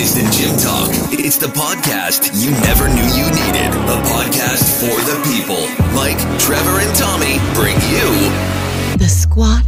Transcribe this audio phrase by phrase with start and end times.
[0.00, 0.88] finest in gym talk.
[1.12, 3.72] It's the podcast you never knew you needed.
[3.86, 5.60] The podcast for the people.
[5.94, 9.64] Mike, Trevor, and Tommy bring you The Squat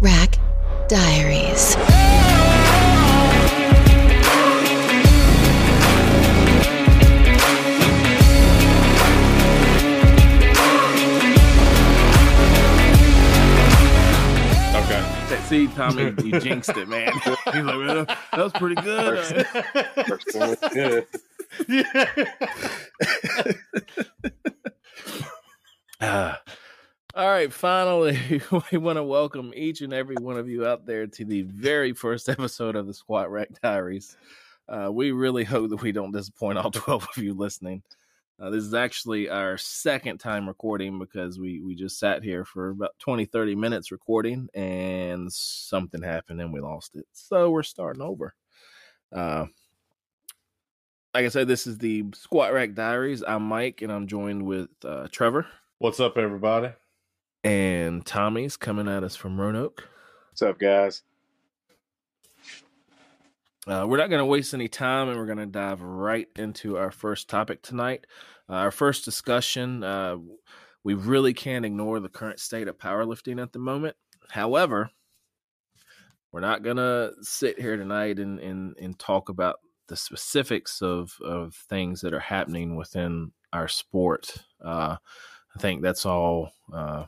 [0.00, 0.38] Rack
[0.88, 1.76] Diaries.
[15.48, 17.10] See, Tommy, you jinxed it, man.
[17.24, 19.46] He's like, well, that was pretty good.
[20.06, 21.06] First one was good.
[26.00, 26.40] Ah.
[27.16, 28.40] all right, finally,
[28.70, 31.92] we want to welcome each and every one of you out there to the very
[31.92, 34.16] first episode of the Squat Rack Diaries.
[34.68, 37.82] Uh, we really hope that we don't disappoint all 12 of you listening.
[38.40, 42.70] Uh, this is actually our second time recording because we, we just sat here for
[42.70, 47.04] about 20, 30 minutes recording and something happened and we lost it.
[47.12, 48.34] So we're starting over.
[49.12, 49.46] Uh,
[51.14, 53.24] like I said, this is the Squat Rack Diaries.
[53.26, 55.46] I'm Mike and I'm joined with uh, Trevor
[55.78, 56.72] What's up, everybody?
[57.44, 59.88] and Tommy's coming at us from Roanoke.
[60.30, 61.02] What's up, guys?
[63.68, 66.78] Uh, we're not going to waste any time and we're going to dive right into
[66.78, 68.06] our first topic tonight.
[68.48, 70.16] Uh, our first discussion uh,
[70.84, 73.94] we really can't ignore the current state of powerlifting at the moment.
[74.30, 74.90] However,
[76.32, 79.56] we're not going to sit here tonight and, and, and talk about
[79.88, 84.34] the specifics of, of things that are happening within our sport.
[84.64, 84.96] Uh,
[85.54, 87.04] I think that's all uh,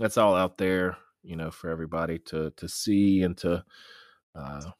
[0.00, 3.64] that's all out there, you know, for everybody to to see and to
[4.34, 4.70] uh,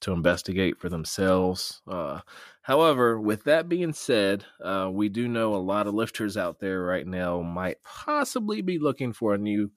[0.00, 1.80] to investigate for themselves.
[1.88, 2.20] Uh,
[2.62, 6.82] however, with that being said, uh, we do know a lot of lifters out there
[6.82, 9.70] right now might possibly be looking for a new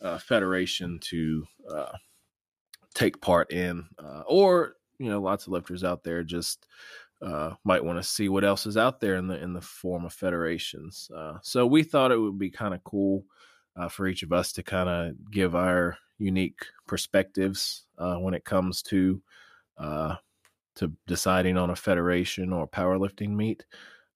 [0.00, 1.92] uh, federation to uh,
[2.94, 6.66] take part in, uh, or you know, lots of lifters out there just
[7.20, 10.06] uh, might want to see what else is out there in the in the form
[10.06, 11.10] of federations.
[11.42, 13.24] So we thought it would be kind of cool
[13.90, 19.20] for each of us to kind of give our unique perspectives when it comes to
[19.78, 20.16] uh,
[20.76, 23.64] to deciding on a federation or powerlifting meet.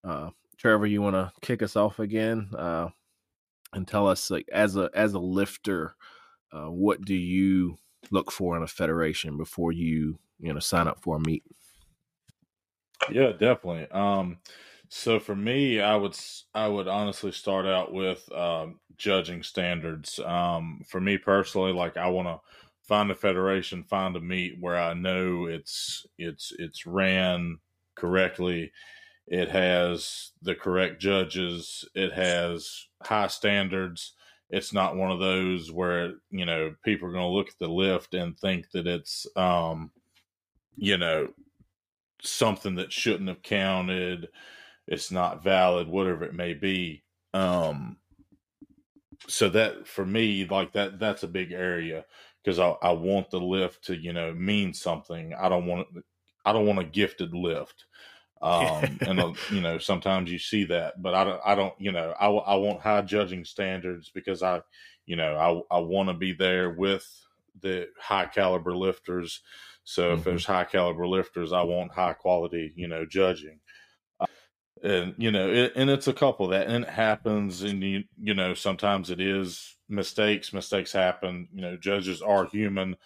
[0.04, 2.88] Uh, Trevor, you want to kick us off again uh,
[3.72, 5.94] and tell us, like, as a as a lifter,
[6.52, 7.76] uh, what do you
[8.10, 11.44] look for in a federation before you you know sign up for a meet?
[13.10, 13.88] Yeah, definitely.
[13.90, 14.38] Um,
[14.88, 16.16] so for me, I would
[16.54, 20.18] I would honestly start out with um, judging standards.
[20.18, 22.40] Um, for me personally, like I want to
[22.90, 27.60] find a federation, find a meet where I know it's it's it's ran
[27.94, 28.72] correctly.
[29.28, 31.88] It has the correct judges.
[31.94, 34.14] It has high standards.
[34.50, 37.68] It's not one of those where you know people are going to look at the
[37.68, 39.92] lift and think that it's um,
[40.76, 41.28] you know
[42.22, 44.28] something that shouldn't have counted
[44.86, 47.02] it's not valid whatever it may be
[47.32, 47.96] um
[49.28, 52.04] so that for me like that that's a big area
[52.42, 55.34] because I, I want the lift to you know mean something.
[55.34, 55.88] I don't want
[56.44, 57.84] i don't want a gifted lift
[58.42, 61.92] um and uh, you know sometimes you see that but i don't i don't you
[61.92, 64.62] know i, I want high judging standards because i
[65.06, 67.06] you know i, I want to be there with
[67.60, 69.42] the high caliber lifters.
[69.84, 70.24] So if Mhm.
[70.24, 73.60] there's high caliber lifters i want high quality you know judging.
[74.82, 78.04] And you know it, and it's a couple of that and it happens and you
[78.18, 82.96] you know sometimes it is mistakes mistakes happen you know judges are human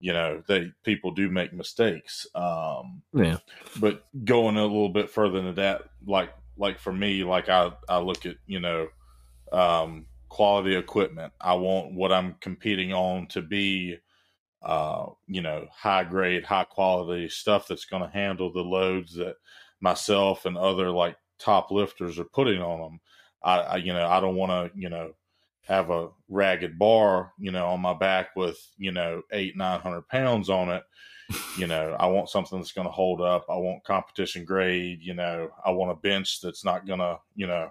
[0.00, 3.38] you know they people do make mistakes um Yeah,
[3.76, 7.98] but going a little bit further than that like like for me like i i
[7.98, 8.88] look at you know
[9.52, 11.32] um quality equipment.
[11.40, 13.98] I want what i'm competing on to be
[14.62, 19.36] uh you know high grade high quality stuff that's going to handle the loads that
[19.80, 23.00] myself and other like top lifters are putting on them
[23.44, 25.12] i, I you know i don't want to you know
[25.68, 30.08] have a ragged bar you know on my back with you know eight nine hundred
[30.08, 30.82] pounds on it.
[31.58, 33.44] You know i want something that's going to hold up.
[33.50, 35.00] I want competition grade.
[35.02, 37.70] You know i want a bench that's not going to you know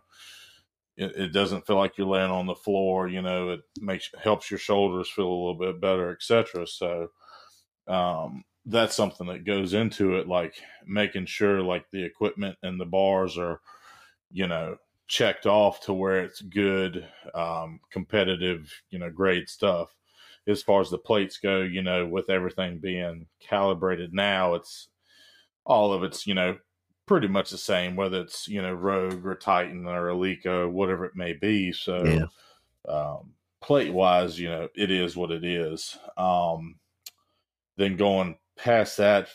[0.97, 4.51] it, it doesn't feel like you're laying on the floor you know it makes helps
[4.51, 7.09] your shoulders feel a little bit better etc so
[7.87, 10.55] um that's something that goes into it like
[10.85, 13.61] making sure like the equipment and the bars are
[14.31, 14.75] you know
[15.07, 19.95] checked off to where it's good um competitive you know grade stuff.
[20.47, 24.89] As far as the plates go you know with everything being calibrated now it's
[25.65, 26.57] all of it's you know
[27.05, 31.15] pretty much the same whether it's you know rogue or titan or Eleiko whatever it
[31.15, 31.71] may be.
[31.71, 32.27] So Yeah.
[32.87, 35.97] um plate wise you know it is what it is.
[36.17, 36.79] Um
[37.77, 39.29] then going past that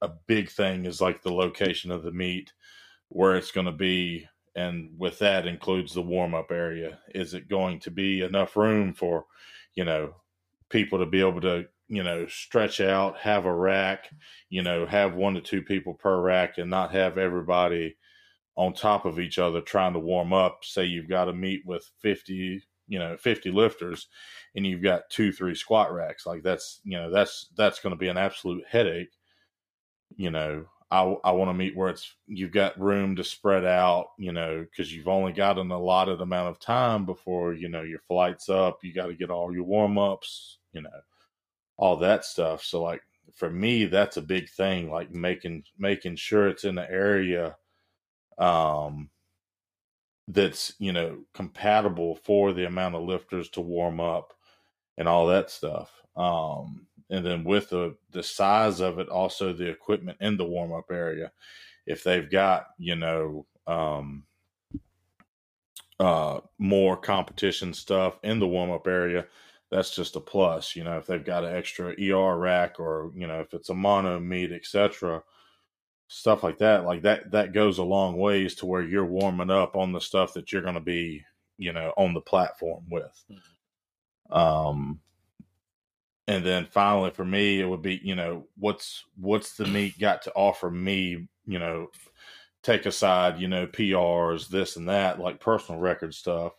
[0.00, 2.52] a big thing is like the location of the meet,
[3.08, 6.98] where it's going to be, and with that includes the warm up area.
[7.14, 9.26] Is it going to be enough room for,
[9.74, 10.14] you know,
[10.68, 14.10] people to be able to, you know, stretch out, have a rack,
[14.48, 17.96] you know, have one to two people per rack, and not have everybody
[18.56, 20.64] on top of each other trying to warm up.
[20.64, 24.08] Say you've got to meet with fifty, you know, fifty lifters,
[24.54, 26.26] and you've got two, three squat racks.
[26.26, 29.10] Like that's, you know, that's that's going to be an absolute headache
[30.16, 34.08] you know, I, I want to meet where it's you've got room to spread out,
[34.18, 38.00] you know, because you've only got an allotted amount of time before you know your
[38.06, 38.84] flight's up.
[38.84, 41.00] You got to get all your warm ups, you know,
[41.76, 42.62] all that stuff.
[42.64, 43.02] So like
[43.34, 44.90] for me, that's a big thing.
[44.90, 47.56] Like making making sure it's in the area,
[48.38, 49.10] um,
[50.28, 54.32] that's you know compatible for the amount of lifters to warm up
[54.98, 55.90] and all that stuff.
[56.16, 60.72] Um, and then with the the size of it, also the equipment in the warm
[60.72, 61.32] up area.
[61.86, 64.24] If they've got you know um,
[66.00, 69.26] uh, more competition stuff in the warm up area,
[69.70, 70.74] that's just a plus.
[70.74, 73.74] You know, if they've got an extra ER rack or you know if it's a
[73.74, 75.22] mono meet, etc.
[76.08, 79.74] Stuff like that, like that, that goes a long ways to where you're warming up
[79.74, 81.24] on the stuff that you're going to be,
[81.56, 83.24] you know, on the platform with.
[83.30, 84.38] Mm-hmm.
[84.38, 85.00] Um,
[86.26, 90.22] and then finally for me it would be you know what's what's the meet got
[90.22, 91.88] to offer me you know
[92.62, 96.52] take aside you know prs this and that like personal record stuff.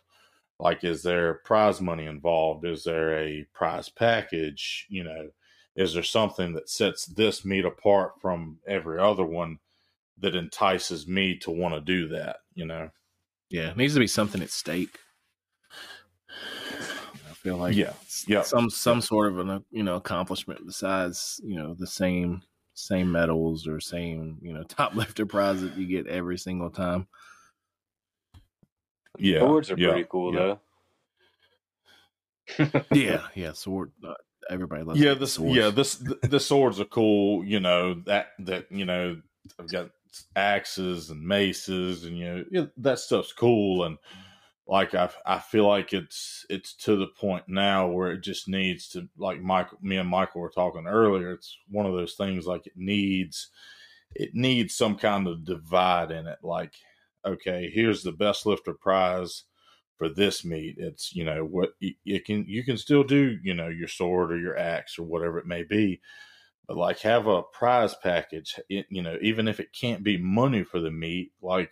[0.58, 2.64] Like is there prize money involved?
[2.64, 4.86] Is there a prize package?
[4.88, 5.28] You know
[5.74, 9.58] is there something that sets this meet apart from every other one
[10.18, 12.90] that entices me to want to do that you know?
[13.50, 14.98] Yeah it needs to be something at stake
[17.46, 17.92] feel like yeah,
[18.26, 22.42] yeah, some some sort of an you know accomplishment besides you know the same
[22.74, 27.06] same medals or same you know top lifter prize that you get every single time.
[29.18, 30.56] Yeah, swords are yeah, pretty cool yeah.
[32.58, 32.82] though.
[32.92, 33.92] yeah, yeah, sword.
[34.04, 34.14] Uh,
[34.50, 35.00] everybody loves.
[35.00, 35.56] Yeah, this swords.
[35.56, 37.44] yeah this the, the swords are cool.
[37.44, 39.20] You know that that you know
[39.58, 39.90] I've got
[40.34, 43.98] axes and maces and you know that stuff's cool and
[44.66, 48.88] like I, I feel like it's it's to the point now where it just needs
[48.90, 52.66] to like Michael me and Michael were talking earlier it's one of those things like
[52.66, 53.50] it needs
[54.14, 56.74] it needs some kind of divide in it like
[57.24, 59.44] okay here's the best lifter prize
[59.96, 63.68] for this meet it's you know what you can you can still do you know
[63.68, 66.00] your sword or your axe or whatever it may be
[66.66, 70.64] but like have a prize package it, you know even if it can't be money
[70.64, 71.70] for the meet like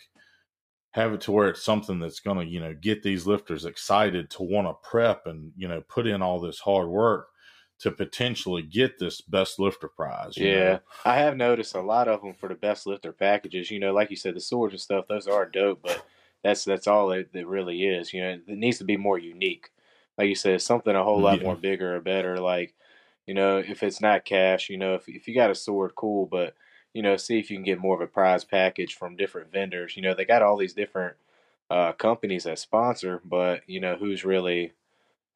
[0.95, 4.31] have it to where it's something that's going to you know get these lifters excited
[4.31, 7.29] to want to prep and you know put in all this hard work
[7.81, 10.37] to potentially get this best lifter prize.
[10.37, 10.81] Yeah, know?
[11.05, 13.73] I have noticed a lot of them for the best lifter packages.
[13.73, 16.07] You know, like you said, the swords and stuff; those are dope, but
[16.45, 18.13] that's that's all it, it really is.
[18.13, 19.71] You know, it needs to be more unique.
[20.17, 21.45] Like you said, something a whole lot yeah.
[21.45, 22.39] more bigger or better.
[22.39, 22.73] Like,
[23.27, 26.27] you know, if it's not cash, you know, if if you got a sword, cool,
[26.27, 26.55] but
[26.95, 29.97] you know, see if you can get more of a prize package from different vendors.
[29.97, 31.17] You know, they got all these different
[31.71, 34.73] uh, companies that sponsor, but you know, who's really,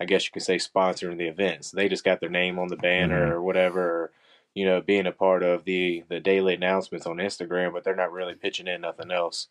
[0.00, 1.72] I guess you can say, sponsoring the events?
[1.72, 3.32] They just got their name on the banner mm-hmm.
[3.32, 3.82] or whatever.
[3.82, 4.12] Or,
[4.54, 8.12] you know, being a part of the the daily announcements on Instagram, but they're not
[8.12, 9.48] really pitching in nothing else.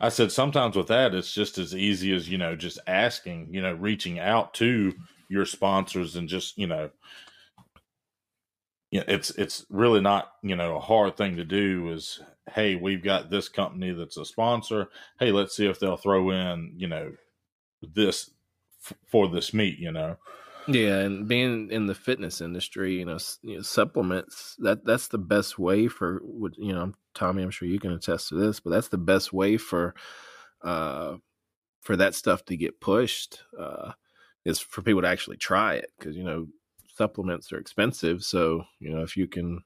[0.00, 3.62] I said sometimes with that, it's just as easy as you know, just asking, you
[3.62, 4.92] know, reaching out to
[5.28, 6.90] your sponsors and just you know
[8.94, 11.90] you know, it's it's really not you know a hard thing to do.
[11.90, 14.88] Is hey, we've got this company that's a sponsor.
[15.18, 17.12] Hey, let's see if they'll throw in you know
[17.82, 18.30] this
[18.86, 19.80] f- for this meet.
[19.80, 20.16] You know.
[20.68, 25.18] Yeah, and being in the fitness industry, you know, you know, supplements that that's the
[25.18, 26.22] best way for
[26.56, 27.42] you know, Tommy.
[27.42, 29.96] I'm sure you can attest to this, but that's the best way for
[30.62, 31.16] uh
[31.80, 33.90] for that stuff to get pushed uh
[34.44, 36.46] is for people to actually try it because you know
[36.96, 38.22] supplements are expensive.
[38.22, 39.62] So, you know, if you can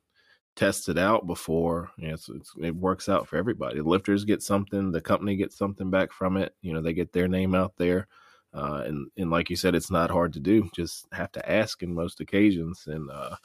[0.57, 3.79] test it out before, you know, it's, it's, it works out for everybody.
[3.79, 6.55] The lifters get something, the company gets something back from it.
[6.63, 8.09] You know, they get their name out there.
[8.53, 10.69] Uh, and, and like you said, it's not hard to do.
[10.75, 12.85] Just have to ask in most occasions.
[12.87, 13.37] And uh,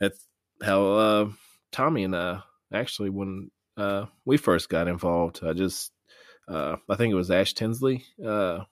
[0.00, 0.26] that's
[0.62, 1.30] how uh,
[1.70, 2.40] Tommy and I
[2.72, 5.92] actually, when uh, we first got involved, I just,
[6.48, 8.64] uh, I think it was Ash Tinsley uh,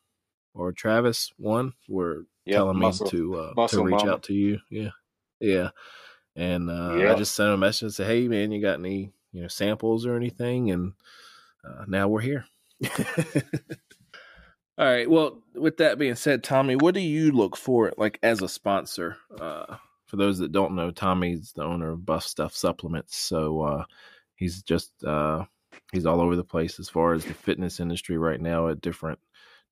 [0.55, 4.13] or Travis one were yep, telling muscle, me to uh, to reach mama.
[4.13, 4.59] out to you.
[4.71, 4.91] Yeah,
[5.41, 5.71] yeah.
[6.35, 7.17] And uh, yep.
[7.17, 10.07] I just sent a message and said, "Hey, man, you got any you know samples
[10.07, 10.93] or anything?" And
[11.65, 12.47] uh, now we're here.
[14.79, 15.09] All right.
[15.09, 19.17] Well, with that being said, Tommy, what do you look for, like as a sponsor,
[19.41, 19.77] uh,
[20.07, 23.17] for those that don't know, Tommy's the owner of Buff Stuff Supplements.
[23.17, 23.85] So uh,
[24.35, 25.45] he's just uh,
[25.93, 29.19] he's all over the place as far as the fitness industry right now at different,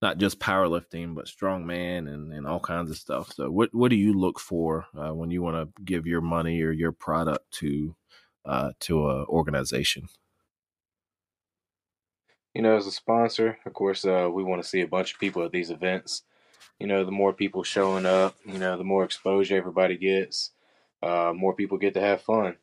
[0.04, 3.32] not just powerlifting, but strongman and and all kinds of stuff.
[3.32, 6.62] So what what do you look for uh, when you want to give your money
[6.62, 7.96] or your product to
[8.44, 10.08] uh, to a organization?
[12.54, 15.18] You know, as a sponsor, of course, uh, we want to see a bunch of
[15.18, 16.22] people at these events
[16.78, 20.50] you know, the more people showing up, you know, the more exposure everybody gets,
[21.02, 22.56] uh, more people get to have fun.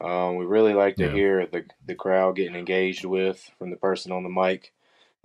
[0.00, 1.12] Um, we really like to yeah.
[1.12, 4.72] hear the the crowd getting engaged with from the person on the mic,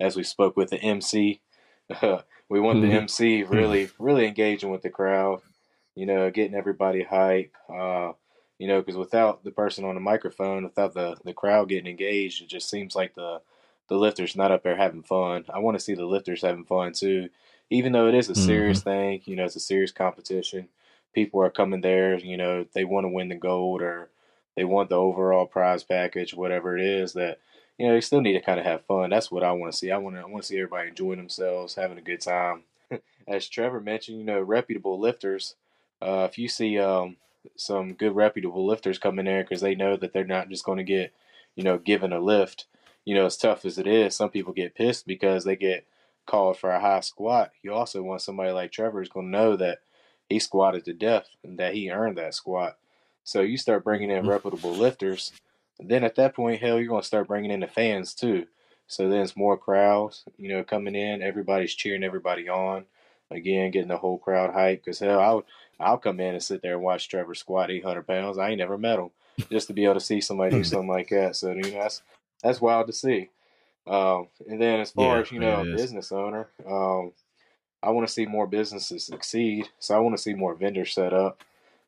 [0.02, 1.40] as we spoke with the MC.
[2.48, 3.54] we want the MC mm-hmm.
[3.54, 5.40] really really engaging with the crowd,
[5.94, 7.54] you know, getting everybody hype.
[7.68, 8.12] Uh,
[8.58, 12.42] you know, because without the person on the microphone, without the the crowd getting engaged,
[12.42, 13.40] it just seems like the
[13.88, 15.44] the lifters not up there having fun.
[15.52, 17.28] I want to see the lifters having fun too
[17.72, 18.90] even though it is a serious mm-hmm.
[18.90, 20.68] thing, you know, it's a serious competition.
[21.14, 24.10] People are coming there, you know, they want to win the gold or
[24.56, 27.38] they want the overall prize package, whatever it is that,
[27.78, 29.10] you know, they still need to kind of have fun.
[29.10, 29.90] That's what I want to see.
[29.90, 32.62] I want to, I want to see everybody enjoying themselves, having a good time.
[33.28, 35.54] As Trevor mentioned, you know, reputable lifters.
[36.00, 37.16] Uh, if you see um,
[37.56, 40.78] some good reputable lifters come in there because they know that they're not just going
[40.78, 41.12] to get,
[41.54, 42.66] you know, given a lift.
[43.04, 45.86] You know, as tough as it is, some people get pissed because they get
[46.26, 49.56] called for a high squat, you also want somebody like Trevor who's going to know
[49.56, 49.80] that
[50.28, 52.78] he squatted to death and that he earned that squat.
[53.24, 54.28] So you start bringing in mm-hmm.
[54.28, 55.32] reputable lifters.
[55.78, 58.46] Then at that point, hell, you're going to start bringing in the fans too.
[58.86, 61.22] So then it's more crowds, you know, coming in.
[61.22, 62.84] Everybody's cheering everybody on.
[63.30, 64.84] Again, getting the whole crowd hyped.
[64.84, 65.44] Because hell, I'll
[65.80, 68.38] I'll come in and sit there and watch Trevor squat 800 pounds.
[68.38, 69.10] I ain't never met him
[69.50, 71.36] just to be able to see somebody do something like that.
[71.36, 72.02] So you know, that's
[72.42, 73.30] that's wild to see.
[73.86, 77.12] Um, and then as far yeah, as you know, a business owner, um,
[77.82, 79.68] I want to see more businesses succeed.
[79.78, 81.42] So I want to see more vendors set up.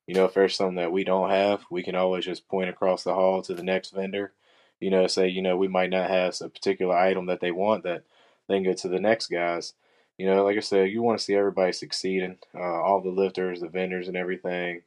[0.06, 3.04] You know, if there's something that we don't have, we can always just point across
[3.04, 4.32] the hall to the next vendor.
[4.80, 7.84] You know, say you know we might not have a particular item that they want
[7.84, 8.04] that
[8.48, 9.74] then go to the next guys.
[10.18, 13.60] You know, like I said, you want to see everybody succeeding, uh, all the lifters,
[13.60, 14.82] the vendors, and everything.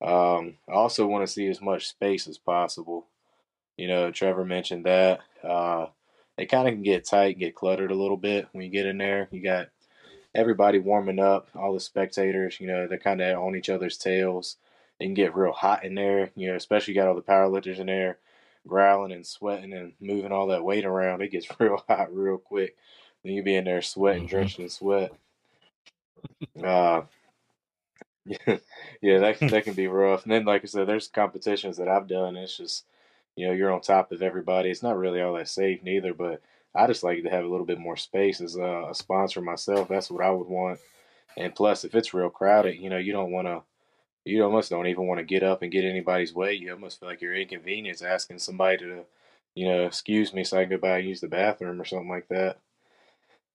[0.00, 3.06] Um, I also want to see as much space as possible.
[3.76, 5.20] You know, Trevor mentioned that.
[5.42, 5.86] Uh,
[6.48, 9.28] kind of can get tight, get cluttered a little bit when you get in there.
[9.30, 9.68] You got
[10.34, 14.56] everybody warming up, all the spectators, you know, they're kind of on each other's tails.
[15.00, 17.78] It can get real hot in there, you know, especially you got all the powerlifters
[17.78, 18.18] in there
[18.66, 21.22] growling and sweating and moving all that weight around.
[21.22, 22.76] It gets real hot real quick.
[23.24, 24.30] Then you be in there sweating, mm-hmm.
[24.30, 25.12] drenched in sweat.
[26.62, 27.02] Uh,
[29.00, 30.24] yeah, that that can be rough.
[30.24, 32.36] And then, like I said, there's competitions that I've done.
[32.36, 32.84] it's just
[33.34, 34.70] you know you're on top of everybody.
[34.70, 36.42] It's not really all that safe neither, but
[36.74, 39.88] I just like to have a little bit more space as a, a sponsor myself.
[39.88, 40.80] That's what I would want.
[41.36, 43.62] And plus, if it's real crowded, you know, you don't want to,
[44.24, 46.54] you almost don't even want to get up and get anybody's way.
[46.54, 49.04] You almost feel like you're inconvenienced asking somebody to,
[49.54, 52.08] you know, excuse me so I can go by and use the bathroom or something
[52.08, 52.58] like that.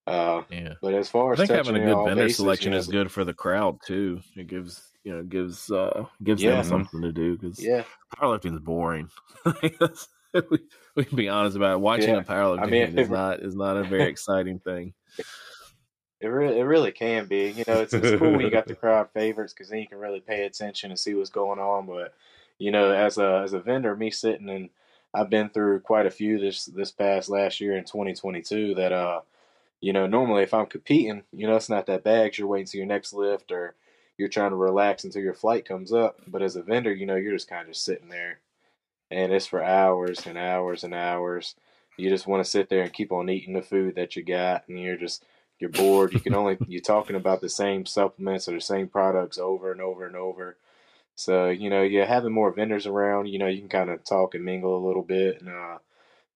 [0.06, 0.74] Uh, yeah.
[0.82, 2.88] But as far as I think having a good vendor bases, selection you know, is
[2.88, 4.22] good for the crowd too.
[4.36, 6.56] It gives you know gives uh gives yeah.
[6.56, 7.84] them something to do because yeah,
[8.18, 9.10] powerlifting is boring.
[10.50, 10.60] we,
[10.96, 11.80] we can be honest about it.
[11.80, 12.22] Watching yeah.
[12.22, 14.94] a powerlifting I mean, is not is not a very exciting thing.
[16.20, 17.50] It really, it really can be.
[17.52, 19.98] You know, it's, it's cool when you got the crowd favorites because then you can
[19.98, 21.86] really pay attention and see what's going on.
[21.86, 22.14] But
[22.58, 24.70] you know, as a as a vendor, me sitting and
[25.14, 29.22] I've been through quite a few this this past last year in 2022 that uh
[29.82, 32.68] you know, normally if I'm competing, you know, it's not that bad because you're waiting
[32.68, 33.76] to your next lift or
[34.18, 36.22] you're trying to relax until your flight comes up.
[36.26, 38.40] But as a vendor, you know, you're just kind of just sitting there
[39.12, 41.56] and it's for hours and hours and hours.
[41.98, 44.68] You just want to sit there and keep on eating the food that you got
[44.68, 45.24] and you're just,
[45.60, 46.14] you're bored.
[46.14, 49.80] You can only, you're talking about the same supplements or the same products over and
[49.80, 50.58] over and over.
[51.16, 54.34] So, you know, yeah, having more vendors around, you know, you can kind of talk
[54.34, 55.78] and mingle a little bit and, uh,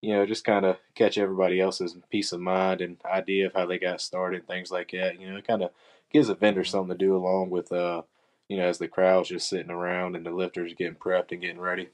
[0.02, 3.66] you know, just kind of catch everybody else's peace of mind and idea of how
[3.66, 5.20] they got started, things like that.
[5.20, 5.72] You know, it kind of
[6.14, 8.04] gives a vendor something to do along with, uh,
[8.48, 11.60] you know, as the crowd's just sitting around and the lifters getting prepped and getting
[11.60, 11.90] ready.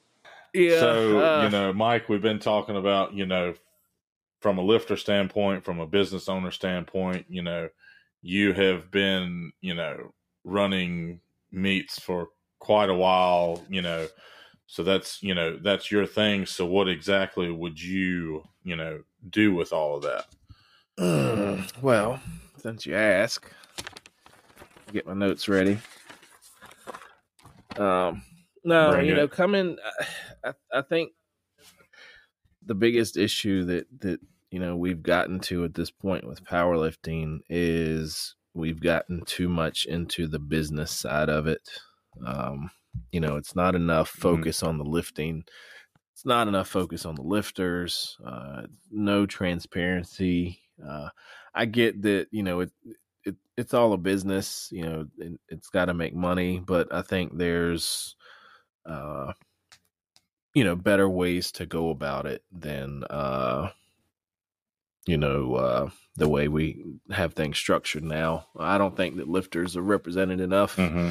[0.53, 0.79] Yeah.
[0.79, 3.55] So, uh, you know, Mike, we've been talking about, you know,
[4.39, 7.69] from a lifter standpoint, from a business owner standpoint, you know,
[8.22, 12.29] you have been, you know, running meets for
[12.60, 14.07] quite a while, you know,
[14.67, 16.45] so that's, you know, that's your thing.
[16.45, 20.25] So what exactly would you, you know, do with all of that?
[20.98, 22.19] Uh, well,
[22.57, 23.50] since you ask,
[24.91, 25.77] get my notes ready.
[27.77, 28.24] Um,
[28.63, 29.15] no, Bring you it.
[29.15, 29.77] know, coming,
[30.43, 31.13] I, I think
[32.62, 34.20] the biggest issue that that
[34.51, 39.86] you know we've gotten to at this point with powerlifting is we've gotten too much
[39.86, 41.67] into the business side of it
[42.25, 42.72] Um,
[43.12, 44.43] you know, it's not enough Mm-hmm.
[44.43, 45.46] focus on the lifting.
[46.13, 48.17] It's not enough focus on the lifters.
[48.25, 50.62] Uh, no transparency.
[50.84, 51.10] Uh,
[51.55, 52.27] I get that.
[52.32, 52.72] You know, it,
[53.25, 54.70] it it's all a business.
[54.72, 58.15] You know, it, it's got to make money, but I think there's,
[58.86, 59.34] uh,
[60.54, 63.72] you know, better ways to go about it than, uh,
[65.06, 68.48] you know, uh, the way we have things structured now.
[68.58, 71.10] I don't think that lifters are represented enough hmm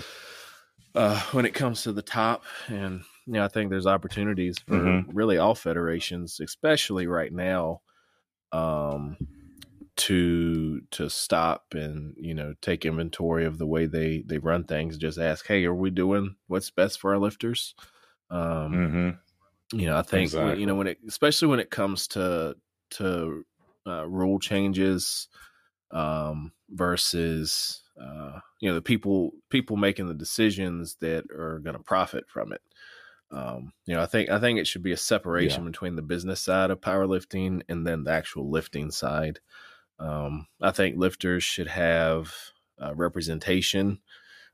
[0.95, 2.45] uh, when it comes to the top.
[2.69, 5.07] And, you know, I think there's opportunities for Mhm.
[5.07, 7.83] really all federations, especially right now,
[8.52, 9.19] um,
[10.09, 14.99] to to stop and you know take inventory of the way they they run things.
[14.99, 17.75] Just ask, hey, are we doing what's best for our lifters?
[18.30, 19.11] Um, hmm
[19.73, 20.61] you know, I think Exactly.
[20.61, 22.56] you know when it, especially when it comes to
[22.90, 23.44] to
[23.87, 25.28] uh, rule changes
[25.90, 31.82] um, versus uh, you know the people people making the decisions that are going to
[31.82, 32.62] profit from it.
[33.30, 36.40] Um, you know, I think I think it should be a separation between the business
[36.40, 39.40] side of powerlifting and then the actual lifting side.
[40.02, 42.35] Um, I think lifters should have
[42.82, 44.02] uh, representation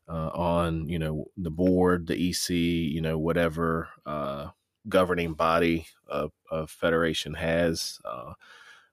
[0.09, 4.50] uh, on you know the board, the EC, you know whatever uh,
[4.88, 8.00] governing body a, a federation has.
[8.05, 8.35] Uh,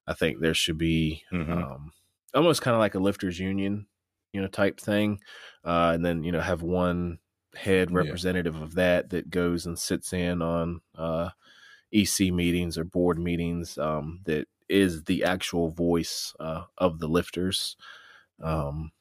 [0.07, 1.65] I think there should be Mhm.
[1.65, 1.93] um,
[2.33, 3.87] almost kind of like a lifters union,
[4.33, 5.21] you know, type thing,
[5.63, 7.19] uh, and then you know have one
[7.55, 8.15] head Yeah.
[8.15, 11.29] representative of that that goes and sits in on uh,
[11.91, 17.77] EC meetings or board meetings um, that is the actual voice uh, of the lifters.
[18.41, 18.91] Um,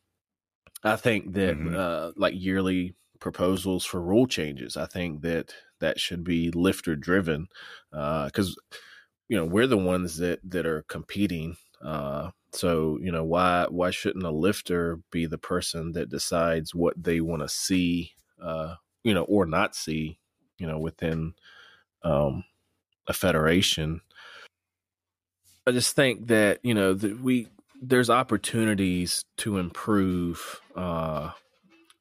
[0.82, 1.74] I think that Mhm.
[1.74, 7.48] uh, like yearly proposals for rule changes, I think that that should be lifter driven
[7.90, 8.56] because
[9.28, 11.56] you know we're the ones that that are competing.
[11.80, 17.02] Uh, so you know why why shouldn't a lifter be the person that decides what
[17.02, 20.18] they want to see, uh, you know, or not see,
[20.58, 21.34] you know, within
[22.02, 22.44] um,
[23.08, 24.00] a federation?
[25.66, 27.48] I just think that you know that we
[27.80, 31.30] there's opportunities to improve, uh,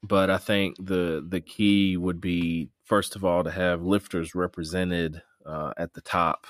[0.02, 5.22] but I think the the key would be first of all to have lifters represented
[5.46, 6.46] uh, at the top.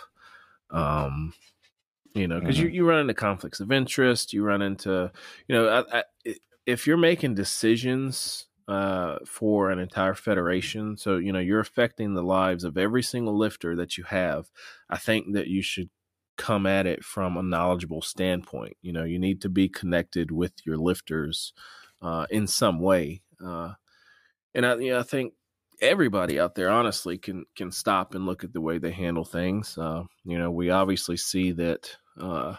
[0.71, 1.33] Um,
[2.15, 5.11] you know, because you you run into conflicts of interest, you run into
[5.47, 11.31] you know, I, I, if you're making decisions uh, for an entire federation, so you
[11.31, 14.49] know you're affecting the lives of every single lifter that you have.
[14.89, 15.89] I think that you should
[16.37, 18.77] come at it from a knowledgeable standpoint.
[18.81, 21.53] You know, you need to be connected with your lifters
[22.01, 23.73] uh, in some way, uh,
[24.53, 25.33] and I, you know, I think
[25.81, 29.77] everybody out there honestly can can stop and look at the way they handle things.
[29.77, 32.55] Uh, you know, we obviously see that uh,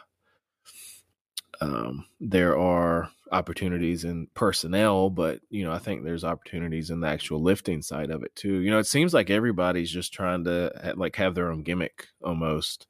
[1.60, 7.08] um, there are opportunities in personnel, but you know, I think there's opportunities in the
[7.08, 8.60] actual lifting side of it too.
[8.60, 12.86] You know, it seems like everybody's just trying to like have their own gimmick almost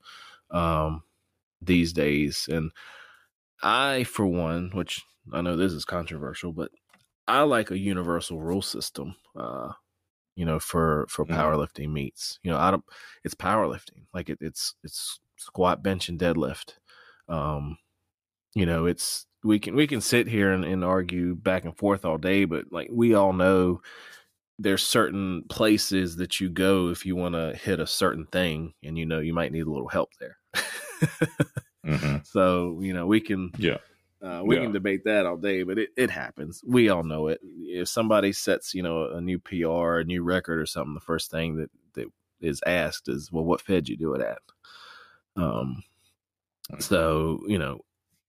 [0.55, 1.05] um,
[1.63, 2.73] these days, and
[3.63, 6.71] I, for one, which I know this is controversial, but
[7.29, 9.17] I like a universal rule system.
[9.37, 9.73] Uh,
[10.37, 11.37] you know, for for Mhm.
[11.37, 12.41] powerlifting meets.
[12.45, 12.85] You know, I don't.
[13.25, 14.07] It's powerlifting.
[14.15, 16.75] Like it, it's it's squat, bench, and deadlift.
[17.29, 17.79] Um,
[18.55, 22.05] you know, it's we can we can sit here and, and argue back and forth
[22.05, 23.83] all day, but like we all know,
[24.59, 28.99] there's certain places that you go if you want to hit a certain thing, and
[28.99, 30.39] you know you might need a little help there.
[31.85, 33.79] Hmm so you know we can Yeah.
[34.23, 34.63] uh, we Yeah.
[34.63, 36.63] can debate that all day, but it, it happens.
[36.67, 37.41] We all know it.
[37.43, 41.31] If somebody sets, you know, a new PR, a new record or something, the first
[41.31, 42.07] thing that, that
[42.41, 44.39] is asked is, well, what fed you do it at?
[45.37, 45.83] Um,
[46.79, 47.81] so, you know,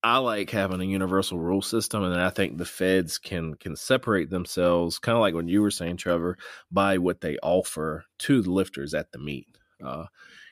[0.04, 4.30] I like having a universal rule system, and I think the feds can can separate
[4.30, 6.38] themselves, kind of like when you were saying, Trevor,
[6.72, 9.48] by what they offer to the lifters at the meet.
[9.84, 10.06] Uh,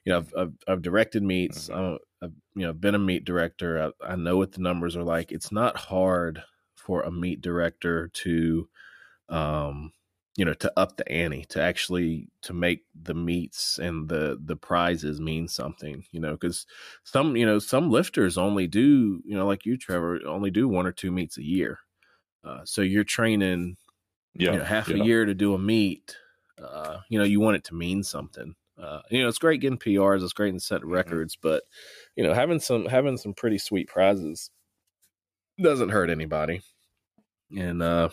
[0.06, 1.70] you know, I've, I've, I've directed meets.
[1.70, 1.76] Mhm.
[1.76, 3.94] I'm, I've you know been a meet director.
[4.02, 5.32] I, I know what the numbers are like.
[5.32, 6.44] It's not hard
[6.76, 8.68] for a meet director to,
[9.30, 9.94] um,
[10.36, 14.56] you know, to up the ante, to actually to make the meets and the the
[14.56, 16.06] prizes mean something.
[16.12, 16.66] You know, because
[17.04, 20.88] some you know some lifters only do you know like you, Trevor, only do one
[20.88, 21.80] or two meets a year.
[22.44, 23.78] Uh, so you're training
[24.34, 24.54] Yeah.
[24.54, 24.98] you know, half yeah.
[24.98, 26.18] a year to do a meet.
[26.58, 28.56] Uh, you know, you want it to mean something.
[28.78, 31.14] Uh, you know, it's great getting PRs, it's great in setting Mhm.
[31.14, 31.64] records, but
[32.16, 34.52] you know, having some having some pretty sweet prizes
[35.62, 36.62] doesn't hurt anybody.
[37.58, 38.10] And uh,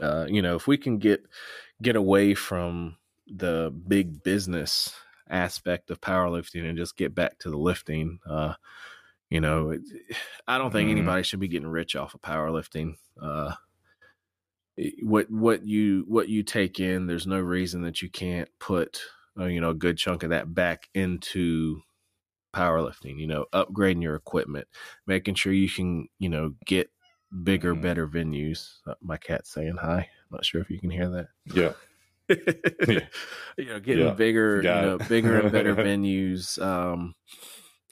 [0.00, 1.24] uh, you know, if we can get
[1.82, 4.94] get away from the big business
[5.30, 8.54] aspect of powerlifting and just get back to the lifting, uh,
[9.30, 9.82] you know, it,
[10.48, 10.90] I don't think Mhm.
[10.90, 12.94] anybody should be getting rich off of powerlifting.
[13.20, 13.54] Uh,
[15.02, 19.02] what what you what you take in there's no reason that you can't put
[19.38, 21.80] uh, you know a good chunk of that back into
[22.54, 24.68] powerlifting you know upgrading your equipment
[25.06, 26.90] making sure you can you know get
[27.42, 27.76] bigger Mhm.
[27.76, 28.78] better venues.
[28.86, 29.98] Uh, my cat's saying hi.
[30.00, 31.28] I'm not sure if you can hear that.
[31.46, 31.74] Yeah.
[33.58, 35.00] You know getting Yeah, bigger you know it.
[35.00, 37.14] bigger and better venues um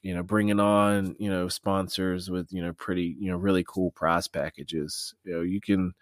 [0.02, 3.90] you know bringing on you know sponsors with you know pretty you know really cool
[3.92, 5.14] prize packages.
[5.24, 5.94] You know you can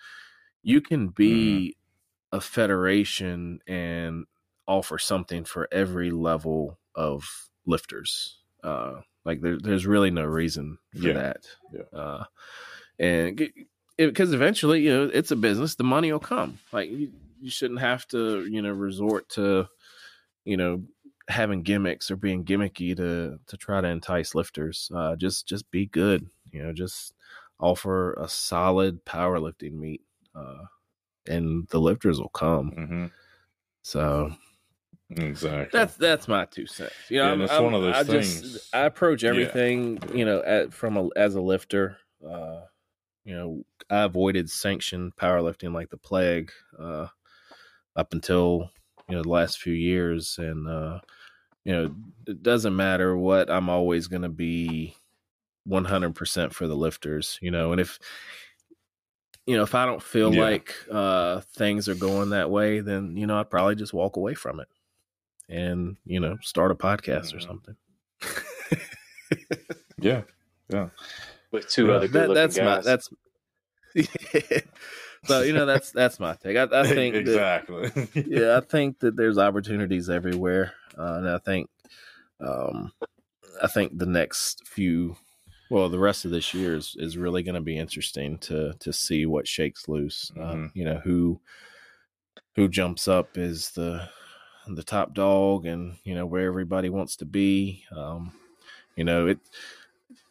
[0.63, 1.77] you can be
[2.33, 4.27] a federation and
[4.71, 7.25] offer something for every level of
[7.67, 8.39] lifters.
[8.63, 11.47] Uh like there, there's really no reason for Yeah, that.
[11.75, 11.99] yeah.
[11.99, 12.25] uh
[12.99, 13.41] and
[13.99, 16.59] because eventually you know it's a business the money will come.
[16.73, 19.67] Like you, you shouldn't have to you know resort to
[20.45, 20.85] you know
[21.29, 24.91] having gimmicks or being gimmicky to to try to entice lifters.
[24.95, 27.13] Uh just just be good you know just
[27.59, 30.03] offer a solid powerlifting meet
[30.35, 30.65] uh
[31.27, 32.71] and the lifters will come.
[32.71, 33.07] Hmm
[33.83, 34.31] so
[35.11, 35.77] Exactly.
[35.79, 36.93] that's that's my two cents.
[37.09, 39.31] You know, Yeah, I'm- it's I'm- one of those I things- Just, I approach Yeah.
[39.31, 41.97] everything, you know, at, from a, as a lifter.
[42.25, 42.61] Uh,
[43.25, 47.09] you know, I avoided sanctioned powerlifting like the plague uh,
[47.97, 48.71] up until
[49.09, 51.01] you know the last few years, and uh,
[51.65, 51.95] you know,
[52.27, 53.51] it doesn't matter what.
[53.51, 54.95] I'm always going to be
[55.65, 57.39] 100 percent for the lifters.
[57.43, 57.99] You know, and if
[59.47, 60.41] you know if I don't feel Yeah.
[60.43, 64.35] like uh, things are going that way, then you know I'd probably just walk away
[64.35, 64.69] from it
[65.51, 67.77] and you know start a podcast or something.
[70.01, 70.23] yeah.
[70.69, 70.89] Yeah.
[71.51, 72.85] With two Yeah, other good that, looking that's my guys.
[72.85, 73.09] that's
[75.27, 76.57] so you know that's that's my take.
[76.57, 77.91] I, I think that, exactly.
[78.27, 81.69] yeah, I think that there's opportunities everywhere, uh, and I think
[82.41, 82.93] um,
[83.61, 85.17] I think the next few,
[85.71, 88.93] well, the rest of this year is, is really going to be interesting to to
[88.93, 90.31] see what shakes loose.
[90.39, 90.71] Uh, Mhm.
[90.75, 91.41] you know who
[92.55, 94.09] who jumps up is the
[94.77, 97.85] the top dog, and you know where everybody wants to be.
[97.95, 98.33] Um,
[98.97, 99.39] you know it.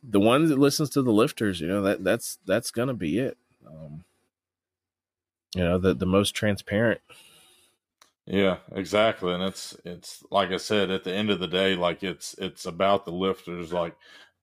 [0.04, 3.38] The one that listens to the lifters, you know that that's that's gonna be it.
[3.68, 4.04] Um,
[5.56, 7.02] you know the the most transparent
[8.26, 9.34] Yeah, exactly.
[9.34, 12.66] And it's it's like I said, at the end of the day, like it's it's
[12.66, 13.74] about the lifters.
[13.74, 13.96] Like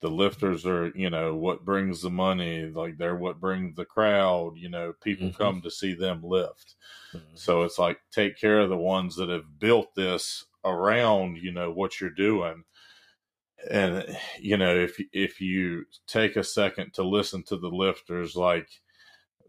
[0.06, 4.56] the lifters are, you know, what brings the money, like they're what brings the crowd,
[4.56, 5.32] you know, people Mhm.
[5.32, 6.76] come to see them lift.
[7.34, 11.72] So it's like take care of the ones that have built this around, you know,
[11.72, 12.64] what you're doing.
[13.70, 18.68] And you know, if if you take a second to listen to the lifters, like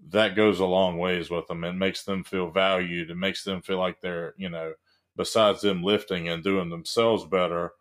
[0.10, 1.64] that goes a long ways with them.
[1.66, 3.12] It makes them feel valued.
[3.12, 4.76] It makes them feel like they're, you know,
[5.16, 7.74] besides them lifting and doing themselves better,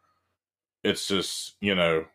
[0.84, 2.06] it's just, you know,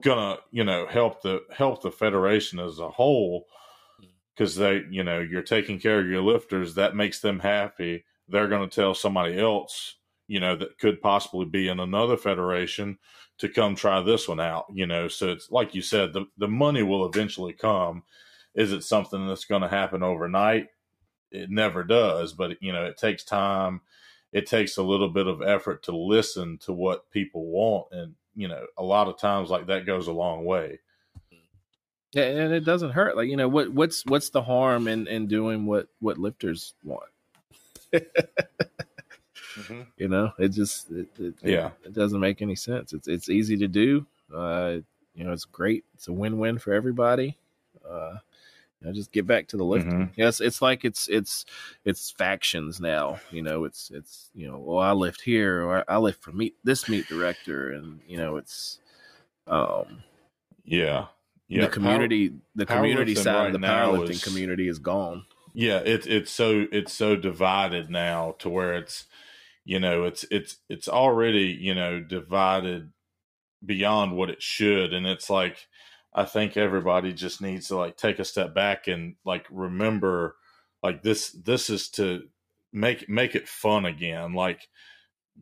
[0.00, 3.46] gonna, you know, help the help the federation as a whole
[4.02, 4.08] mm.
[4.34, 6.74] because they, you know, you're taking care of your lifters.
[6.74, 8.04] That makes them happy.
[8.28, 12.98] They're going to tell somebody else, you know, that could possibly be in another federation
[13.38, 14.66] to come try this one out.
[14.72, 18.02] You know, so it's like you said, the the money will eventually come.
[18.54, 20.68] Is it something that's going to happen overnight?
[21.30, 23.80] It never does, but you know, it takes time.
[24.32, 28.48] It takes a little bit of effort to listen to what people want, and you
[28.48, 30.80] know, a lot of times like that goes a long way.
[32.12, 33.16] Yeah, and it doesn't hurt.
[33.16, 37.08] Like you know, what what's what's the harm in in doing what what lifters want?
[39.96, 41.70] You know, it just it, it, Yeah.
[41.84, 42.92] it, doesn't make any sense.
[42.92, 44.06] It's it's easy to do.
[44.34, 44.78] Uh,
[45.14, 45.84] you know, it's great.
[45.94, 47.36] It's a win win for everybody.
[47.88, 48.16] Uh,
[48.84, 49.92] you know, just get back to the lifting.
[50.08, 50.10] Mhm.
[50.16, 51.44] Yes, it's like it's it's
[51.84, 53.18] it's factions now.
[53.30, 56.54] You know, it's it's you know, well, I lift here or I lift for meet
[56.64, 58.78] this meet director, and you know, it's
[59.46, 60.02] um
[60.64, 61.06] Yeah,
[61.48, 61.62] yeah.
[61.62, 65.24] the community the community side right of the powerlifting is- community is gone.
[65.54, 69.04] Yeah, it's it's so it's so divided now to where it's
[69.64, 72.90] you know it's it's it's already you know divided
[73.64, 75.68] beyond what it should, and it's like
[76.14, 80.36] I think everybody just needs to like take a step back and like remember
[80.82, 82.24] like this this is to
[82.72, 84.68] make make it fun again like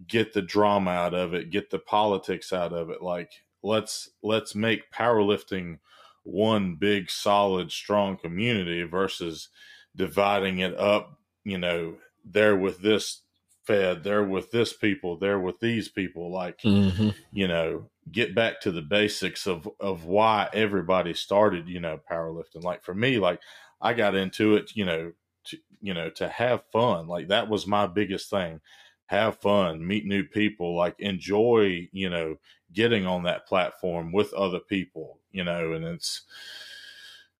[0.07, 3.31] get the drama out of it get the politics out of it like
[3.63, 5.79] let's let's make powerlifting
[6.25, 9.49] one big solid strong community versus
[9.95, 13.23] dividing it up you know they're with this
[13.65, 17.11] fed they're with this people they're with these people like Mm-hmm.
[17.33, 22.63] you know get back to the basics of of why everybody started you know powerlifting.
[22.65, 23.41] Like for me like
[23.81, 25.13] i got into it you know
[25.45, 27.07] to, you know to have fun.
[27.07, 28.61] Like that was my biggest thing.
[29.07, 32.37] Have fun meet new people like enjoy you know
[32.73, 36.23] getting on that platform with other people you know and it's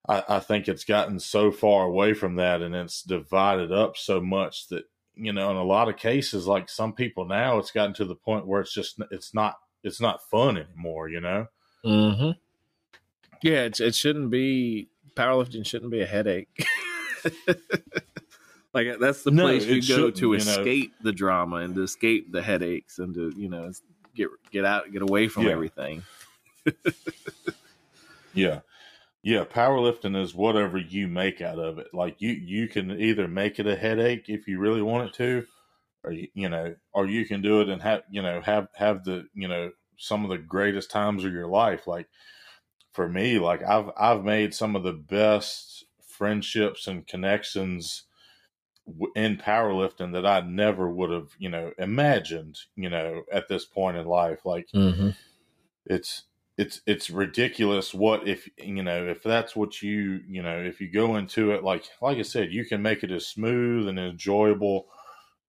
[0.09, 4.21] I, I think it's gotten so far away from that and it's divided up so
[4.21, 4.85] much that
[5.17, 8.15] you know in a lot of cases like some people now it's gotten to the
[8.15, 11.47] point where it's just it's not it's not fun anymore you know
[11.85, 12.31] mm-hmm.
[13.43, 16.67] yeah it, it shouldn't be powerlifting shouldn't be a headache
[18.75, 21.11] like that's the no, place you go to escape know.
[21.11, 23.71] the drama and to escape the headaches and to you know
[24.15, 25.53] get get out get away from yeah.
[25.53, 26.03] everything
[28.35, 28.61] yeah
[29.23, 31.89] yeah, powerlifting is whatever you make out of it.
[31.93, 35.47] Like you, you can either make it a headache if you really want it to,
[36.03, 39.27] or you, know, or you can do it and have you know have have the
[39.35, 41.87] you know some of the greatest times of your life.
[41.87, 42.09] Like
[42.93, 48.05] for me, like I've I've made some of the best friendships and connections
[49.15, 53.97] in powerlifting that I never would have you know imagined you know at this point
[53.97, 54.45] in life.
[54.45, 55.11] Like mm-hmm.
[55.87, 56.25] it's
[56.59, 60.89] it's it's ridiculous what if you know if that's what you you know if you
[60.91, 64.87] go into it like like I said you can make it as smooth and enjoyable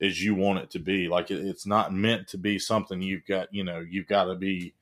[0.03, 1.07] as you want it to be.
[1.07, 4.35] Like it, it's not meant to be something you've got you know you've got to
[4.35, 4.73] be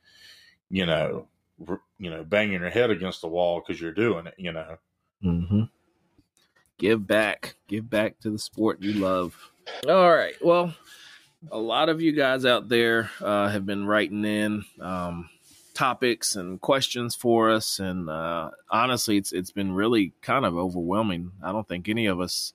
[0.69, 1.27] you know
[1.67, 4.77] r- you know banging your head against the wall because you're doing it you know?
[5.23, 5.63] Mm-hmm.
[6.79, 7.55] give back.
[7.67, 9.35] Give back to the sport you love.
[9.87, 10.33] All right.
[10.41, 10.73] Well
[11.51, 15.27] a lot of you guys out there uh, have been writing in um,
[15.73, 17.79] topics and questions for us.
[17.79, 21.31] And uh, honestly, it's it's been really kind of overwhelming.
[21.43, 22.53] I don't think any of us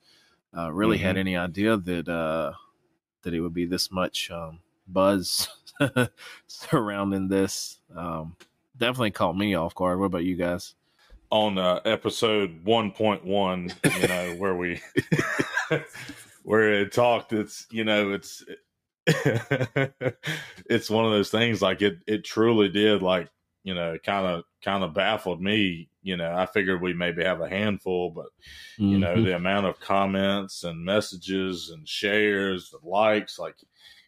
[0.57, 1.05] uh, really mm-hmm.
[1.05, 2.53] had any idea that uh,
[3.23, 5.49] that it would be this much um, buzz
[6.47, 7.79] surrounding this.
[7.95, 8.35] Um,
[8.77, 9.99] definitely caught me off guard.
[9.99, 10.75] What about you guys?
[11.29, 14.81] On uh, episode one point one, you know, where we
[16.43, 18.43] where it talked, it's you know, it's
[20.69, 23.29] it's one of those things like it it truly did like
[23.63, 25.89] you know kind of kind of baffled me.
[26.01, 28.27] You know i figured we maybe have a handful but
[28.79, 28.91] mm-hmm.
[28.91, 29.25] you know mm-hmm.
[29.25, 33.55] the amount of comments and messages and shares and likes like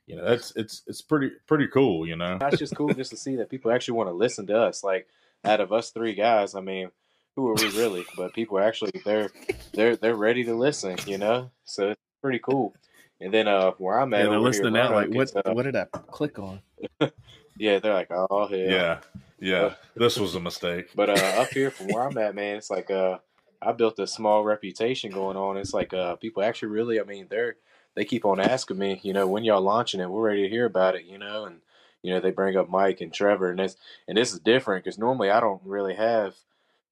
[0.08, 2.38] you know that's it's it's pretty pretty cool you know?
[2.40, 4.82] That's just cool just to see that people actually want to listen to us.
[4.82, 5.08] Like
[5.44, 6.90] out of us three guys i mean
[7.36, 8.06] who are we really?
[8.18, 9.30] But people are actually they're
[9.74, 11.52] they're they're ready to listen you know?
[11.64, 12.74] So it's pretty cool
[13.22, 14.94] and then uh, where I'm at, yeah, they're listening now.
[14.94, 15.36] Like, what?
[15.36, 16.62] Uh, what did I click on?
[17.58, 18.58] yeah, they're like, oh hell.
[18.58, 19.00] Yeah,
[19.40, 19.74] yeah.
[19.96, 20.90] this was a mistake.
[20.96, 23.20] But uh, up here from where I'm at, man, it's like uh,
[23.62, 25.58] I built a small reputation going on.
[25.58, 27.58] It's like uh, people actually really, I mean, they're
[27.96, 30.66] they keep on asking me, you know, when y'all launching it, we're ready to hear
[30.66, 31.60] about it, you know, and
[32.02, 33.76] you know they bring up Mike and Trevor, and this
[34.08, 36.36] and this is different because normally I don't really have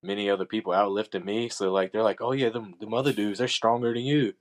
[0.03, 1.47] many other people outlifting me.
[1.49, 4.33] So like they're like, oh yeah, them them other dudes, they're stronger than you.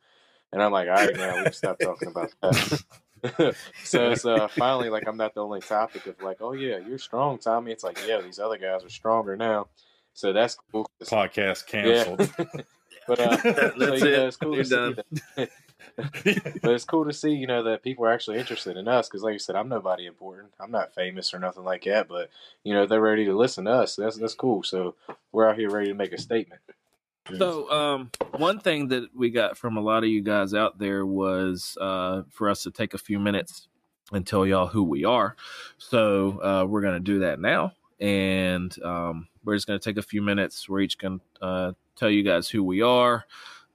[0.56, 2.82] And I'm like, all right, man, we can stop talking about that.
[3.84, 6.96] so it's uh, finally like I'm not the only topic of like, oh yeah, you're
[6.96, 7.72] strong, Tommy.
[7.72, 9.66] It's like, yeah, these other guys are stronger now.
[10.14, 10.90] So that's cool.
[11.02, 12.30] Podcast canceled.
[12.38, 12.62] Yeah.
[13.06, 15.46] but uh, that's so, you know, it's cool to see
[15.96, 19.22] but it's cool to see, you know, that people are actually interested in us because,
[19.22, 20.52] like you said, I'm nobody important.
[20.58, 22.08] I'm not famous or nothing like that.
[22.08, 22.30] But
[22.64, 23.96] you know, they're ready to listen to us.
[23.96, 24.62] That's that's cool.
[24.62, 24.94] So
[25.32, 26.62] we're out here ready to make a statement.
[27.38, 31.04] So, um, one thing that we got from a lot of you guys out there
[31.04, 33.68] was uh, for us to take a few minutes
[34.12, 35.36] and tell y'all who we are.
[35.78, 37.72] So, uh, we're going to do that now.
[37.98, 40.68] And um, we're just going to take a few minutes.
[40.68, 43.24] We're each going to uh, tell you guys who we are,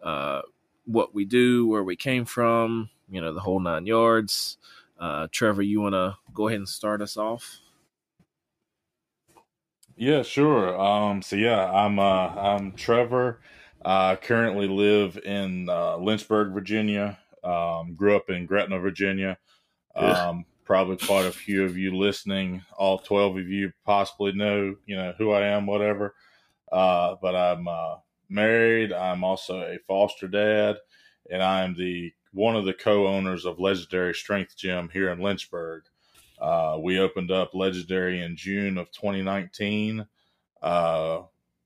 [0.02, 0.42] uh,
[0.86, 4.58] what we do, where we came from, you know, the whole nine yards.
[5.00, 7.60] Uh, Trevor, you want to go ahead and start us off?
[9.96, 10.80] Yeah, sure.
[10.80, 13.42] Um, so yeah, I'm uh, I'm Trevor.
[13.84, 17.20] I currently live in uh, Lynchburg, Virginia.
[17.44, 19.38] Um, grew up in Gretna, Virginia.
[19.96, 24.96] Um, probably quite a few of you listening, all twelve of you possibly know, you
[24.96, 26.16] know who I am, whatever.
[26.72, 27.98] Uh, but I'm uh,
[28.30, 28.94] married.
[28.94, 30.78] I'm also a foster dad,
[31.30, 35.84] and I'm the one of the co-owners of Legendary Strength Gym here in Lynchburg.
[36.42, 40.06] Uh, we opened up Legendary in June of 2019.
[40.62, 41.22] Uh,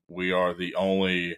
[0.08, 1.36] we are the only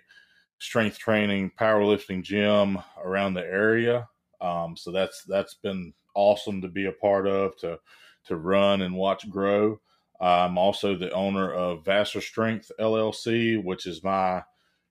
[0.59, 4.09] strength training powerlifting gym around the area.
[4.40, 7.79] Um, so that's that's been awesome to be a part of to
[8.27, 9.81] to run and watch grow.
[10.20, 14.42] I'm also the owner of Vassar Strength LLC, which is my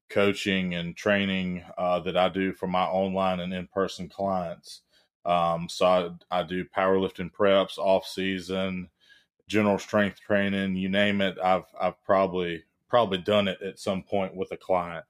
[0.09, 4.83] coaching and training uh, that I do for my online and in person clients.
[5.27, 8.89] Um, so I, I do powerlifting preps, off season,
[9.47, 11.37] general strength training, you name it.
[11.43, 15.05] I've I've probably probably done it at some point with a client.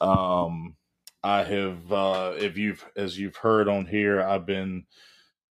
[0.00, 0.76] Um,
[1.22, 4.84] I have, uh, if you've as you've heard on here, I've been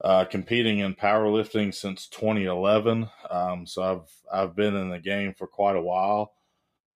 [0.03, 3.09] uh, competing in powerlifting since 2011.
[3.29, 6.33] Um, so I've I've been in the game for quite a while.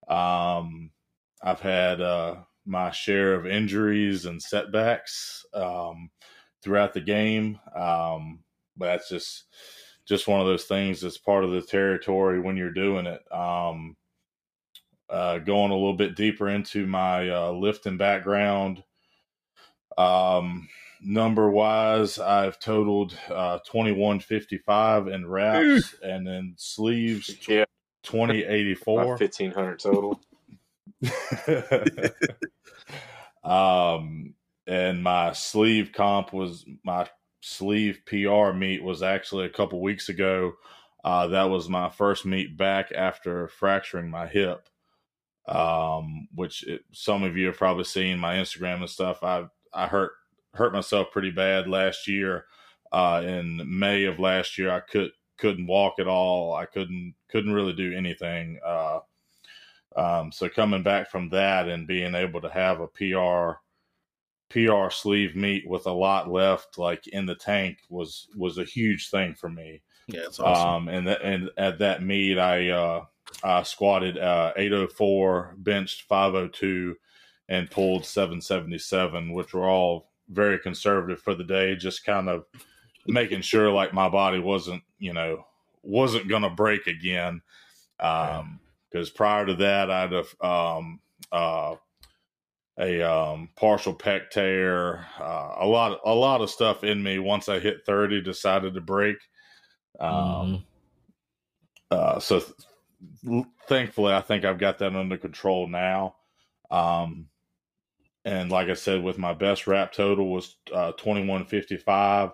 [0.08, 0.92] Um,
[1.42, 6.10] I've had uh, my share of injuries and setbacks um,
[6.64, 8.40] throughout the game, um,
[8.78, 9.46] but that's just
[10.06, 13.22] just one of those things that's part of the territory when you're doing it.
[13.32, 13.96] Um,
[15.10, 18.84] uh, going a little bit deeper into my uh, lifting background,
[19.98, 20.68] um,
[21.02, 27.66] number wise, I've totaled uh, 2155 in reps and then sleeves Yeah,
[28.04, 29.18] 2084.
[29.18, 30.20] fifteen hundred total.
[33.44, 34.34] um,
[34.68, 37.08] and my sleeve comp was my
[37.42, 40.54] sleeve PR meet was actually a couple weeks ago.
[41.04, 44.70] Uh, that was my first meet back after fracturing my hip,
[45.48, 49.22] um, which it, some of you have probably seen my Instagram and stuff.
[49.24, 50.12] I I hurt
[50.54, 52.46] hurt myself pretty bad last year.
[52.92, 56.54] Uh, in May of last year, I could couldn't walk at all.
[56.56, 58.60] I couldn't couldn't really do anything.
[58.66, 59.00] Uh,
[59.96, 63.60] um, so coming back from that and being able to have a PR
[64.54, 69.10] PR sleeve meet with a lot left, like in the tank, was was a huge
[69.10, 69.82] thing for me.
[70.08, 70.70] Yeah, it's awesome.
[70.70, 73.06] Um, and th- and at that meet, I uh,
[73.44, 76.96] I squatted uh, 804, benched 502,
[77.50, 81.76] and pulled 777, which were all very conservative for the day.
[81.76, 82.46] Just kind of
[83.08, 85.48] making sure like my body wasn't you know
[85.82, 87.42] wasn't gonna break again.
[88.00, 88.60] Um,
[88.92, 91.00] because prior to that, I'd have um,
[91.32, 91.76] uh,
[92.80, 97.20] a um, partial pec tear, uh, a lot, a lot of stuff in me.
[97.20, 99.18] Once I hit thirty, decided to break.
[100.00, 100.66] Um,
[101.92, 106.16] uh, so th- thankfully, I think I've got that under control now.
[106.72, 107.28] Um,
[108.26, 112.32] and like I said, with my best wrap total was uh, twenty one fifty five,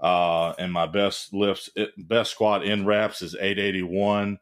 [0.00, 4.38] uh, and my best lifts, it, best squat in reps is eight eighty one.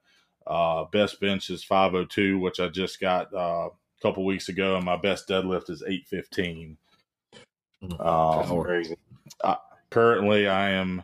[0.46, 4.85] Uh, best bench is 502, which I just got uh, a couple weeks ago, and
[4.85, 6.76] my best deadlift is 815.
[7.82, 8.06] Mm.
[8.06, 8.96] Um, crazy.
[9.90, 11.02] currently, I am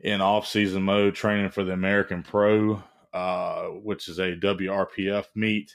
[0.00, 5.74] in off-season mode training for the American Pro, uh, which is a WRPF meet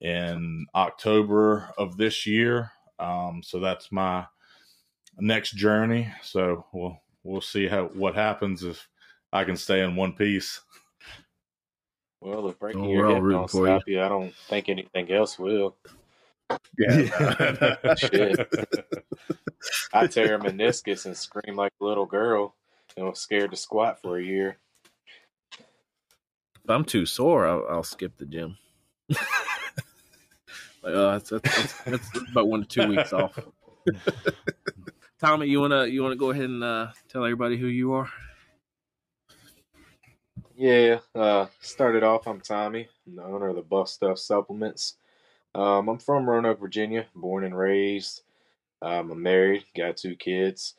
[0.00, 2.70] in October of this year.
[2.98, 4.26] Um, so that's my
[5.18, 6.12] next journey.
[6.22, 8.88] So we'll we'll see how what happens if
[9.32, 10.60] I can stay in one piece.
[12.26, 13.74] Well, if breaking Oh, your we're all hip don't for you.
[13.76, 15.76] stop you, I don't think anything else will.
[16.76, 17.76] Yeah.
[17.94, 18.48] Shit.
[19.92, 22.56] I tear a meniscus and scream like a little girl
[22.96, 24.56] and was scared to squat for a year.
[25.56, 28.58] If I'm too sore, I'll, I'll skip the gym.
[29.08, 29.20] like,
[30.82, 33.38] oh, that's, that's, that's, that's about one to two weeks off.
[35.20, 38.10] Tommy, you wanna you wanna go ahead and uh, tell everybody who you are?
[40.56, 42.88] Yeah, uh, started off, I'm Tommy.
[43.06, 44.94] I'm the owner of the Buff Stuff Supplements.
[45.54, 48.22] Um, I'm from Roanoke, Virginia, born and raised.
[48.80, 50.74] Um, I'm married, got two kids.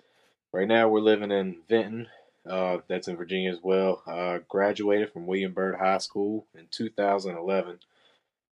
[0.51, 2.07] Right now, we're living in Vinton.
[2.47, 4.01] Uh, that's in Virginia as well.
[4.07, 7.79] Uh, graduated from William Byrd High School in 2011.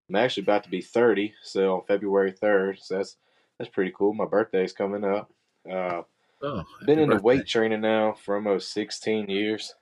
[0.10, 2.80] I'm actually about to be 30, so on February 3rd.
[2.82, 3.18] So that's
[3.58, 4.14] that's pretty cool.
[4.14, 5.32] My birthday's coming up.
[5.70, 6.04] Uh,
[6.42, 7.24] Oh, been into birthday.
[7.24, 9.74] weight training now for almost 16 years.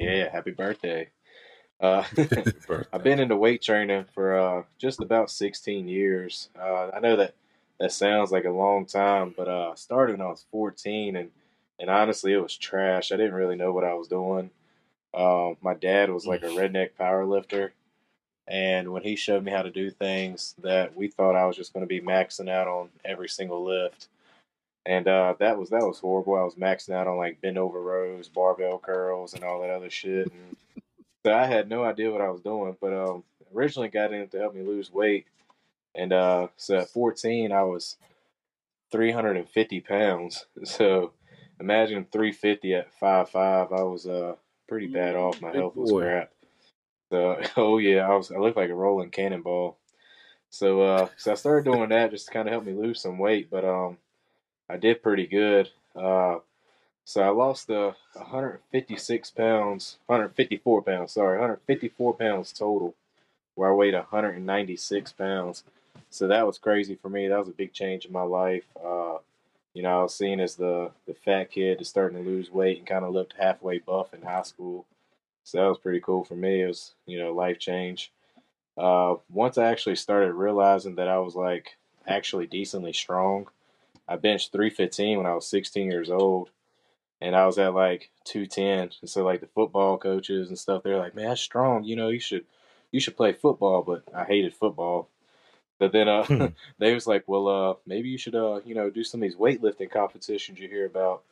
[0.00, 1.10] Yeah, happy birthday.
[1.78, 2.04] Uh,
[2.92, 6.48] I've been into weight training for uh, just about 16 years.
[6.58, 7.34] Uh, I know that
[7.78, 11.30] that sounds like a long time, but uh, I started when I was 14, and
[11.78, 13.12] and honestly, it was trash.
[13.12, 14.50] I didn't really know what I was doing.
[15.12, 17.74] Uh, my dad was like a redneck power lifter,
[18.48, 21.74] and when he showed me how to do things that we thought I was just
[21.74, 24.08] going to be maxing out on every single lift,
[24.86, 26.36] and uh, that was that was horrible.
[26.36, 29.90] I was maxing out on like bend over rows, barbell curls, and all that other
[29.90, 30.32] shit.
[30.32, 30.56] And
[31.24, 34.38] so I had no idea what I was doing, but um, originally got in to
[34.38, 35.26] help me lose weight.
[35.94, 37.96] And uh, so at 14, I was
[38.92, 40.46] 350 pounds.
[40.64, 41.12] So
[41.58, 43.36] imagine 350 at 5'5.
[43.36, 44.34] I was uh,
[44.68, 45.42] pretty bad off.
[45.42, 46.02] My Big health was boy.
[46.02, 46.30] crap.
[47.10, 48.30] So, oh yeah, I was.
[48.30, 49.76] I looked like a rolling cannonball.
[50.48, 53.18] So, uh, so I started doing that just to kind of help me lose some
[53.18, 53.50] weight.
[53.50, 53.98] But um,
[54.70, 55.68] I did pretty good.
[55.96, 56.38] Uh,
[57.04, 62.94] so I lost uh, 156 pounds, 154 pounds, sorry, 154 pounds total,
[63.56, 65.64] where I weighed 196 pounds.
[66.08, 67.26] So that was crazy for me.
[67.26, 68.64] That was a big change in my life.
[68.76, 69.16] Uh,
[69.74, 72.78] you know, I was seen as the, the fat kid that's starting to lose weight
[72.78, 74.86] and kind of looked halfway buff in high school.
[75.42, 76.62] So that was pretty cool for me.
[76.62, 78.12] It was, you know, life change.
[78.76, 83.48] Uh, once I actually started realizing that I was like actually decently strong,
[84.10, 86.50] I benched 315 when I was 16 years old
[87.20, 88.90] and I was at like 210.
[89.00, 91.84] And so like the football coaches and stuff, they're like, "Man, that's strong.
[91.84, 92.44] You know, you should
[92.90, 95.08] you should play football." But I hated football.
[95.78, 99.02] But then uh, they was like, well, uh, maybe you should, uh, you know, do
[99.02, 101.22] some of these weightlifting competitions you hear about.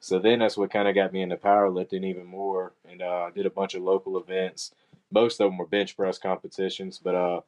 [0.00, 3.30] So then that's what kind of got me into powerlifting even more, and uh, I
[3.34, 4.72] did a bunch of local events.
[5.10, 7.40] Most of them were bench press competitions, but uh,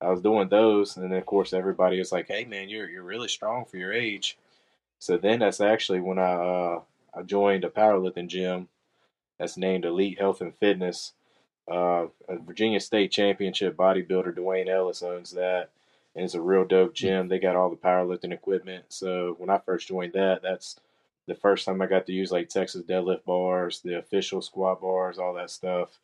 [0.00, 3.02] I was doing those, and then of course everybody was like, "Hey man, you're you're
[3.02, 4.38] really strong for your age."
[4.98, 6.80] So then that's actually when I uh,
[7.14, 8.68] I joined a powerlifting gym
[9.38, 11.12] that's named Elite Health and Fitness.
[11.70, 15.70] Uh, a Virginia State Championship bodybuilder Dwayne Ellis owns that,
[16.14, 17.28] and it's a real dope gym.
[17.28, 18.86] They got all the powerlifting equipment.
[18.88, 20.76] So when I first joined that, that's
[21.26, 25.18] the first time I got to use like Texas deadlift bars, the official squat bars,
[25.18, 25.98] all that stuff.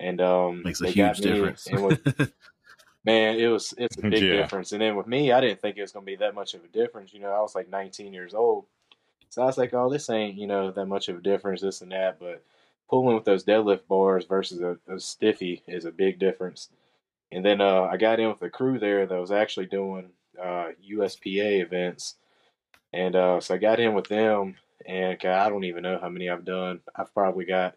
[0.00, 1.68] And um, makes a huge difference.
[1.70, 2.32] with,
[3.04, 4.30] man, it was it's a big Yeah.
[4.30, 4.72] difference.
[4.72, 6.68] And then with me, I didn't think it was gonna be that much of a
[6.68, 7.12] difference.
[7.12, 8.66] You know, I was like 19 years old,
[9.28, 11.80] so I was like, oh, this ain't you know that much of a difference, this
[11.82, 12.18] and that.
[12.18, 12.44] But
[12.88, 16.68] pulling with those deadlift bars versus a, a stiffy is a big difference.
[17.32, 20.70] And then uh, I got in with a crew there that was actually doing uh,
[20.92, 22.16] USPA events,
[22.92, 24.56] and uh, so I got in with them.
[24.86, 26.80] And God, I don't even know how many I've done.
[26.96, 27.76] I've probably got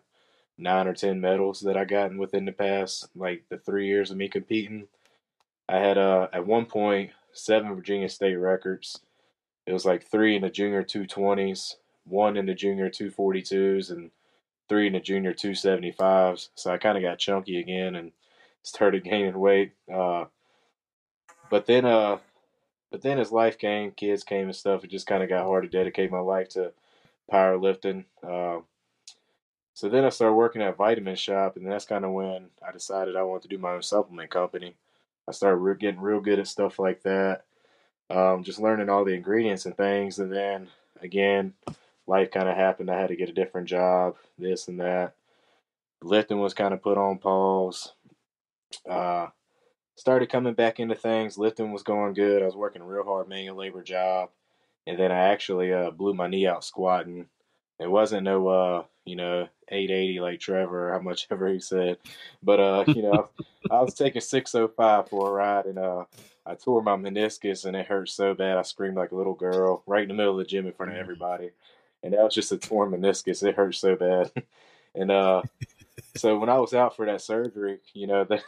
[0.58, 4.18] nine or ten medals that I gotten within the past like the three years of
[4.18, 4.88] me competing.
[5.70, 9.00] I had uh at one point seven Virginia State records.
[9.66, 13.42] It was like three in the junior two twenties, one in the junior two forty
[13.42, 14.12] twos, and
[14.70, 16.50] three in the junior two seventy fives.
[16.56, 18.12] So I kind of got chunky again and
[18.64, 19.74] started gaining weight.
[19.92, 20.26] Uh,
[21.50, 22.18] but then uh,
[22.92, 25.64] but then as life came, kids came and stuff, it just kind of got hard
[25.64, 26.74] to dedicate my life to
[27.32, 28.06] powerlifting.
[28.22, 28.60] Uh,
[29.74, 33.16] so then I started working at Vitamin Shoppe, and that's kind of when I decided
[33.16, 34.76] I wanted to do my own supplement company.
[35.28, 37.46] I started re- getting real good at stuff like that,
[38.10, 40.20] um, just learning all the ingredients and things.
[40.20, 40.68] And then
[41.02, 41.54] again,
[42.08, 42.90] life kind of happened.
[42.90, 45.16] I had to get a different job, this and that.
[46.02, 47.94] Lifting was kind of put on pause.
[48.90, 49.28] Uh,
[49.96, 51.38] started coming back into things.
[51.38, 52.42] Lifting was going good.
[52.42, 54.30] I was working real hard manual labor job,
[54.86, 57.28] and then I actually uh, blew my knee out squatting.
[57.80, 61.98] It wasn't no, uh, you know, 880 like Trevor, or how much ever he said,
[62.42, 63.30] but uh, you know,
[63.70, 66.06] I was taking 605 for a ride, and uh,
[66.46, 68.58] I tore my meniscus, and it hurt so bad.
[68.58, 70.92] I screamed like a little girl right in the middle of the gym in front
[70.92, 71.52] of everybody,
[72.04, 73.44] and that was just a torn meniscus.
[73.44, 74.32] It hurt so bad,
[74.96, 75.44] and uh,
[76.16, 78.44] so when I was out for that surgery, you know, that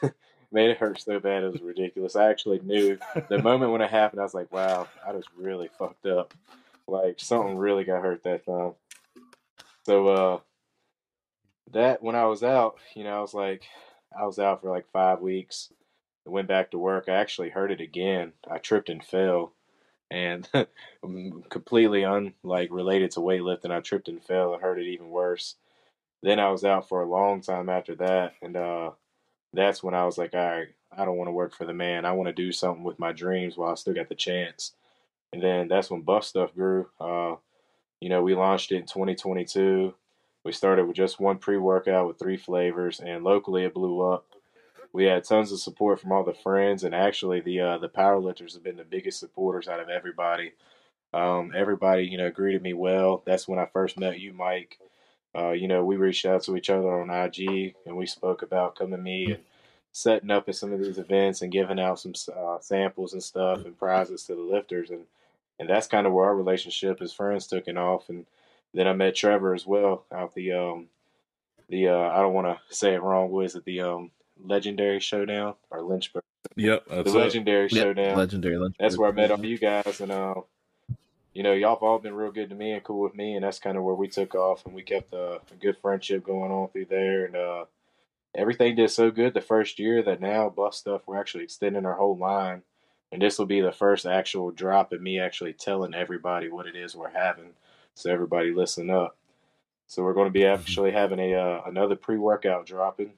[0.51, 2.15] man, it hurt so bad it was ridiculous.
[2.15, 2.97] I actually knew
[3.29, 4.21] the moment when it happened.
[4.21, 6.33] I was like, wow, I was really fucked up.
[6.87, 8.73] Like something really got hurt that time.
[9.85, 10.39] So uh,
[11.71, 13.63] that when I was out, you know, I was like,
[14.17, 15.71] I was out for like five weeks.
[16.25, 17.05] I went back to work.
[17.07, 18.33] I actually hurt it again.
[18.49, 19.53] I tripped and fell,
[20.09, 20.47] and
[21.49, 23.71] completely unlike related to weightlifting.
[23.71, 25.55] I tripped and fell and hurt it even worse.
[26.23, 28.91] Then I was out for a long time after that, and uh,
[29.53, 32.05] that's when I was like, all right, I don't want to work for the man.
[32.05, 34.73] I want to do something with my dreams while I still got the chance.
[35.33, 36.89] And then that's when Buff Stuff grew.
[36.99, 37.35] Uh,
[38.05, 39.91] you know, we launched it in 2022.
[40.43, 44.27] We started with just one pre workout with three flavors, and locally it blew up.
[44.93, 48.53] We had tons of support from all the friends, and actually the uh, the powerlifters
[48.53, 50.51] have been the biggest supporters out of everybody.
[51.15, 53.23] Um, everybody, you know, greeted me well.
[53.25, 54.77] That's when I first met you, Mike.
[55.35, 58.75] Uh, you know, we reached out to each other on IG, and we spoke about
[58.75, 59.43] coming to me and
[59.93, 63.65] setting up at some of these events and giving out some uh, samples and stuff
[63.65, 65.05] and prizes to the lifters, and
[65.59, 68.09] and that's kind of where our relationship as friends took it off.
[68.09, 68.25] And
[68.73, 70.87] then I met Trevor as well out the um
[71.69, 73.31] the uh I don't want to say it wrong.
[73.31, 73.65] What is it?
[73.65, 74.11] The um
[74.43, 76.23] legendary showdown or Lynchburg?
[76.55, 77.07] Yep, The it.
[77.09, 78.17] legendary Yep, showdown.
[78.17, 78.57] legendary.
[78.57, 78.75] legendary.
[78.79, 80.35] That's where I met all you guys, and uh,
[81.33, 83.43] you know, y'all have all been real good to me and cool with me, and
[83.43, 86.51] that's kind of where we took off, and we kept uh, a good friendship going
[86.51, 87.65] on through there, and uh,
[88.33, 91.95] everything did so good the first year that now Buff Stuff we're actually extending our
[91.95, 92.63] whole line,
[93.15, 96.75] and this will be the first actual drop of me actually telling everybody what it
[96.75, 97.51] is we're having,
[97.93, 99.15] so everybody listen up.
[99.87, 103.13] So we're going to be actually having a uh, another pre workout dropping,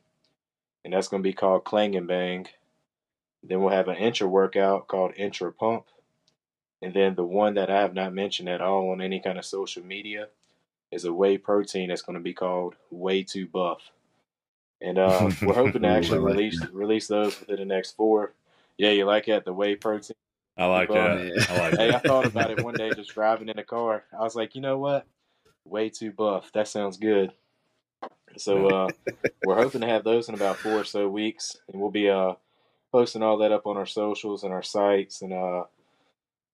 [0.85, 2.45] and that's going to be called Clang and Bang.
[3.41, 5.85] Then we'll have an intra workout called Intra Pump.
[6.79, 9.45] And then the one that I have not mentioned at all on any kind of
[9.45, 10.27] social media
[10.91, 13.79] is a whey protein that's going to be called Way Too Buff.
[14.79, 18.33] And uh, we're hoping to actually release release those within the next four.
[18.77, 19.45] Yeah, you like that?
[19.45, 20.15] The whey protein.
[20.57, 21.47] I like that.
[21.49, 24.03] I like Hey, I thought about it one day just driving in the car.
[24.17, 25.05] I was like, you know what?
[25.65, 26.51] Way too buff.
[26.53, 27.31] That sounds good.
[28.37, 28.89] So uh,
[29.43, 32.33] we're hoping to have those in about four or so weeks, and we'll be uh,
[32.91, 35.63] posting all that up on our socials and our sites, and uh,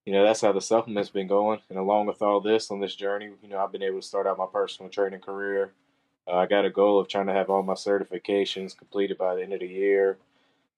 [0.05, 1.59] you know that's how the supplement's been going.
[1.69, 4.28] And along with all this on this journey, you know I've been able to start
[4.28, 5.74] out my personal training career.
[6.28, 9.43] Uh, I got a goal of trying to have all my certifications completed by the
[9.43, 10.17] end of the year.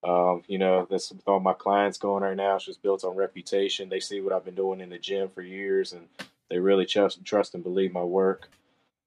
[0.05, 2.55] Um, you know, that's with all my clients going right now.
[2.55, 3.89] It's just built on reputation.
[3.89, 6.07] They see what I've been doing in the gym for years, and
[6.49, 8.49] they really trust, trust and believe my work.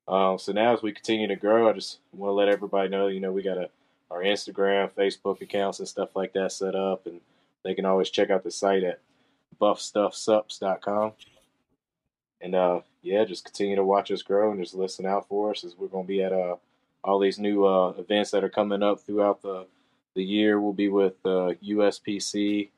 [0.08, 3.06] Um, so now, as we continue to grow, I just want to let everybody know,
[3.06, 3.70] you know, we got a
[4.10, 7.20] our Instagram, Facebook accounts, and stuff like that set up, and
[7.62, 9.00] they can always check out the site at
[9.60, 11.12] buffstuffsups.com.
[12.40, 15.64] And uh, yeah, just continue to watch us grow and just listen out for us
[15.64, 16.56] as we're going to be at uh,
[17.04, 19.66] all these new uh, events that are coming up throughout the
[20.18, 20.60] the year.
[20.60, 22.70] We'll be with uh, USPC,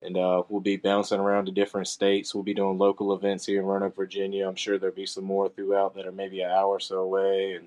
[0.00, 2.34] and uh, we'll be bouncing around to different states.
[2.34, 4.48] We'll be doing local events here in Roanoke, Virginia.
[4.48, 7.54] I'm sure there'll be some more throughout that are maybe an hour or so away,
[7.54, 7.66] and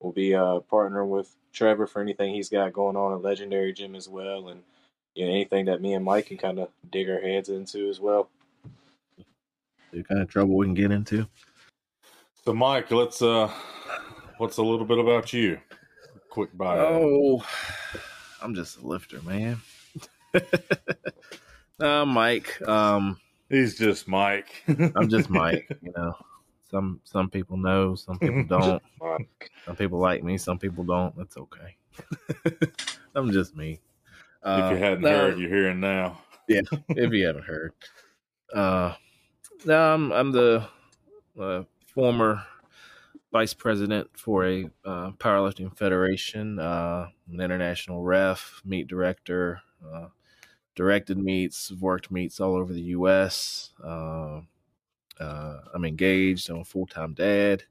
[0.00, 3.94] we'll be uh, partnering with Trevor for anything he's got going on at Legendary Gym
[3.94, 4.62] as well, and
[5.14, 8.00] you know anything that me and Mike can kind of dig our heads into as
[8.00, 8.30] well.
[9.92, 11.28] The kind of trouble we can get into.
[12.44, 13.50] So, Mike, let's uh,
[14.38, 15.58] what's a little bit about you?
[16.30, 17.02] Quick bio.
[17.02, 17.46] Oh,
[18.42, 19.58] I'm just a lifter, man.
[21.80, 22.60] uh, Mike.
[22.66, 23.18] Um,
[23.48, 24.64] He's just Mike.
[24.68, 25.68] I'm just Mike.
[25.82, 26.14] You know,
[26.70, 28.82] some some people know, some people don't.
[29.64, 31.16] Some people like me, some people don't.
[31.16, 31.76] That's okay.
[33.14, 33.72] I'm just me.
[33.72, 33.80] if
[34.42, 36.20] Uh, you hadn't no, heard, you're hearing now.
[36.48, 37.72] Yeah, if you haven't heard.
[38.52, 38.94] Uh,
[39.64, 40.66] no, I'm, I'm the
[41.40, 41.62] uh,
[41.94, 42.42] former
[43.32, 50.08] vice president for a uh, powerlifting federation, uh, an international ref, meet director, uh,
[50.74, 53.70] directed meets, worked meets all over the U.S.
[53.82, 54.40] Uh,
[55.20, 56.50] uh, I'm engaged.
[56.50, 57.64] I'm a full time dad.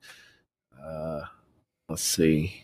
[0.83, 1.21] Uh,
[1.89, 2.63] let's see.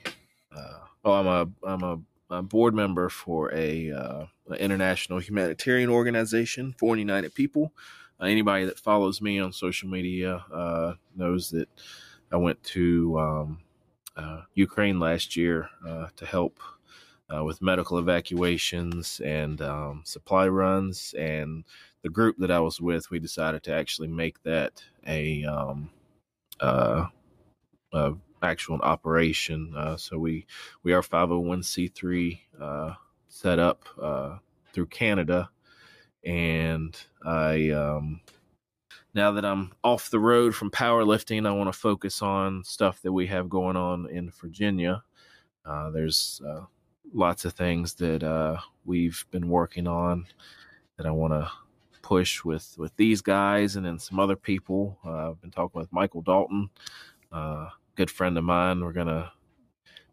[1.03, 4.25] Oh, I'm a I'm a, a board member for a uh,
[4.59, 7.73] international humanitarian organization, for United People.
[8.19, 11.69] Uh, anybody that follows me on social media uh, knows that
[12.31, 13.59] I went to um,
[14.15, 16.59] uh, Ukraine last year uh, to help
[17.33, 21.13] uh, with medical evacuations and um, supply runs.
[21.17, 21.63] And
[22.03, 25.89] the group that I was with, we decided to actually make that a, um,
[27.93, 28.11] uh,
[28.41, 29.73] actual operation.
[29.75, 30.45] Uh, so we
[30.83, 32.93] we are 501c3 uh,
[33.27, 33.83] set up
[34.73, 35.49] through Canada,
[36.23, 38.21] and I um,
[39.13, 43.11] now that I'm off the road from powerlifting, I want to focus on stuff that
[43.11, 45.03] we have going on in Virginia.
[45.65, 46.61] Uh, there's uh,
[47.13, 50.25] lots of things that uh, we've been working on
[50.97, 51.51] that I want to
[52.01, 54.97] push with with these guys and then some other people.
[55.05, 56.69] Uh, I've been talking with Michael Dalton,
[57.31, 58.79] uh, good friend of mine.
[58.79, 59.31] We're gonna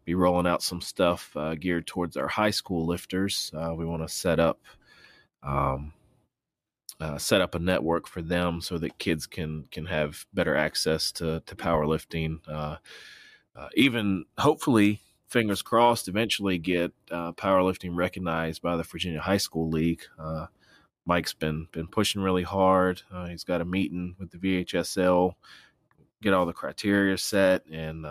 [0.05, 3.51] be rolling out some stuff uh, geared towards our high school lifters.
[3.53, 4.59] We want to set up
[5.41, 5.93] um,
[6.99, 11.11] uh, set up a network for them so that kids can can have better access
[11.13, 12.39] to to powerlifting.
[12.47, 12.77] Uh,
[13.55, 19.69] uh, even hopefully, fingers crossed, eventually get uh, powerlifting recognized by the Virginia High School
[19.69, 20.01] League.
[20.17, 20.47] Uh,
[21.05, 23.01] Mike's been been pushing really hard.
[23.29, 25.33] He's got a meeting with the VHSL,
[26.21, 28.05] get all the criteria set, and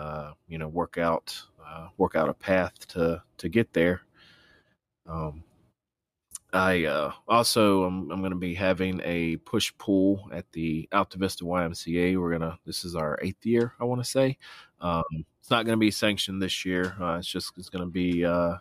[0.47, 1.39] you know work out
[1.97, 4.01] work out a path to to get there.
[5.05, 5.43] Um,
[6.51, 11.43] I uh, also am I'm going to be having a push pull at the Altavista
[11.43, 12.19] YMCA.
[12.19, 14.37] We're gonna this is our eighth year, I want to say.
[14.81, 15.03] Um,
[15.39, 16.95] it's not going to be sanctioned this year.
[16.99, 18.55] Uh, it's just it's going to be uh,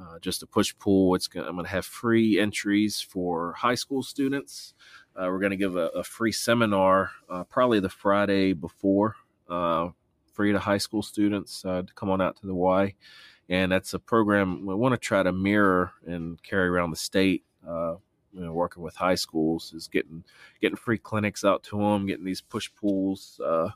[0.00, 1.14] uh, just a push pull.
[1.14, 4.72] It's gonna, I'm going to have free entries for high school students.
[5.14, 9.16] Uh, we're going to give a, a free seminar uh, probably the Friday before,
[10.32, 12.94] free to high school students to come on out to the Y
[13.50, 17.44] and that's a program we want to try to mirror and carry around the state.
[17.66, 17.96] Uh,
[18.32, 20.24] you know, working with high schools is getting
[20.60, 23.70] getting free clinics out to them, getting these push pulls uh,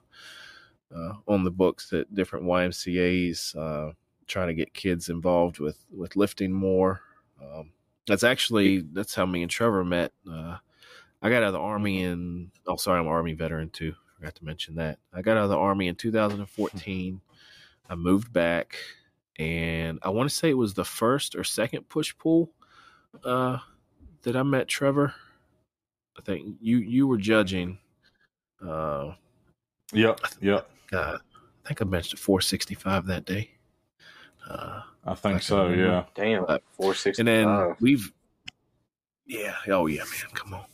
[0.94, 3.90] uh, on the books at different YMCA's, uh,
[4.28, 7.00] trying to get kids involved with with lifting more.
[7.42, 7.72] Um,
[8.06, 10.12] that's actually that's how me and Trevor met.
[10.30, 10.58] Uh,
[11.20, 13.94] I got out of the army in oh sorry I'm an army veteran too.
[14.18, 15.00] Forgot to mention that.
[15.12, 17.20] I got out of the army in 2014.
[17.90, 18.76] I moved back
[19.38, 22.50] and I want to say it was the first or second push pull
[23.24, 23.58] uh,
[24.22, 25.14] that I met Trevor.
[26.18, 27.78] I think you you were judging.
[28.64, 29.12] Uh,
[29.92, 30.68] Yep, yep.
[30.90, 31.20] God,
[31.64, 33.50] I think I benched at 465 that day.
[34.48, 35.68] Uh, I think I so.
[35.68, 36.04] can Yeah.
[36.14, 38.12] Damn, Uh, four sixty and then we've,
[39.26, 40.64] yeah, oh yeah, man, come on.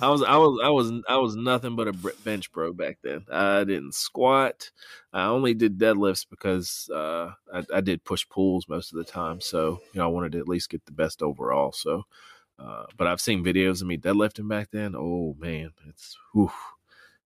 [0.00, 1.92] I was I was I was I was nothing but a
[2.24, 3.24] bench bro back then.
[3.30, 4.70] I didn't squat.
[5.12, 9.40] I only did deadlifts because uh, I, I did push pulls most of the time.
[9.40, 11.72] So you know I wanted to at least get the best overall.
[11.72, 12.04] So,
[12.58, 14.94] uh, but I've seen videos of me deadlifting back then.
[14.96, 16.52] Oh man, it's whew,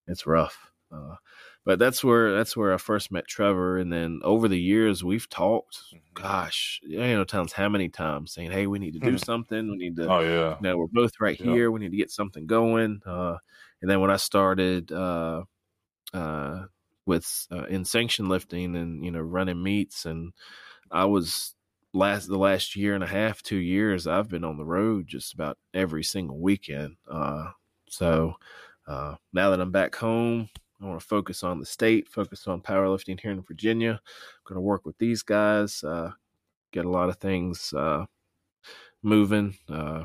[0.06, 0.70] it's rough.
[0.92, 1.16] Uh,
[1.64, 5.28] but that's where that's where I first met Trevor, and then over the years we've
[5.28, 5.76] talked.
[5.94, 5.98] Mm-hmm.
[6.22, 9.24] Gosh, you know, times how many times saying, "Hey, we need to do Mhm.
[9.24, 9.70] something.
[9.70, 10.56] We need to." Oh yeah.
[10.56, 11.52] you know, we're both right Yeah.
[11.52, 11.70] here.
[11.70, 13.00] We need to get something going.
[13.06, 13.36] Uh,
[13.82, 15.44] and then when I started uh,
[16.12, 16.66] uh,
[17.06, 20.32] with uh, in sanction lifting and you know running meets, and
[20.90, 21.54] I was
[21.92, 25.34] last the last year and a half, two years, I've been on the road just
[25.34, 26.96] about every single weekend.
[27.10, 27.50] Uh,
[27.88, 28.34] so
[28.86, 30.48] uh, now that I'm back home,
[30.82, 33.92] I want to focus on the state, focus on powerlifting here in Virginia.
[33.92, 33.98] I'm
[34.46, 36.10] going to work with these guys, uh,
[36.72, 38.06] get a lot of things uh,
[39.02, 39.54] moving.
[39.68, 40.04] Uh,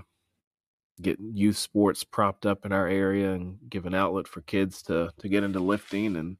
[1.02, 5.12] get youth sports propped up in our area and give an outlet for kids to
[5.18, 6.38] to get into lifting and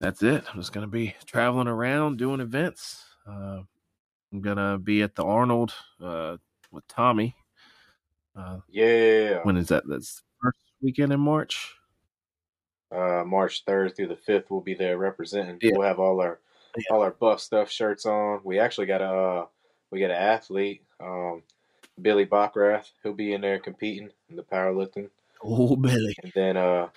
[0.00, 3.60] that's it i'm just going to be traveling around doing events uh,
[4.32, 6.36] i'm going to be at the arnold uh,
[6.72, 7.36] with tommy
[8.36, 9.40] uh, Yeah.
[9.44, 11.75] when is that that's first weekend in march
[12.92, 15.58] uh, March third through the fifth, we'll be there representing.
[15.60, 15.72] Yeah.
[15.74, 16.38] We'll have all our
[16.76, 16.84] Yeah.
[16.94, 18.40] all our buff stuff shirts on.
[18.44, 19.46] We actually got a uh,
[19.90, 21.42] we got an athlete, um,
[22.00, 22.90] Billy Bockrath.
[23.02, 25.10] He'll be in there competing in the powerlifting,
[25.42, 26.88] oh billy and then uh,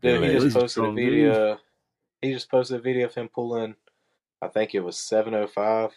[0.00, 1.58] then he just posted a video.
[2.22, 3.74] He just posted a video of him pulling.
[4.42, 5.90] I think it was seven oh five.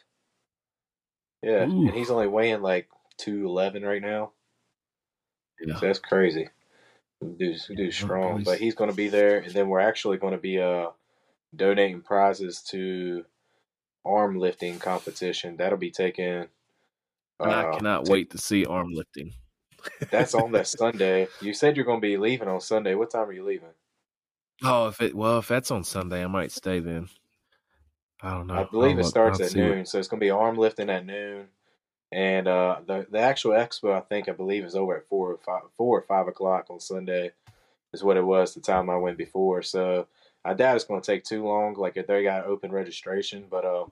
[1.41, 1.87] Yeah, Ooh.
[1.87, 4.31] and he's only weighing like two eleven right now.
[5.61, 6.49] yeah So that's crazy.
[7.37, 10.39] Dude's dude's strong, but he's going to be there, and then we're actually going to
[10.39, 10.87] be uh
[11.55, 13.25] donating prizes to
[14.05, 15.57] arm lifting competition.
[15.57, 16.47] That'll be taken.
[17.39, 19.33] and i uh, cannot wait to see arm lifting
[20.11, 21.27] That's on that Sunday.
[21.41, 22.95] You said you're going to be leaving on Sunday.
[22.95, 23.69] What time are you leaving?
[24.63, 27.07] oh if it well if that's on sunday i might stay then
[28.21, 30.25] i don't know I believe I'll it starts I'll at noon, so it's going to
[30.25, 31.47] be arm lifting at noon,
[32.13, 35.37] and uh, the the actual expo I think I believe is over at four or
[35.37, 37.31] five four or five o'clock on Sunday,
[37.91, 39.63] is what it was the time I went before.
[39.63, 40.07] So
[40.45, 41.73] I doubt it's going to take too long.
[41.73, 43.85] Like if they got open registration, but uh,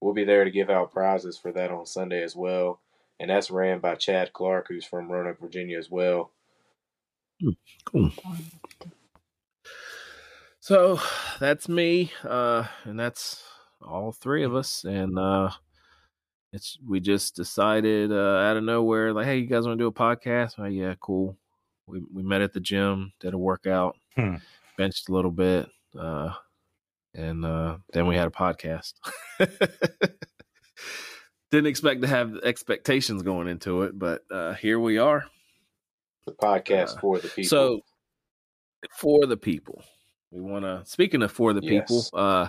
[0.00, 2.80] we'll be there to give out prizes for that on Sunday as well,
[3.20, 6.30] and that's ran by Chad Clark, who's from Roanoke, Virginia as well.
[7.84, 8.10] Cool.
[10.60, 10.98] So
[11.38, 13.44] that's me, uh, and that's
[13.82, 15.50] all three of us, and uh,
[16.52, 19.88] it's we just decided uh, out of nowhere, like, hey, you guys want to do
[19.88, 20.54] a podcast?
[20.58, 21.36] Oh, yeah, cool.
[21.86, 24.36] We we met at the gym, did a workout, Hmm.
[24.76, 25.68] benched a little bit,
[25.98, 26.32] uh,
[27.14, 28.94] and uh, then we had a podcast.
[31.52, 35.24] Didn't expect to have expectations going into it, but uh, here we are.
[36.26, 37.48] The podcast Uh, for the people.
[37.48, 37.80] So,
[38.98, 39.84] for the people,
[40.30, 40.82] we want to.
[40.84, 42.10] Speaking of for the people, Yes.
[42.14, 42.48] uh,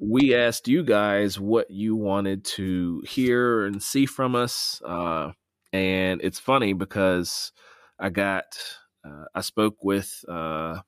[0.00, 5.32] we asked you guys what you wanted to hear and see from us, uh,
[5.72, 7.52] and it's funny because
[7.98, 8.58] I got
[9.04, 10.80] uh, I spoke with uh,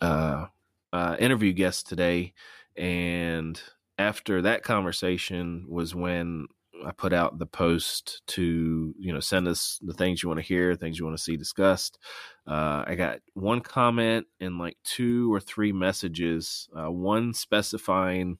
[0.00, 0.46] uh,
[0.92, 2.34] uh, interview guest today,
[2.76, 3.60] and
[3.98, 6.46] after that conversation was when
[6.84, 10.46] I put out the post to you know send us the things you want to
[10.46, 11.98] hear, things you want to see discussed.
[12.46, 16.68] Uh, I got one comment and like two or three messages.
[16.76, 18.38] Uh, one specifying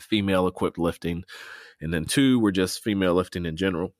[0.00, 1.24] female equipped lifting,
[1.80, 3.94] and then two were just female lifting in general.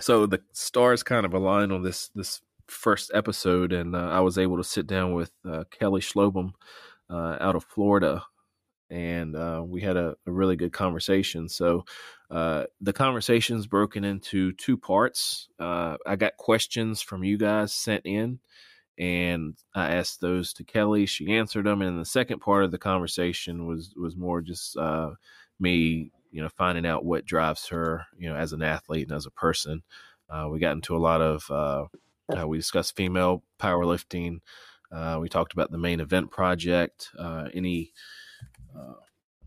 [0.00, 4.38] So the stars kind of aligned on this this first episode, and uh, I was
[4.38, 6.52] able to sit down with uh, Kelly Schlobum
[7.10, 8.24] uh, out of Florida,
[8.92, 11.48] and uh, we had a, a really good conversation.
[11.48, 11.86] So
[12.30, 15.48] uh, the conversation's broken into two parts.
[15.58, 18.38] Uh, I got questions from you guys sent in,
[18.98, 21.06] and I asked those to Kelly.
[21.06, 25.12] She answered them, and the second part of the conversation was was more just uh,
[25.58, 29.26] me, you know, finding out what drives her, you know, as an athlete and as
[29.26, 29.82] a person.
[30.28, 31.84] Uh, we got into a lot of uh,
[32.38, 34.40] uh, we discussed female powerlifting.
[34.90, 37.08] Uh, we talked about the main event project.
[37.18, 37.92] Uh, any
[38.76, 38.94] uh,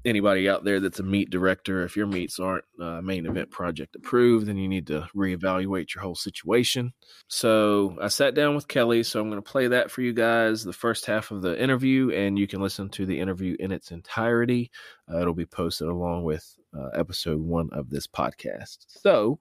[0.06, 3.96] anybody out there that's a meet director, if your meets aren't uh, main event project
[3.96, 6.94] approved, then you need to reevaluate your whole situation.
[7.28, 10.64] So I sat down with Kelly, so I'm going to play that for you guys,
[10.64, 13.92] the first half of the interview, and you can listen to the interview in its
[13.92, 14.72] entirety.
[15.12, 18.86] Uh, it'll be posted along with uh, episode one of this podcast.
[18.88, 19.40] So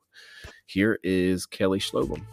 [0.67, 2.25] here is Kelly Schlobum.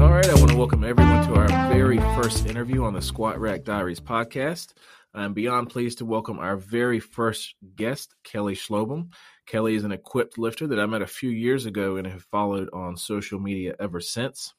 [0.00, 3.38] All right, I want to welcome everyone to our very first interview on the Squat
[3.40, 4.74] Rack Diaries podcast.
[5.14, 9.12] I'm beyond pleased to welcome our very first guest, Kelly Schlobum.
[9.46, 12.68] Kelly is an equipped lifter that I met a few years ago and have followed
[12.74, 14.52] on social media ever since.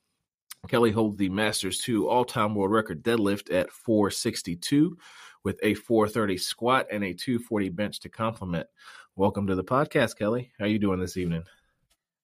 [0.67, 4.97] Kelly holds the Masters 2 all time world record deadlift at 462
[5.43, 8.67] with a 430 squat and a 240 bench to complement.
[9.15, 10.51] Welcome to the podcast, Kelly.
[10.57, 11.43] How are you doing this evening?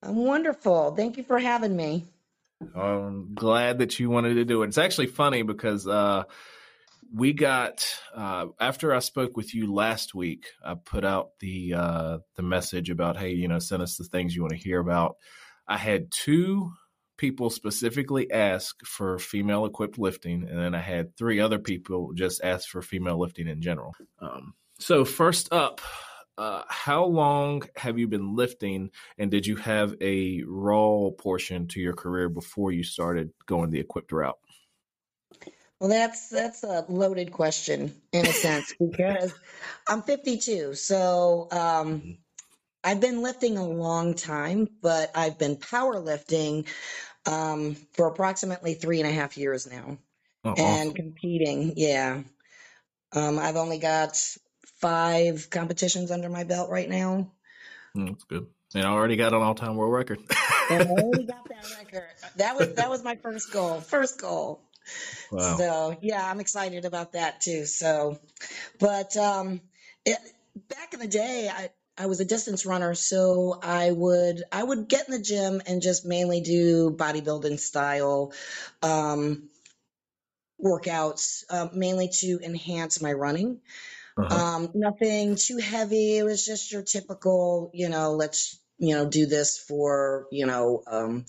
[0.02, 0.96] I'm wonderful.
[0.96, 2.06] Thank you for having me.
[2.76, 4.68] I'm glad that you wanted to do it.
[4.68, 6.24] It's actually funny because uh,
[7.14, 12.18] we got uh, after I spoke with you last week, I put out the uh,
[12.36, 15.16] the message about hey, you know, send us the things you want to hear about.
[15.68, 16.72] I had two
[17.18, 22.44] people specifically ask for female equipped lifting, and then I had three other people just
[22.44, 23.94] ask for female lifting in general.
[24.20, 25.82] Um, so first up,
[26.38, 31.80] uh, how long have you been lifting, and did you have a raw portion to
[31.80, 34.38] your career before you started going the equipped route?
[35.80, 39.34] Well, that's that's a loaded question in a sense because
[39.88, 42.18] I'm 52, so um.
[42.88, 46.68] I've been lifting a long time, but I've been powerlifting
[47.26, 49.98] um, for approximately three and a half years now,
[50.44, 50.94] oh, and awesome.
[50.94, 51.74] competing.
[51.76, 52.22] Yeah,
[53.12, 54.18] um, I've only got
[54.80, 57.32] five competitions under my belt right now.
[57.98, 58.48] Mm, that's good.
[58.74, 60.20] And I already got an all-time world record.
[60.70, 62.10] and I already got that record.
[62.36, 63.80] That was that was my first goal.
[63.80, 64.62] First goal.
[65.32, 65.56] Wow.
[65.58, 67.66] So yeah, I'm excited about that too.
[67.66, 68.20] So,
[68.80, 69.62] but um,
[70.06, 70.18] it,
[70.70, 74.88] back in the day, I I was a distance runner, so I would I would
[74.88, 78.34] get in the gym and just mainly do bodybuilding style
[78.84, 79.50] um,
[80.64, 83.60] workouts, uh, mainly to enhance my running.
[84.18, 84.36] Uh-huh.
[84.36, 86.18] Um, nothing too heavy.
[86.18, 90.84] It was just your typical, you know, let's you know do this for you know
[90.88, 91.26] um,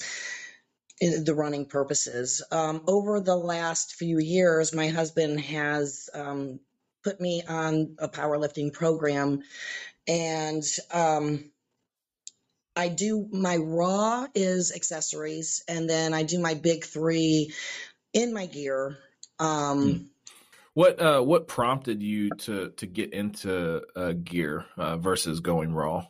[1.01, 2.43] the running purposes.
[2.51, 6.61] Um, over the last few years, my husband has um,
[7.05, 9.43] put me on a powerlifting program
[10.09, 11.51] and um,
[12.77, 17.53] I do my raw is accessories, and then I do my big three
[18.13, 18.99] in my gear.
[19.39, 20.05] Um, hmm.
[20.75, 26.07] What uh, what prompted you to to get into uh, gear uh, versus going raw?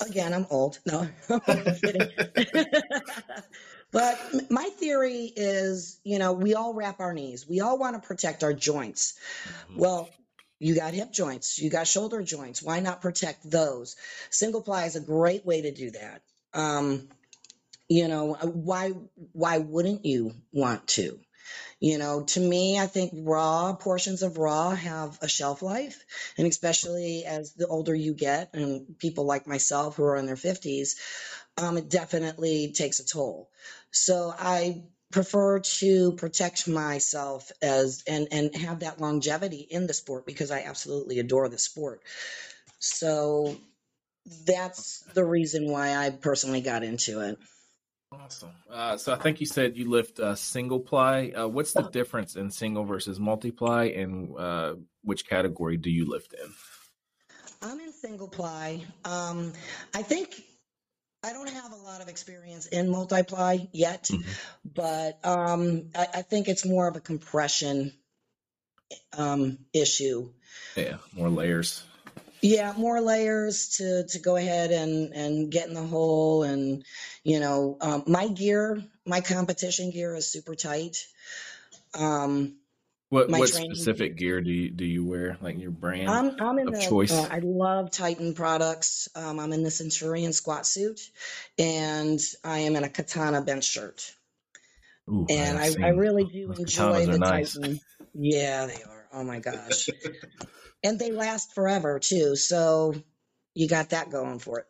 [0.00, 0.78] Again, I'm old.
[0.86, 1.08] No,
[3.92, 7.48] but my theory is, you know, we all wrap our knees.
[7.48, 9.18] We all want to protect our joints.
[9.44, 9.80] Mm-hmm.
[9.80, 10.08] Well,
[10.60, 12.62] you got hip joints, you got shoulder joints.
[12.62, 13.96] Why not protect those?
[14.30, 16.22] Single ply is a great way to do that.
[16.52, 17.08] Um,
[17.88, 18.92] you know, uh, why
[19.32, 21.18] why wouldn't you want to?
[21.80, 26.04] You know, to me, I think raw portions of raw have a shelf life,
[26.36, 30.36] and especially as the older you get, and people like myself who are in their
[30.36, 30.96] fifties,
[31.56, 33.50] um, it definitely takes a toll.
[33.90, 40.26] So I prefer to protect myself as and and have that longevity in the sport
[40.26, 42.02] because I absolutely adore the sport.
[42.80, 43.56] So
[44.46, 47.38] that's the reason why I personally got into it.
[48.10, 48.50] Awesome.
[48.70, 51.32] Uh, so I think you said you lift uh, single ply.
[51.36, 56.32] Uh, what's the difference in single versus multiply, and uh, which category do you lift
[56.32, 56.50] in?
[57.60, 58.82] I'm in single ply.
[59.04, 59.52] Um,
[59.94, 60.42] I think
[61.22, 64.30] I don't have a lot of experience in multiply yet, mm-hmm.
[64.64, 67.92] but um, I, I, think it's more of a compression
[69.16, 70.30] um, issue.
[70.76, 71.82] Yeah, more layers.
[72.40, 76.84] Yeah, more layers to to go ahead and and get in the hole, and
[77.24, 81.06] you know, um, my gear, my competition gear is super tight.
[81.94, 82.58] Um,
[83.10, 83.74] what what training.
[83.74, 85.38] specific gear do you do you wear?
[85.40, 87.10] Like your brand I'm, I'm in of the, choice?
[87.10, 89.08] Uh, I love Titan products.
[89.14, 91.00] Um, I'm in the Centurion squat suit,
[91.58, 94.14] and I am in a Katana bench shirt.
[95.08, 97.54] Ooh, and I, I, really do enjoy the nice.
[97.54, 97.80] Titan.
[98.12, 99.06] Yeah, they are.
[99.14, 99.88] Oh my gosh,
[100.82, 102.36] and they last forever too.
[102.36, 102.94] So
[103.54, 104.66] you got that going for it.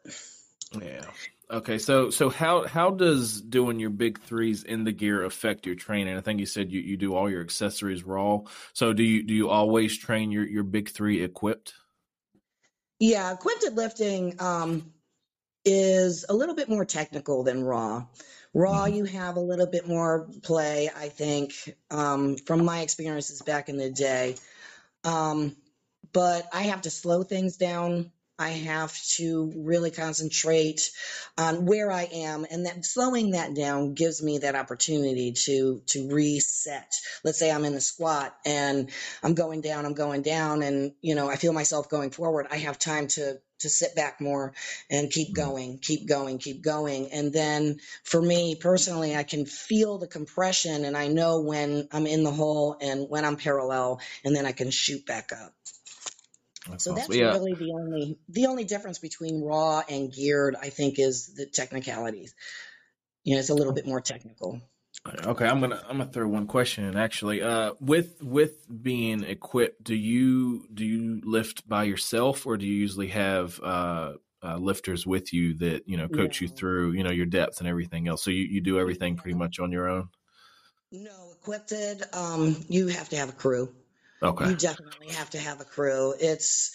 [0.80, 1.06] Yeah.
[1.50, 5.76] Okay, so so how how does doing your big threes in the gear affect your
[5.76, 6.14] training?
[6.14, 8.40] I think you said you, you do all your accessories raw.
[8.74, 11.72] So do you do you always train your, your big three equipped?
[12.98, 14.92] Yeah, equipped lifting um,
[15.64, 18.04] is a little bit more technical than raw.
[18.52, 18.96] Raw, mm-hmm.
[18.96, 21.52] you have a little bit more play, I think,
[21.90, 24.36] um, from my experiences back in the day.
[25.04, 25.56] Um,
[26.12, 30.92] but I have to slow things down I have to really concentrate
[31.36, 36.08] on where I am, and that slowing that down gives me that opportunity to to
[36.08, 36.94] reset.
[37.24, 38.90] Let's say I'm in the squat and
[39.24, 42.46] I'm going down, I'm going down, and you know I feel myself going forward.
[42.48, 44.52] I have time to to sit back more
[44.88, 45.50] and keep mm-hmm.
[45.50, 47.10] going, keep going, keep going.
[47.10, 52.06] And then for me personally, I can feel the compression and I know when I'm
[52.06, 55.52] in the hole and when I'm parallel, and then I can shoot back up.
[56.68, 56.94] That's so awesome.
[56.96, 57.32] that's yeah.
[57.32, 62.34] really the only the only difference between raw and geared, I think, is the technicalities.
[63.24, 64.60] You know, it's a little bit more technical.
[65.06, 66.96] Okay, I'm gonna I'm gonna throw one question in.
[66.96, 72.66] Actually, uh, with with being equipped, do you do you lift by yourself, or do
[72.66, 77.02] you usually have uh, uh, lifters with you that you know coach you through you
[77.02, 78.22] know your depth and everything else.
[78.22, 80.08] So you, you do everything pretty much on your own.
[80.90, 81.72] No, equipped.
[82.12, 83.74] Um, you have to have a crew.
[84.22, 84.48] Okay.
[84.48, 86.14] You definitely have to have a crew.
[86.18, 86.72] It's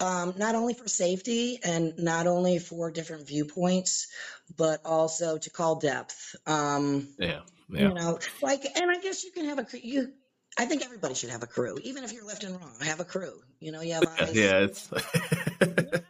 [0.00, 4.08] um, not only for safety and not only for different viewpoints,
[4.56, 6.36] but also to call depth.
[6.46, 7.40] Um, Yeah.
[7.68, 7.88] Yeah.
[7.88, 9.80] You know, like, and I guess you can have a crew.
[9.82, 10.12] You,
[10.58, 12.74] I think everybody should have a crew, even if you're lifting wrong.
[12.82, 13.40] Have a crew.
[13.58, 14.34] You know, you have eyes.
[14.34, 14.58] yeah.
[14.58, 14.90] It's.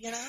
[0.00, 0.28] You know.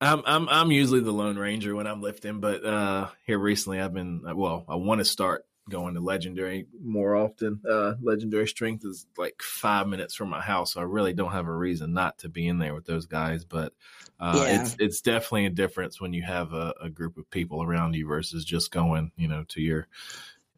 [0.00, 3.92] I'm I'm I'm usually the lone ranger when I'm lifting, but uh here recently I've
[3.92, 7.60] been well, I want to start going to legendary more often.
[7.68, 11.46] Uh legendary strength is like 5 minutes from my house, so I really don't have
[11.46, 13.72] a reason not to be in there with those guys, but
[14.20, 14.60] uh Yeah.
[14.60, 18.06] it's it's definitely a difference when you have a, a group of people around you
[18.06, 19.88] versus just going, you know, to your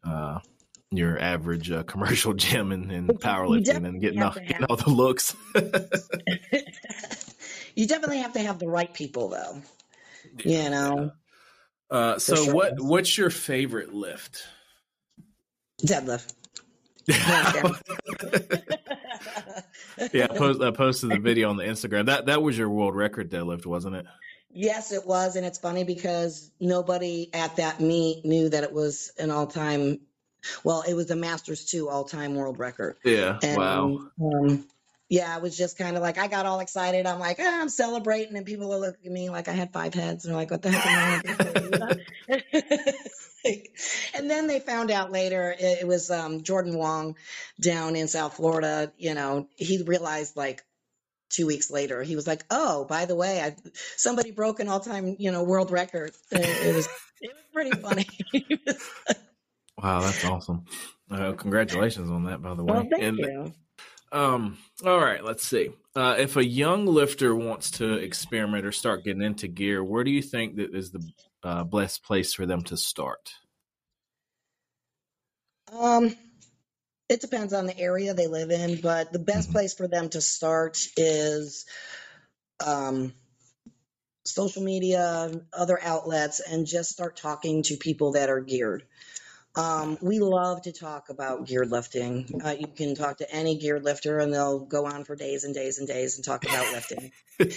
[0.03, 0.39] uh
[0.91, 4.45] your average uh, commercial gym and, and But you- you powerlifting and getting all, definitely
[4.53, 5.35] have to getting all the looks.
[7.75, 9.61] you definitely have to have the right people, though.
[10.43, 11.11] You know,
[11.89, 12.53] Uh, so sure.
[12.53, 14.43] what what's your favorite lift?
[15.81, 16.33] Deadlift.
[17.07, 17.17] yeah,
[20.29, 22.07] I, post, I posted the video on the Instagram.
[22.07, 24.05] That that was your world record deadlift, wasn't it?
[24.51, 29.11] Yes, it was, and it's funny because nobody at that meet knew that it was
[29.19, 29.99] an all-time.
[30.63, 32.97] Well, it was the Masters two all-time world record.
[33.05, 33.39] Yeah.
[33.41, 33.99] And, wow.
[34.21, 34.65] Um,
[35.09, 37.05] yeah, I was just kind of like I got all excited.
[37.05, 39.93] I'm like, ah, I'm celebrating, and people are looking at me like I had five
[39.93, 41.21] heads, and they're like, "What the heck am
[42.27, 42.93] I?" doing?"
[43.47, 43.77] Like,
[44.13, 47.15] and then they found out later it, it was um, Jordan Wong
[47.59, 48.91] down in South Florida.
[48.97, 50.63] You know, he realized like
[51.29, 53.55] two weeks later, he was like, "Oh, by the way, I
[53.95, 56.87] somebody broke an all-time you know world record." It, it was
[57.21, 58.07] it was pretty funny.
[59.81, 60.65] Wow, that's awesome.
[61.09, 62.73] Uh, congratulations on that, by the way.
[62.73, 63.53] well, thank and you.
[64.11, 65.69] um, all right, let's see.
[65.95, 70.09] Uh, if a young lifter wants to experiment or start getting into gear, where do
[70.09, 71.07] you think that is the
[71.47, 73.31] uh, best place for them to start?
[75.71, 76.13] Um,
[77.07, 79.53] it depends on the area they live in, but the best Mhm.
[79.53, 81.65] place for them to start is
[82.59, 83.13] um,
[84.25, 88.85] social media, other outlets, and just start talking to people that are geared.
[89.55, 92.41] Um, we love to talk about geared lifting.
[92.43, 95.55] Uh, you can talk to any geared lifter, and they'll go on for days and
[95.55, 97.11] days and days and talk about lifting.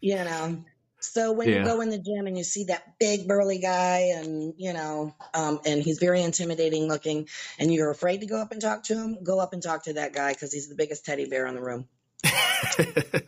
[0.00, 0.64] You know,
[1.12, 1.58] so when Yeah.
[1.58, 5.14] you go in the gym and you see that big burly guy, and you know,
[5.34, 7.28] um, and he's very intimidating looking,
[7.58, 9.94] and you're afraid to go up and talk to him, go up and talk to
[9.94, 11.88] that guy because he's the biggest teddy bear in the room.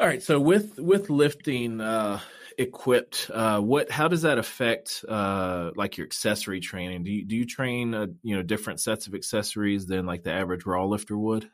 [0.00, 0.22] All right.
[0.22, 2.20] So with with lifting uh,
[2.58, 7.04] equipped, uh, what how does that affect uh, like your accessory training?
[7.04, 10.32] Do you do you train uh, you know different sets of accessories than like the
[10.32, 11.48] average raw lifter would?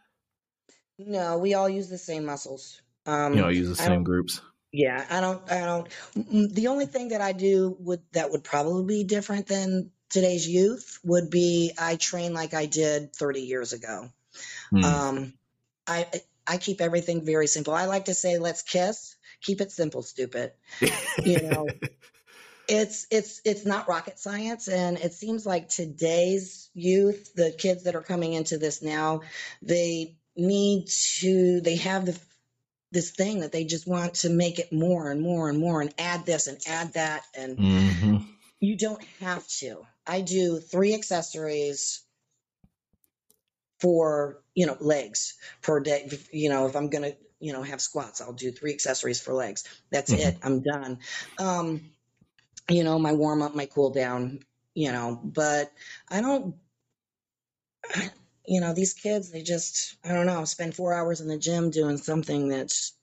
[0.99, 2.81] No, we all use the same muscles.
[3.07, 4.41] Um, You know, use the same groups.
[4.73, 5.51] Yeah, I don't.
[5.51, 5.89] I don't.
[6.17, 10.47] mm, The only thing that I do would that would probably be different than today's
[10.47, 14.11] youth would be I train like I did 30 years ago.
[14.71, 14.83] Hmm.
[14.85, 15.35] Um,
[15.87, 16.07] I
[16.47, 17.75] I keep everything very simple.
[17.75, 19.17] I like to say, let's kiss.
[19.43, 20.53] Keep it simple, stupid.
[21.25, 21.77] you know,
[22.69, 27.97] it's it's it's not rocket science, and it seems like today's youth, the kids that
[27.97, 29.23] are coming into this now,
[29.63, 30.87] they need
[31.19, 31.61] to.
[31.61, 32.19] They have the
[32.93, 35.95] this thing that they just want to make it more and more and more and
[35.99, 38.41] add this and add that and Mhm.
[38.61, 39.87] you don't have to.
[40.07, 42.03] I do three accessories
[43.81, 46.11] for, you know, legs per day.
[46.33, 49.33] You know, if I'm going to, you know, have squats, I'll do three accessories for
[49.33, 49.65] legs.
[49.91, 50.13] That's Mhm.
[50.13, 50.39] it.
[50.43, 50.99] I'm done.
[51.39, 51.93] Um,
[52.69, 54.41] you know, my warm up, my cool down,
[54.75, 55.73] you know, but
[56.11, 56.57] I don't,
[58.47, 61.71] you know, these kids, they just, I don't know, spend four hours in the gym
[61.71, 62.95] doing something that's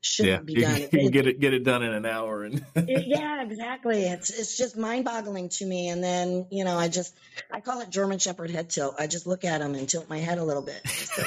[0.00, 0.80] shouldn't Yeah, be done.
[0.80, 4.04] you can get it get it done in an hour, and It- yeah, exactly.
[4.04, 5.88] It's it's just mind boggling to me.
[5.88, 7.14] And then you know, I just
[7.52, 8.94] I call it German Shepherd head tilt.
[8.98, 10.82] I just look at them and tilt my head a little bit.
[10.88, 11.22] So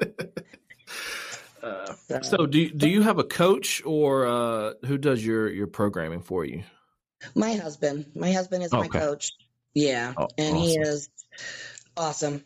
[1.62, 5.50] uh, So- so do you, do you have a coach or uh, who does your
[5.50, 6.62] your programming for you?
[7.36, 9.30] my husband, my husband is my coach.
[9.74, 11.08] Yeah, Oh, and he is
[11.96, 12.44] awesome.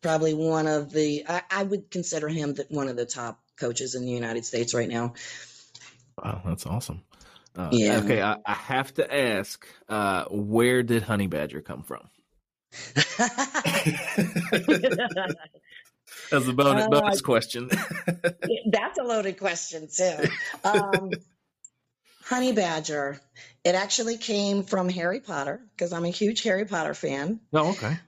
[0.00, 3.94] Probably one of the I, I would consider him the, one of the top coaches
[3.94, 5.14] in the United States right now.
[6.22, 7.02] Wow, that's awesome.
[7.56, 7.98] Uh, Yeah.
[8.04, 12.08] Okay, I, I have to ask, uh, where did Honey Badger come from?
[16.30, 17.68] As a bonus, Uh, bonus question.
[18.70, 20.14] That's a loaded question too.
[20.64, 21.10] Um,
[22.22, 23.20] honey Badger.
[23.64, 27.40] It actually came from Harry Potter because I'm a huge Harry Potter fan.
[27.52, 27.98] oh, okay.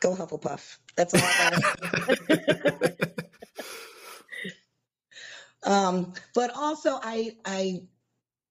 [0.00, 0.78] Go Hufflepuff.
[0.96, 1.62] That's all I got.
[5.62, 7.82] Um, but also I I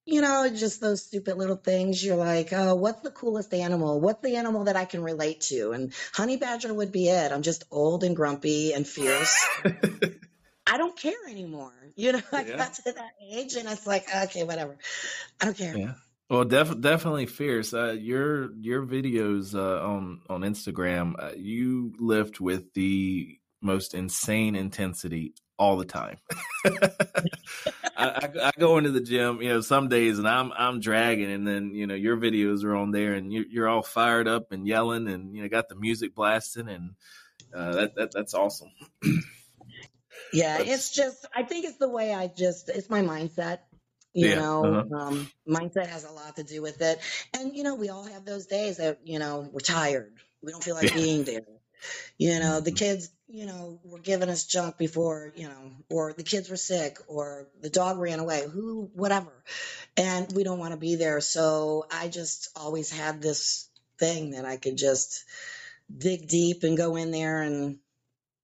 [0.06, 2.04] you know, just those stupid little things.
[2.04, 4.00] You're like, oh, what's the coolest animal?
[4.00, 5.72] What's the animal that I can relate to?
[5.72, 7.30] And honey badger would be it.
[7.32, 9.36] I'm just old and grumpy and fierce.
[10.66, 11.72] I don't care anymore.
[11.96, 12.56] You know, I Yeah.
[12.56, 14.76] got to that age and it's like, okay, whatever.
[15.40, 15.76] I don't care.
[15.76, 15.94] Yeah.
[16.30, 17.74] Well, def- definitely fierce.
[17.74, 24.54] Uh, your your videos uh, on on Instagram, uh, you lift with the most insane
[24.54, 26.18] intensity all the time.
[26.64, 26.78] I,
[27.96, 31.44] I, I go into the gym, you know, some days and I'm I'm dragging, and
[31.46, 34.64] then you know your videos are on there, and you're, you're all fired up and
[34.66, 36.92] yelling, and you know got the music blasting, and
[37.52, 38.70] uh, that, that that's awesome.
[40.32, 43.58] Yeah, That's- it's just I think it's the way I just it's my mindset.
[44.14, 44.84] You Yeah, know, uh-huh.
[44.94, 46.98] um, mindset has a lot to do with it.
[47.34, 50.12] And you know, we all have those days that you know we're tired.
[50.42, 50.94] We don't feel like Yeah.
[50.94, 51.42] being there.
[52.18, 56.22] You know, the kids, you know, were giving us junk before, you know, or the
[56.22, 59.32] kids were sick, or the dog ran away, who, whatever,
[59.96, 61.20] and we don't want to be there.
[61.20, 65.24] So I just always had this thing that I could just
[65.96, 67.78] dig deep and go in there and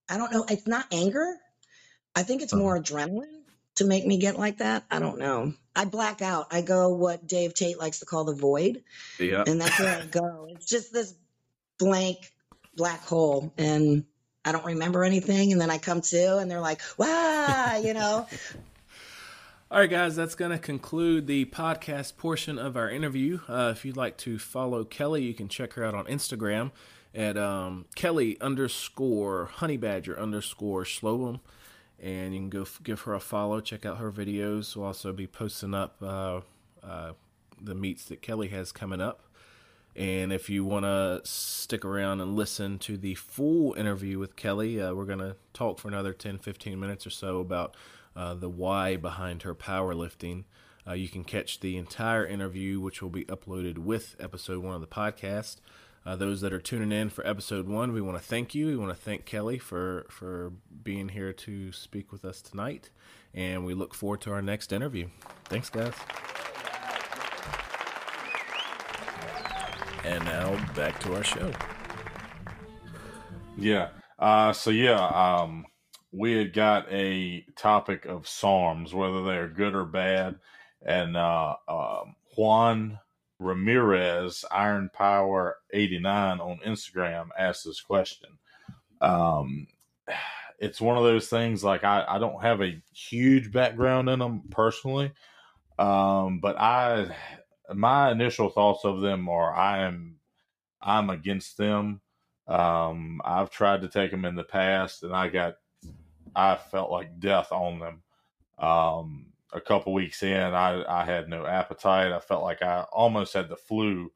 [0.08, 0.46] I don't know.
[0.48, 1.36] It's not anger.
[2.14, 3.35] I think it's more adrenaline
[3.76, 4.84] to make me get like that.
[4.90, 5.54] I don't know.
[5.74, 6.46] I black out.
[6.50, 8.82] I go what Dave Tate likes to call the void,
[9.18, 9.44] Yeah.
[9.46, 10.48] and that's where I go.
[10.50, 11.14] It's just this
[11.78, 12.32] blank
[12.74, 14.04] black hole, and
[14.44, 15.52] I don't remember anything.
[15.52, 18.26] And then I come to, and they're like, "Wow," you know.
[19.70, 23.40] All right, guys, that's going to conclude the podcast portion of our interview.
[23.48, 26.70] Uh, if you'd like to follow Kelly, you can check her out on Instagram
[27.12, 31.40] at um, Kelly underscore honey badger underscore Schoblohm.
[32.02, 34.76] And you can go f- give her a follow, check out her videos.
[34.76, 36.40] We'll also be posting up uh,
[36.82, 37.12] uh,
[37.60, 39.22] the meets that Kelly has coming up.
[39.96, 44.80] And if you want to stick around and listen to the full interview with Kelly,
[44.80, 47.74] uh, we're going to talk for another 10, 15 minutes or so about
[48.14, 50.44] uh, the why behind her powerlifting.
[50.86, 54.82] Uh, you can catch the entire interview, which will be uploaded with episode one of
[54.82, 55.56] the podcast.
[56.06, 58.68] Uh, those that are tuning in for episode one, we want to thank you.
[58.68, 60.52] We want to thank Kelly for, for
[60.84, 62.90] being here to speak with us tonight.
[63.34, 65.08] And we look forward to our next interview.
[65.46, 65.94] Thanks, guys.
[70.04, 71.50] And now back to our show.
[73.58, 73.88] Yeah.
[74.16, 75.66] Uh, so yeah, um,
[76.12, 80.36] we had got a topic of SARMs, whether they're good or bad,
[80.86, 83.00] and uh, um, Juan
[83.38, 88.30] Ramirez, Iron Power eighty nine on Instagram, asked this question.
[89.00, 89.66] Um,
[90.58, 94.42] it's one of those things like I, I don't have a huge background in them
[94.50, 95.12] personally,
[95.78, 97.14] um, but I
[97.74, 100.16] my initial thoughts of them are I am
[100.80, 102.00] I'm against them.
[102.48, 105.56] Um, I've tried to take them in the past, and I got
[106.34, 108.02] I felt like death on them.
[108.58, 112.12] Um, a couple weeks in, I I had no appetite.
[112.12, 114.12] I felt like I almost had the flu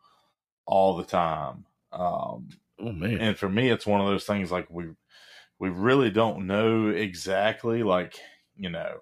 [0.67, 1.65] all the time.
[1.93, 3.19] Um, Oh, man.
[3.19, 4.87] and for me, it's one of those things like we
[5.59, 8.19] we really don't know exactly like
[8.57, 9.01] you know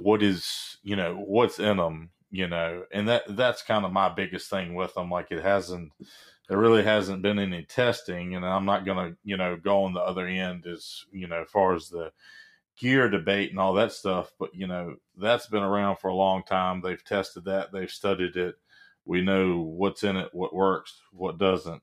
[0.00, 4.08] what is you know what's in them you know and that that's kind of my
[4.08, 5.92] biggest thing with them like it hasn't
[6.48, 10.00] there really hasn't been any testing and i'm not gonna you know go on the
[10.00, 12.10] other end as you know far as the
[12.82, 16.42] gear debate and all that stuff but you know that's been around for a long
[16.42, 18.56] time they've tested that they've studied it
[19.04, 21.80] we know what's in it what works what doesn't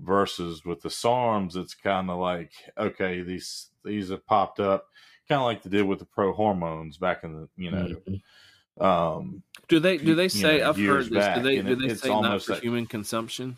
[0.00, 4.86] versus with the SARMs, it's kind of like okay, these these have popped up,
[5.28, 7.94] kind of like they did with the pro hormones back in the you know.
[8.08, 8.84] Mhm.
[8.84, 11.10] Um, Do they do they say know, I've heard this?
[11.10, 13.56] back, do they do they it's say not for like- human consumption?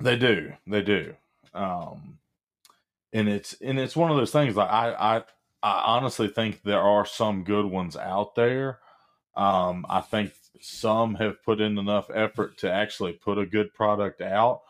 [0.00, 1.14] they do, they do,
[1.54, 2.18] um,
[3.12, 4.56] and it's and it's one of those things.
[4.56, 5.16] Like I, I,
[5.62, 8.78] I honestly think there are some good ones out there.
[9.36, 14.20] Um, I think some have put in enough effort to actually put a good product
[14.20, 14.62] out.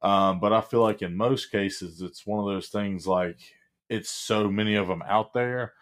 [0.00, 3.38] Um, but I feel like in most cases, it's one of those things like
[3.88, 5.72] it's so many of them out there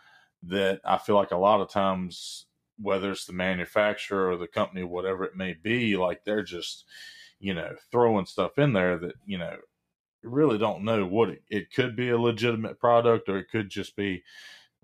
[0.45, 2.47] that I feel like a lot of times,
[2.81, 6.85] whether it's the manufacturer or the company, whatever it may be, like they're just,
[7.41, 9.57] you know, throwing stuff in there that, you know,
[10.27, 13.97] really don't know what it, it could be a legitimate product or it could just
[13.97, 14.23] be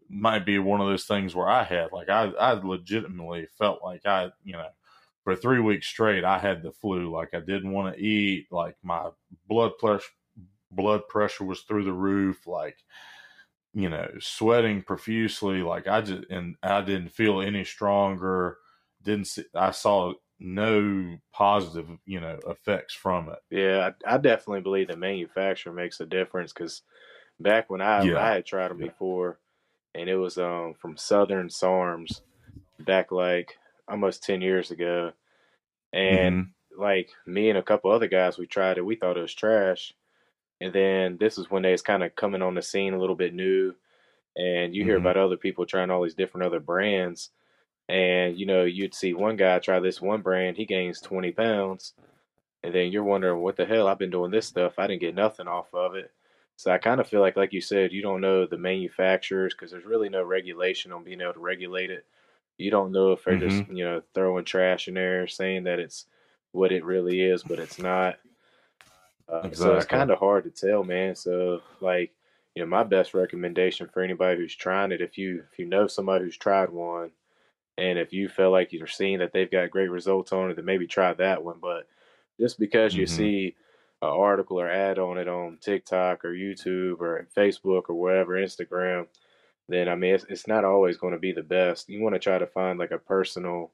[0.08, 4.06] might be one of those things where I had like I I legitimately felt like
[4.06, 4.68] I you know
[5.24, 8.76] for three weeks straight I had the flu like I didn't want to eat like
[8.82, 9.10] my
[9.48, 10.10] blood pressure
[10.70, 12.78] blood pressure was through the roof like
[13.74, 18.58] you know sweating profusely like I just and I didn't feel any stronger
[19.02, 24.62] didn't see, I saw no positive you know effects from it Yeah, I, I definitely
[24.62, 26.82] believe the manufacturer makes a difference because
[27.40, 28.30] back when I Yeah.
[28.30, 29.40] I had tried them before,
[29.94, 32.22] and it was um from Southern SARMs
[32.80, 35.12] back like almost ten years ago,
[35.92, 36.54] and Mhm.
[36.76, 38.86] like me and a couple other guys, we tried it.
[38.86, 39.94] We thought it was trash,
[40.60, 43.16] and then this is when they was kind of coming on the scene a little
[43.16, 43.74] bit new,
[44.36, 44.98] and you hear Mhm.
[44.98, 47.30] about other people trying all these different other brands,
[47.88, 51.94] and you know you'd see one guy try this one brand, he gains twenty pounds,
[52.62, 55.14] and then you're wondering what the hell I've been doing this stuff, I didn't get
[55.14, 56.10] nothing off of it.
[56.56, 59.70] So I kind of feel like, like you said, you don't know the manufacturers because
[59.72, 62.04] there's really no regulation on being able to regulate it.
[62.58, 66.06] You don't know if they're just you know throwing trash in there, saying that it's
[66.52, 68.18] what it really is, but it's not.
[69.28, 71.16] Uh, So it's kind of hard to tell, man.
[71.16, 72.12] So like,
[72.54, 75.86] you know, my best recommendation for anybody who's trying it, if you if you know
[75.86, 77.10] somebody who's tried one,
[77.78, 80.64] and if you feel like you're seeing that they've got great results on it, then
[80.64, 81.58] maybe try that one.
[81.60, 81.88] But
[82.40, 83.08] just because you Mhm.
[83.08, 83.56] see
[84.02, 89.06] an article or ad on it on TikTok or YouTube or Facebook or wherever, Instagram,
[89.68, 91.88] then I mean, it's, it's not always going to be the best.
[91.88, 93.72] You want to try to find like a personal,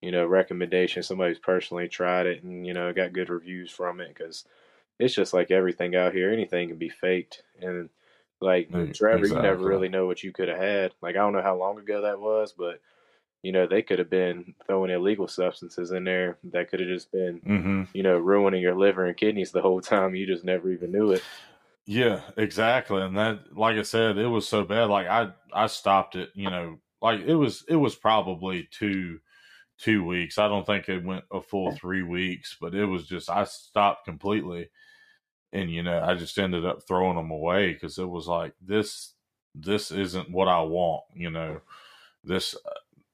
[0.00, 4.08] you know, recommendation, Somebody's personally tried it and, you know, got good reviews from it
[4.14, 4.46] because
[4.98, 6.32] it's just like everything out here.
[6.32, 7.42] Anything can be faked.
[7.60, 7.90] And
[8.40, 10.94] like Trevor, you never really know what you could have had.
[11.02, 12.80] Like, I don't know how long ago that was, but,
[13.44, 17.12] you know, they could have been throwing illegal substances in there that could have just
[17.12, 20.14] been, hmm you know, ruining your liver and kidneys the whole time.
[20.14, 21.22] You just never even knew it.
[21.86, 23.02] Yeah, exactly.
[23.02, 24.88] And that, like I said, it was so bad.
[24.88, 26.30] Like I, I stopped it.
[26.34, 29.20] You know, like it was, it was probably two,
[29.78, 30.38] two weeks.
[30.38, 34.06] I don't think it went a full three weeks, but it was just I stopped
[34.06, 34.70] completely,
[35.52, 39.12] and you know, I just ended up throwing them away because it was like this,
[39.54, 41.04] this isn't what I want.
[41.14, 41.60] You know,
[42.24, 42.56] this,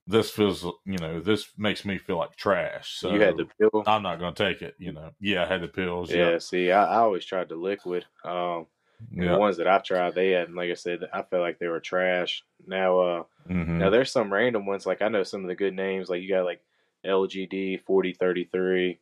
[0.06, 2.98] this feels, you know, this makes me feel like trash.
[2.98, 3.84] So you had the pill.
[3.86, 4.74] I'm not going to take it.
[4.78, 6.10] You know, yeah, I had the pills.
[6.10, 8.04] Yeah, Yeah, see, I, I always tried the liquid.
[8.24, 8.66] Um,
[9.12, 9.32] yeah.
[9.32, 11.80] The ones that I've tried, they had, like I said, I felt like they were
[11.80, 12.44] trash.
[12.66, 13.78] Now, uh, Mhm.
[13.78, 14.84] now there's some random ones.
[14.86, 16.08] Like I know some of the good names.
[16.10, 16.62] Like you got like
[17.04, 19.00] LGD forty thirty three.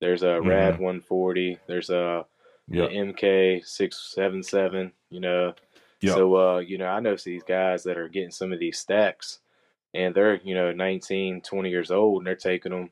[0.00, 1.58] There's a Rad one forty.
[1.66, 2.24] There's a
[2.68, 4.92] the MK six seven seven.
[5.10, 5.54] You know,
[6.00, 6.14] Yeah.
[6.14, 9.40] so uh, you know, I know these guys that are getting some of these stacks,
[9.94, 12.90] and they're you know 19, 20 years old, and they're taking them,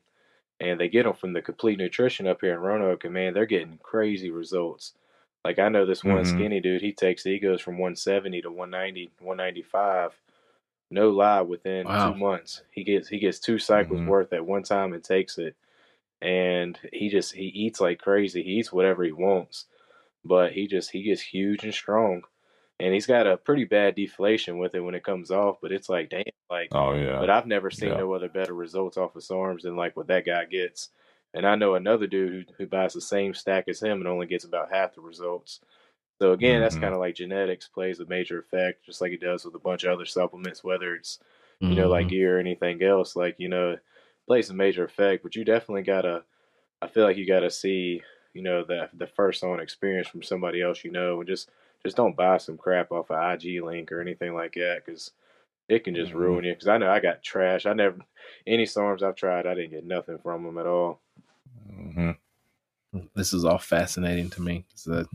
[0.59, 3.45] and they get them from the Complete Nutrition up here in Roanoke, and man, they're
[3.45, 4.93] getting crazy results.
[5.45, 6.25] Like I know this one Mhm.
[6.25, 10.19] skinny dude, he takes he goes from 170 to 190, 195.
[10.91, 11.93] No lie, within Wow.
[11.97, 14.07] two months, he gets he gets two cycles Mhm.
[14.07, 15.55] worth at one time and takes it,
[16.21, 18.43] and he just he eats like crazy.
[18.43, 19.65] He eats whatever he wants,
[20.25, 22.23] but he just he gets huge and strong,
[22.79, 25.57] and he's got a pretty bad deflation with it when it comes off.
[25.61, 27.19] But it's like damn, like Oh yeah.
[27.19, 27.97] but I've never seen Yeah.
[27.97, 30.89] no other better results off of SARMs than like what that guy gets.
[31.33, 34.25] And I know another dude who, who buys the same stack as him and only
[34.27, 35.59] gets about half the results.
[36.21, 36.79] So again, that's Mhm.
[36.79, 39.83] kind of like genetics plays a major effect, just like it does with a bunch
[39.83, 41.19] of other supplements, whether it's
[41.67, 42.09] you know like Mhm.
[42.09, 43.15] gear or anything else.
[43.15, 43.83] Like you know, it
[44.27, 45.23] plays a major effect.
[45.23, 46.25] But you definitely gotta.
[46.81, 48.01] I feel like you gotta see
[48.33, 51.49] you know the the first on experience from somebody else you know, and just
[51.83, 55.11] just don't buy some crap off of IG link or anything like that because
[55.67, 56.19] it can just Mhm.
[56.19, 56.53] ruin you.
[56.53, 57.65] Because I know I got trash.
[57.65, 57.97] I never
[58.47, 61.01] any SARMs I've tried, I didn't get nothing from them at all.
[61.69, 62.11] hmm
[63.15, 64.65] this is all fascinating to me.
[64.73, 65.05] So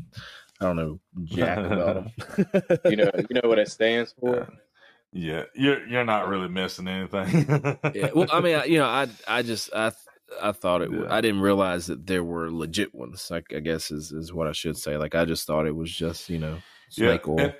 [0.60, 2.12] I don't know jack about them.
[2.88, 4.48] You know, you know what it stands for.
[5.12, 7.46] Yeah, you're you're not really missing anything.
[7.94, 8.10] yeah.
[8.14, 9.92] Well, I mean, I, you know, I I just I
[10.42, 10.90] I thought it.
[10.92, 11.06] Yeah.
[11.08, 13.28] I didn't realize that there were legit ones.
[13.30, 14.96] Like I guess is is what I should say.
[14.96, 16.58] Like I just thought it was just you know
[16.96, 17.40] yeah, snake oil.
[17.40, 17.54] and,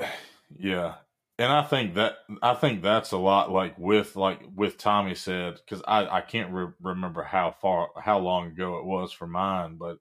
[0.57, 0.95] yeah,
[1.39, 5.55] and I think that I think that's a lot like with like with Tommy said
[5.57, 9.77] because I I can't re- remember how far how long ago it was for mine,
[9.77, 9.99] but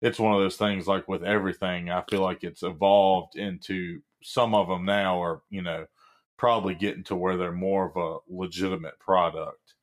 [0.00, 1.90] it's one of those things like with everything.
[1.90, 5.86] I feel like it's evolved into some of them now are you know
[6.36, 9.74] probably getting to where they're more of a legitimate product.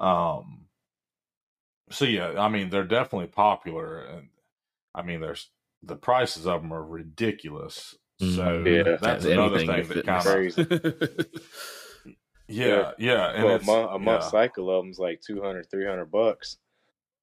[0.00, 0.63] Um.
[1.90, 4.28] So yeah, I mean they're definitely popular, and
[4.94, 5.50] I mean there's
[5.82, 7.94] the prices of them are ridiculous.
[8.18, 8.86] So Mhm.
[8.86, 8.96] Yeah.
[9.00, 10.24] that's As another thing in that fitness.
[10.24, 11.26] kind of
[12.48, 15.70] yeah yeah and well, a it's month, a month yeah, cycle of them's like 200,
[15.70, 16.58] 300 bucks.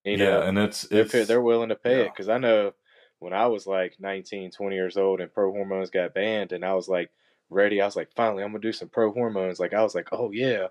[0.04, 2.74] You know, yeah and it's they're they're willing to pay it because I know
[3.20, 6.74] when I was like 19, 20 years old and pro hormones got banned, and I
[6.74, 7.12] was like
[7.50, 7.82] ready.
[7.82, 9.60] I was like, finally, I'm gonna do some pro hormones.
[9.60, 10.68] Like I was like, oh yeah.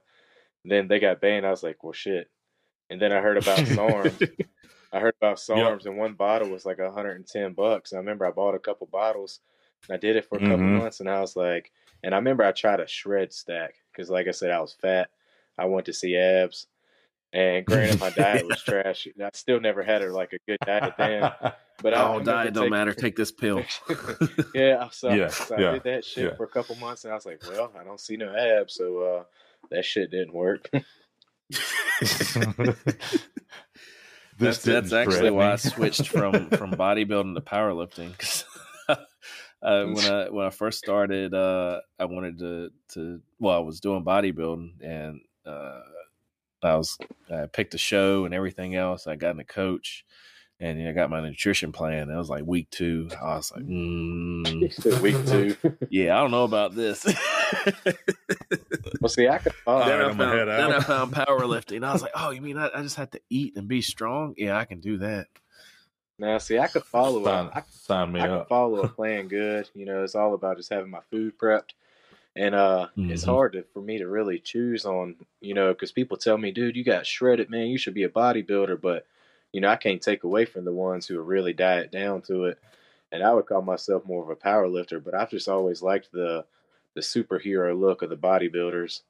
[0.65, 1.47] then they got banned.
[1.47, 2.29] I was like, well shit.
[2.91, 4.31] And then I heard about SARMs.
[4.93, 7.93] I heard about SARMs, and one bottle was like 110 bucks.
[7.93, 9.41] And I remember I bought a couple bottles.
[9.89, 10.79] And I did it for a couple Mhm.
[10.79, 11.73] months, and I was like,
[12.03, 15.09] and I remember I tried a shred stack because, like I said, I was fat.
[15.57, 16.67] I went to see abs,
[17.33, 19.07] and granted, my diet was trash.
[19.23, 21.31] I still never had a, like a good diet then.
[21.83, 22.93] But I, oh, diet don't matter.
[22.93, 23.65] Take this pill.
[24.55, 26.37] yeah, so, Yeah, so yeah, I did that shit yeah.
[26.37, 28.99] for a couple months, and I was like, well, I don't see no abs, so
[29.03, 29.25] uh,
[29.71, 30.69] that shit didn't work.
[34.40, 35.52] This that's that's actually why.
[35.52, 38.14] I switched from from bodybuilding to powerlifting.
[38.89, 38.97] uh,
[39.85, 44.02] when I when I first started, uh, I wanted to to well, I was doing
[44.02, 45.81] bodybuilding and uh,
[46.62, 46.97] I was
[47.31, 49.06] I picked a show and everything else.
[49.06, 50.06] I got in a coach.
[50.62, 52.09] And you know, I got my nutrition plan.
[52.09, 53.09] That was like week two.
[53.20, 55.57] I was like, mm, Week two.
[55.89, 57.07] yeah, I don't know about this.
[59.01, 59.53] well, see, I could.
[59.66, 61.85] Oh, then, right, I I'm found, then I found powerlifting.
[61.85, 64.35] I was like, oh, you mean I, I just had to eat and be strong?
[64.37, 65.28] Yeah, I can do that.
[66.19, 67.24] now, see, I could follow.
[67.24, 68.49] sign, A, I, sign me I can up.
[68.49, 69.69] follow a plan good.
[69.74, 71.70] You know, it's all about just having my food prepped,
[72.37, 73.28] and uh, it's Mhm.
[73.28, 75.16] hard to, for me to really choose on.
[75.41, 77.69] You know, because people tell me, dude, you got shredded, man.
[77.69, 79.07] You should be a bodybuilder, but
[79.52, 82.44] you know, I can't take away from the ones who are really diet down to
[82.44, 82.59] it.
[83.12, 86.12] And I would call myself more of a power lifter, but I've just always liked
[86.12, 86.47] the
[86.94, 89.02] the superhero look of the bodybuilders.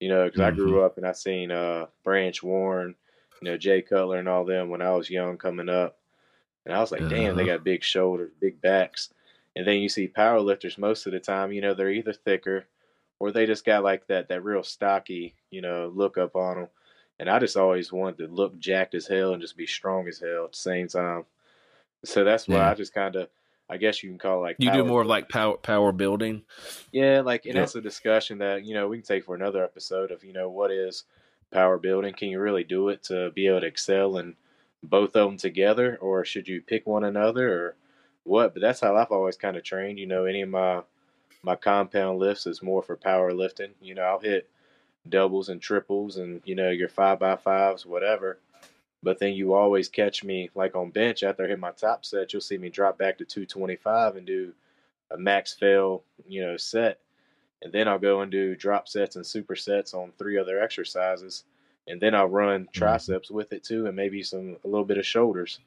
[0.00, 2.96] You know, because I grew up and I seen uh, Branch Warren,
[3.40, 5.98] you know, Jay Cutler and all them when I was young coming up.
[6.64, 7.46] And I was like, damn, they Uh-huh.
[7.46, 9.12] got big shoulders, big backs.
[9.56, 12.66] And then you see power lifters most of the time, you know, they're either thicker
[13.18, 16.68] or they just got like that that real stocky, you know, look up on them.
[17.20, 20.20] And I just always wanted to look jacked as hell and just be strong as
[20.20, 21.24] hell at the same time.
[22.04, 22.70] So that's why Yeah.
[22.70, 23.28] I just kind of,
[23.68, 26.42] I guess you can call it like You do more of like power power building.
[26.92, 27.62] yeah, like, and Yeah.
[27.62, 30.48] that's a discussion that you know we can take for another episode of you know
[30.48, 31.04] what is
[31.50, 32.14] power building.
[32.14, 34.36] Can you really do it to be able to excel in
[34.82, 37.76] both of them together, or should you pick one another, or
[38.24, 38.54] what?
[38.54, 39.98] But that's how I've always kind of trained.
[39.98, 40.82] You know, any of my
[41.42, 43.72] my compound lifts is more for power lifting.
[43.82, 44.48] You know, I'll hit
[45.08, 48.38] doubles and triples, and you know your five by fives, whatever.
[49.02, 52.32] But then you always catch me like on bench after I hit my top set.
[52.32, 54.52] You'll see me drop back to 225 and do
[55.10, 56.98] a max fail, you know, set.
[57.62, 61.44] And then I'll go and do drop sets and supersets on three other exercises.
[61.86, 65.06] And then I'll run triceps with it too, and maybe some a little bit of
[65.06, 65.60] shoulders.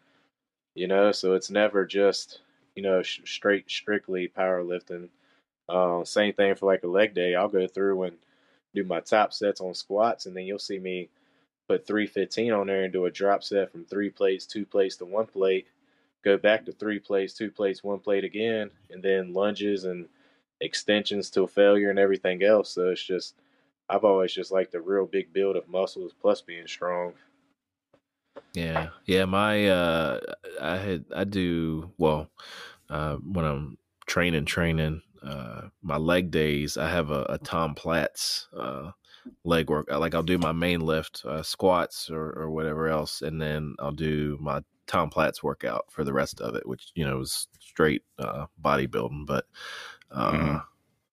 [0.75, 2.41] You know, so it's never just
[2.75, 5.09] you know sh- straight strictly powerlifting.
[5.67, 7.35] Uh, same thing for like a leg day.
[7.35, 8.17] I'll go through and
[8.73, 11.09] do my top sets on squats, and then you'll see me
[11.67, 15.05] put 315 on there and do a drop set from three plates, two plates to
[15.05, 15.67] one plate,
[16.23, 20.07] go back to three plates, two plates, one plate again, and then lunges and
[20.59, 22.71] extensions till failure and everything else.
[22.71, 23.35] So it's just,
[23.89, 27.13] I've always just liked the real big build of muscles plus being strong.
[28.53, 29.25] Yeah, yeah.
[29.25, 30.19] My uh,
[30.61, 32.29] I had I do well
[32.89, 35.01] uh, when I'm training, training.
[35.23, 38.91] Uh, my leg days, I have a, a Tom Platz uh,
[39.43, 39.87] leg work.
[39.91, 43.91] Like I'll do my main lift, uh, squats or, or whatever else, and then I'll
[43.91, 48.03] do my Tom Platz workout for the rest of it, which you know is straight
[48.19, 49.25] uh, bodybuilding.
[49.27, 49.45] But
[50.11, 50.63] uh, Mhm.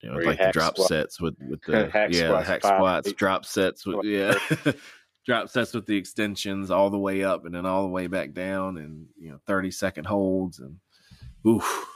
[0.01, 0.87] you know, like the drop squat.
[0.87, 3.17] sets with with the Hack yeah, squats, hack five, squats, eight.
[3.17, 4.33] drop sets with yeah.
[5.25, 8.33] drop sets with the extensions all the way up and then all the way back
[8.33, 10.77] down and you know 30 second holds and
[11.45, 11.87] oof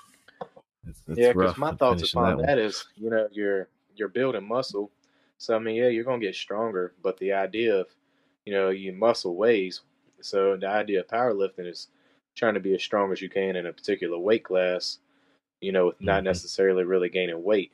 [0.87, 2.45] it's, it's yeah, because my thoughts upon one.
[2.45, 4.91] that is, you know, you're you're building muscle.
[5.37, 7.87] So I mean, yeah, you're gonna get stronger, but the idea of,
[8.45, 9.81] you know, you muscle weighs.
[10.21, 11.87] So the idea of powerlifting is
[12.35, 14.99] trying to be as strong as you can in a particular weight class,
[15.61, 16.23] you know, with not Mhm.
[16.23, 17.71] necessarily really gaining weight.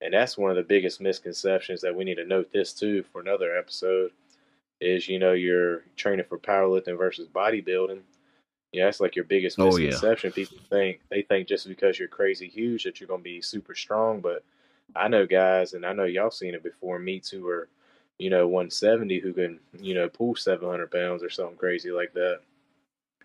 [0.00, 3.20] And that's one of the biggest misconceptions that we need to note this too for
[3.20, 4.12] another episode
[4.80, 8.00] is, you know, you're training for powerlifting versus bodybuilding.
[8.72, 9.98] Yeah, that's like your biggest Oh, yeah.
[9.98, 10.32] misconception.
[10.32, 14.20] People think they think just because you're crazy huge that you're gonna be super strong,
[14.20, 14.44] but
[14.94, 16.98] I know guys, and I know y'all seen it before.
[16.98, 17.68] Me too, are
[18.18, 22.40] you know 170 who can you know pull 700 pounds or something crazy like that.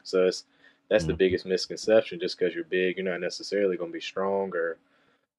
[0.04, 0.46] So it's
[0.90, 1.18] that's the Mm.
[1.20, 2.20] biggest misconception.
[2.20, 4.78] Just because you're big, you're not necessarily gonna be strong or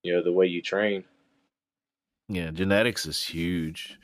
[0.02, 1.04] you know the way you train.
[2.28, 3.98] yeah genetics is huge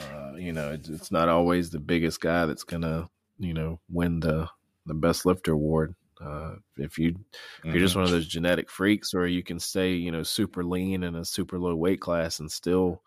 [0.00, 3.08] uh, you know it's, it's not always the biggest guy that's gonna
[3.38, 4.48] you know win the
[4.86, 5.94] the best lifter award
[6.24, 7.16] uh, if you
[7.64, 10.62] if you're just one of those genetic freaks or you can stay you know super
[10.62, 13.02] lean in a super low weight class and still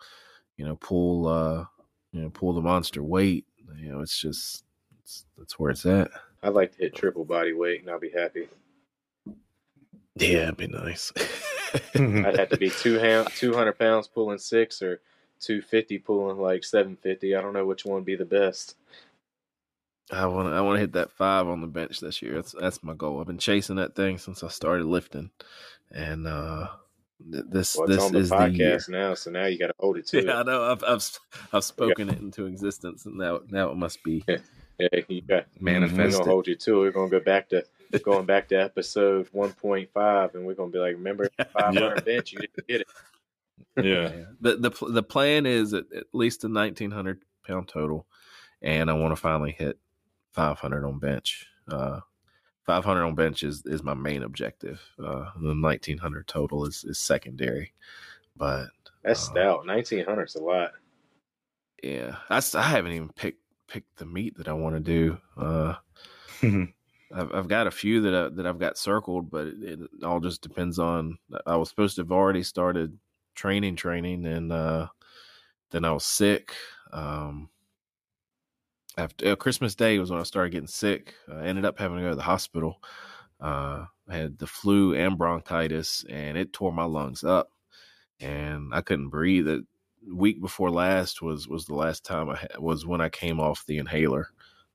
[0.57, 1.63] you know pull uh
[2.11, 3.45] you know pull the monster weight
[3.77, 4.65] you know it's just
[5.01, 6.09] it's, that's where it's at
[6.45, 8.47] I'd like to hit triple body weight and I'll be happy.
[10.15, 11.11] yeah it'd be nice.
[11.95, 15.01] I'd have to be two ham- 200 pounds pulling six or
[15.39, 17.35] 250 pulling like 750.
[17.35, 18.75] I don't know which one would be the best.
[20.11, 22.53] I want to i want to hit that five on the bench this year that's
[22.59, 25.29] that's my goal i've been chasing that thing since i started lifting
[25.91, 26.67] and uh
[27.31, 29.67] th- this Well, this on the is the year podcast now, so now you got
[29.67, 30.63] to hold it to yeah, I know.
[30.71, 31.19] I've I've
[31.53, 34.23] I've spoken it into existence, and now now it must be
[34.77, 35.45] Yeah, you got.
[35.61, 36.19] We're manifested.
[36.19, 36.75] gonna hold you too.
[36.75, 36.79] it.
[36.87, 37.63] We're gonna go back to
[38.03, 42.33] going back to episode 1.5, and we're gonna be like, remember 500 bench?
[42.33, 42.87] You didn't get it.
[43.77, 44.25] Yeah.
[44.41, 48.05] The the the plan is at, at least a nineteen hundred pound total,
[48.61, 49.77] and I want to finally hit
[50.35, 51.47] five hundred on bench.
[51.67, 52.01] Uh,
[52.63, 54.81] five hundred on bench is, is my main objective.
[55.03, 57.73] Uh, the nineteen hundred total is is secondary,
[58.35, 58.67] but
[59.03, 59.65] That's uh, stout.
[59.65, 60.71] 1900 is a lot.
[61.81, 65.17] yeah, I haven't even picked picked the meet that I want to do.
[65.37, 65.75] Uh,
[67.13, 70.19] I've, I've got a few that I, that I've got circled, but it, it all
[70.19, 71.17] just depends on.
[71.45, 72.97] I was supposed to have already started
[73.35, 74.87] training, training, and uh,
[75.71, 76.53] then I was sick.
[76.91, 77.49] Um,
[78.97, 81.13] after uh, Christmas Day was when I started getting sick.
[81.31, 82.81] I ended up having to go to the hospital.
[83.39, 87.49] Uh, I had the flu and bronchitis, and it tore my lungs up,
[88.19, 89.45] and I couldn't breathe.
[89.45, 89.65] The
[90.13, 93.65] week before last was was the last time I had, was when I came off
[93.65, 94.27] the inhaler.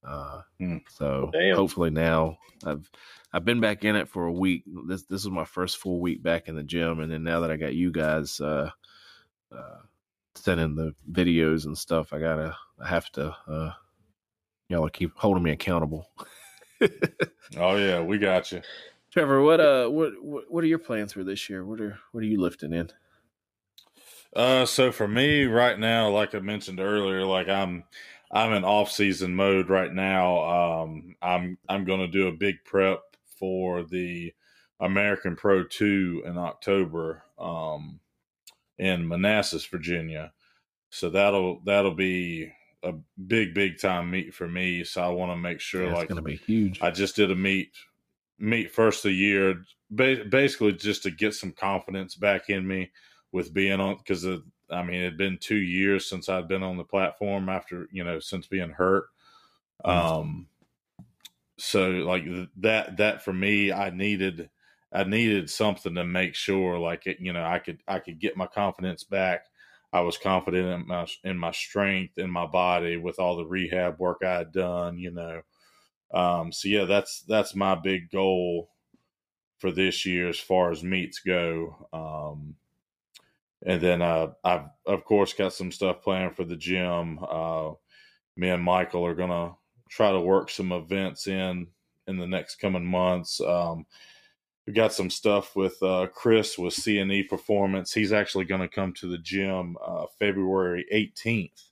[0.02, 0.78] Uh, Hmm.
[0.88, 1.56] so Damn.
[1.56, 2.90] hopefully now I've
[3.32, 4.64] I've been back in it for a week.
[4.86, 7.50] This this is my first full week back in the gym, and then now that
[7.50, 8.70] I got you guys uh,
[9.54, 9.78] uh,
[10.34, 13.34] sending the videos and stuff, I gotta I have to
[14.70, 16.08] y'all keep holding me accountable.
[17.56, 18.62] Oh yeah, we got you.
[19.12, 21.64] Trevor, what uh what what what are your plans for this year?
[21.64, 22.88] What are what are you lifting in?
[24.34, 27.82] Uh, so for me right now, like I mentioned earlier, like I'm
[28.30, 30.82] I'm in off season mode right now.
[30.82, 33.00] Um, I'm I'm going to do a big prep
[33.38, 34.32] for the
[34.78, 37.98] American Pro Two in October, um,
[38.78, 40.32] in Manassas, Virginia.
[40.90, 42.92] So that'll that'll be a
[43.26, 44.84] big big time meet for me.
[44.84, 46.80] So I want to make sure Yeah, like it's gonna be huge.
[46.80, 47.72] I just did a meet
[48.38, 52.92] meet first of the year, ba- basically just to get some confidence back in me
[53.32, 56.76] with being on because I mean it had been two years since I'd been on
[56.76, 59.06] the platform after you know since being hurt.
[59.84, 60.48] Um,
[61.58, 64.50] so like th- that that for me, I needed
[64.92, 68.36] I needed something to make sure like it you know I could I could get
[68.36, 69.46] my confidence back.
[69.92, 73.98] I was confident in my in my strength in my body with all the rehab
[73.98, 75.42] work I had done, you know.
[76.12, 78.70] Um, so yeah, that's that's my big goal
[79.58, 81.88] for this year as far as meets go.
[81.92, 82.54] Um,
[83.66, 87.18] and then uh, I've of course got some stuff planned for the gym.
[87.28, 87.72] Uh,
[88.36, 89.54] me and Michael are gonna
[89.90, 91.66] try to work some events in
[92.06, 93.40] in the next coming months.
[93.40, 93.86] Um,
[94.70, 97.92] we got some stuff with uh, Chris with CNE Performance.
[97.92, 101.64] He's actually going to come to the gym uh, February 18th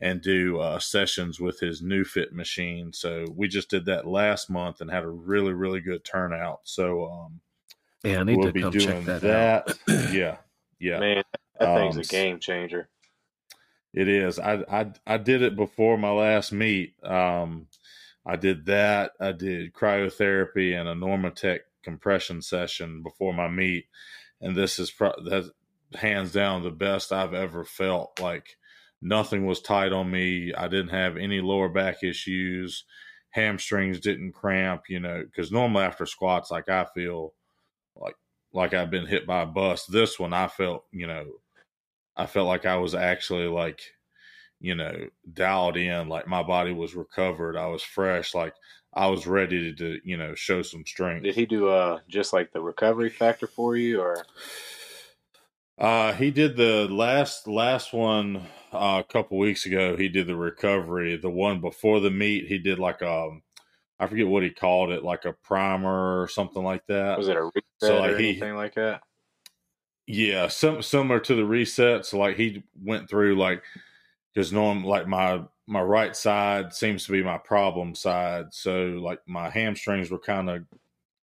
[0.00, 2.92] and do uh, sessions with his new fit machine.
[2.92, 6.62] So we just did that last month and had a really really good turnout.
[6.64, 7.40] So um,
[8.02, 9.78] yeah, I need we'll to be come doing check that, out.
[10.12, 10.38] yeah,
[10.80, 10.98] yeah.
[10.98, 11.22] Man,
[11.60, 12.88] that thing's Um, a game changer.
[13.92, 14.40] It is.
[14.40, 16.96] I I I did it before my last meet.
[17.04, 17.68] Um,
[18.26, 19.12] I did that.
[19.20, 23.86] I did cryotherapy and a Normatec compression session before my meet,
[24.40, 25.50] and this is pro- that's
[25.94, 28.20] hands down the best I've ever felt.
[28.20, 28.56] Like
[29.02, 30.52] nothing was tight on me.
[30.56, 32.84] I didn't have any lower back issues.
[33.30, 34.84] Hamstrings didn't cramp.
[34.88, 37.34] You know, because normally after squats, like I feel
[37.96, 38.16] like
[38.52, 39.86] like I've been hit by a bus.
[39.86, 41.26] This one, I felt you know
[42.16, 43.80] I felt like I was actually like,
[44.60, 47.56] you know, dialed in, like my body was recovered.
[47.56, 48.54] I was fresh, like
[48.94, 51.24] I was ready to, you know, show some strength.
[51.24, 54.26] Did he do uh just like the recovery factor for you, or
[55.76, 58.36] Uh, he did the last last one
[58.72, 59.96] uh, a couple weeks ago.
[59.96, 61.16] He did the recovery.
[61.16, 63.42] The one before the meet, he did like um,
[63.98, 67.18] I forget what he called it, like a primer or something like that.
[67.18, 69.02] was it a reset So, like, or he- anything like that?
[70.06, 72.04] Yeah, some similar to the reset.
[72.06, 73.62] So like he went through like
[74.34, 78.46] because norm like my my right side seems to be my problem side.
[78.52, 80.64] So like my hamstrings were kind of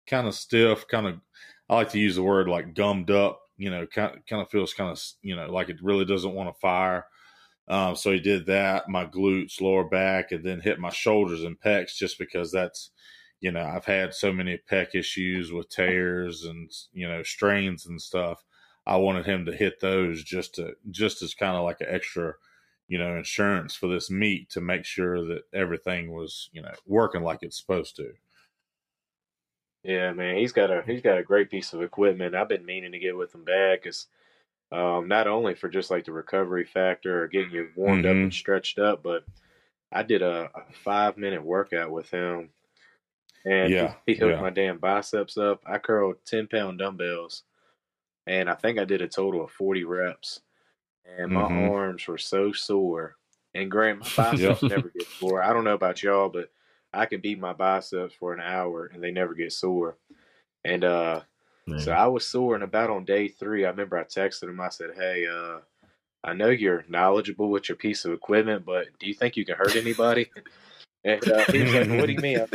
[0.06, 1.20] kind of stiff, kind of
[1.68, 3.40] I like to use the word like gummed up.
[3.56, 6.54] You know, kind kind of feels kind of you know like it really doesn't want
[6.54, 7.06] to fire.
[7.68, 11.58] Um, so he did that, my glutes, lower back, and then hit my shoulders and
[11.60, 12.90] pecs just because that's
[13.40, 18.00] you know I've had so many pec issues with tears and you know strains and
[18.00, 18.44] stuff.
[18.86, 22.34] I wanted him to hit those just to just as kind of like an extra,
[22.88, 27.22] you know, insurance for this meet to make sure that everything was, you know, working
[27.22, 28.12] like it's supposed to.
[29.84, 32.34] Yeah, man, he's got a he's got a great piece of equipment.
[32.34, 34.06] I've been meaning to get with him back, cause
[34.70, 38.22] um, not only for just like the recovery factor or getting you warmed up Mhm.
[38.24, 39.24] and stretched up, but
[39.92, 42.50] I did a, a five minute workout with him,
[43.44, 44.40] and he- Yeah, he, hooked yeah.
[44.40, 45.62] my damn biceps up.
[45.66, 47.42] I curled ten pound dumbbells,
[48.26, 50.40] and I think I did a total of forty reps,
[51.06, 51.48] and my Mhm.
[51.48, 53.16] arms were so sore.
[53.54, 55.42] And Grant, my biceps never get sore.
[55.42, 56.50] I don't know about y'all, but
[56.92, 59.96] I can beat my biceps for an hour and they never get sore.
[60.64, 61.22] And uh,
[61.76, 64.60] so I was sore, and about on day three, I remember I texted him.
[64.60, 65.60] I said, "Hey, uh,
[66.24, 69.56] I know you're knowledgeable with your piece of equipment, but do you think you can
[69.56, 70.30] hurt anybody?"
[71.04, 72.46] and uh, he was like, "What do you mean?"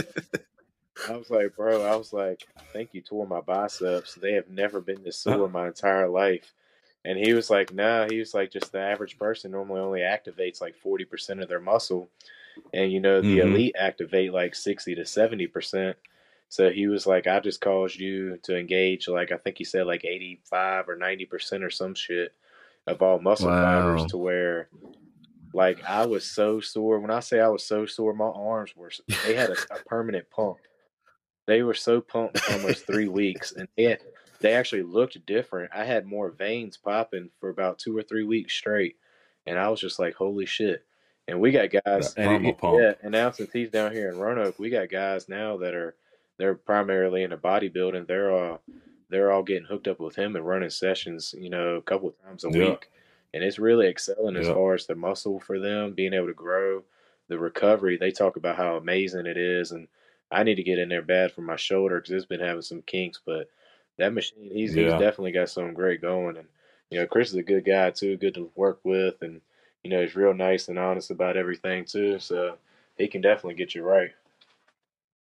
[1.08, 4.16] I was like, "Bro, I was like, I think you tore my biceps.
[4.16, 6.54] They have never been this sore in my entire life."
[7.06, 8.10] And he was like, "No." Nah.
[8.10, 11.60] He was like, "Just the average person normally only activates like forty percent of their
[11.60, 12.10] muscle."
[12.74, 13.50] and you know the mm-hmm.
[13.50, 15.98] elite activate like 60 to 70 percent
[16.50, 19.88] so he was like i just caused you to engage like i think he said
[19.88, 22.34] like 85 or 90 percent or some shit
[22.86, 23.96] of all muscle wow.
[23.96, 24.70] fibers to where
[25.54, 28.92] like i was so sore when i say i was so sore my arms were
[29.26, 30.58] they had a, a permanent pump
[31.46, 34.00] they were so pumped for almost three weeks and they, had,
[34.40, 38.54] they actually looked different i had more veins popping for about two or three weeks
[38.54, 38.96] straight
[39.46, 40.84] and i was just like holy shit
[41.28, 42.94] and we got guys, and he, yeah.
[43.04, 45.96] And now since he's down here in Roanoke, we got guys now that are
[46.38, 48.08] they're primarily into bodybuilding.
[48.08, 48.62] They're all
[49.10, 52.24] they're all getting hooked up with him and running sessions, you know, a couple of
[52.24, 52.70] times a yeah.
[52.70, 52.90] week,
[53.34, 54.42] and it's really excelling yeah.
[54.42, 56.84] as far as the muscle for them being able to grow,
[57.28, 57.98] the recovery.
[57.98, 59.88] They talk about how amazing it is, and
[60.32, 62.84] I need to get in there bad for my shoulder because it's been having some
[62.84, 63.50] kinks, but
[63.98, 64.84] that machine, he's, yeah.
[64.84, 66.48] he's definitely got something great going, and
[66.90, 69.42] you know, Chris is a good guy too, good to work with, and
[69.84, 72.20] you know, he's real nice and honest about everything too.
[72.20, 72.58] So
[72.98, 74.12] he can definitely get you right.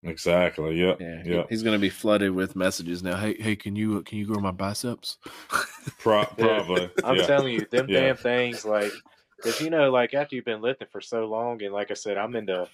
[0.03, 0.77] Exactly.
[0.81, 1.01] Yep.
[1.01, 1.23] Yeah.
[1.25, 1.47] Yep.
[1.49, 3.17] He's going to be flooded with messages now.
[3.17, 5.19] Hey, hey, can you can you grow my biceps?
[5.99, 6.91] Pro- probably.
[7.05, 7.27] I'm yeah.
[7.27, 8.01] telling you, them yeah.
[8.01, 8.93] damn things like,
[9.37, 12.19] because you know, like after you've been lifting for so long, and like I said,
[12.19, 12.69] I'm into,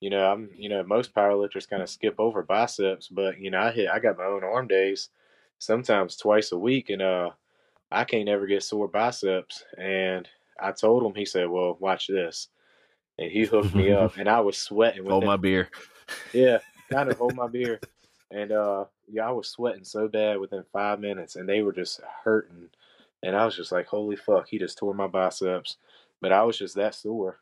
[0.00, 3.60] you know, I'm you know, most powerlifters kind of skip over biceps, but you know,
[3.60, 5.10] I hit, I got my own arm days,
[5.58, 7.30] sometimes twice a week, and uh,
[7.90, 10.28] I can't ever get sore biceps, and
[10.60, 12.48] I told him, he said, "Well, watch this,"
[13.18, 15.06] and he hooked me up, and I was sweating.
[15.06, 15.68] hold my beer.
[16.32, 16.58] Yeah,
[16.90, 17.80] kind of hold my beer,
[18.30, 22.00] and uh, yeah, I was sweating so bad within five minutes, and they were just
[22.24, 22.68] hurting,
[23.22, 25.76] and I was just like, "Holy fuck!" He just tore my biceps,
[26.20, 27.38] but I was just that sore.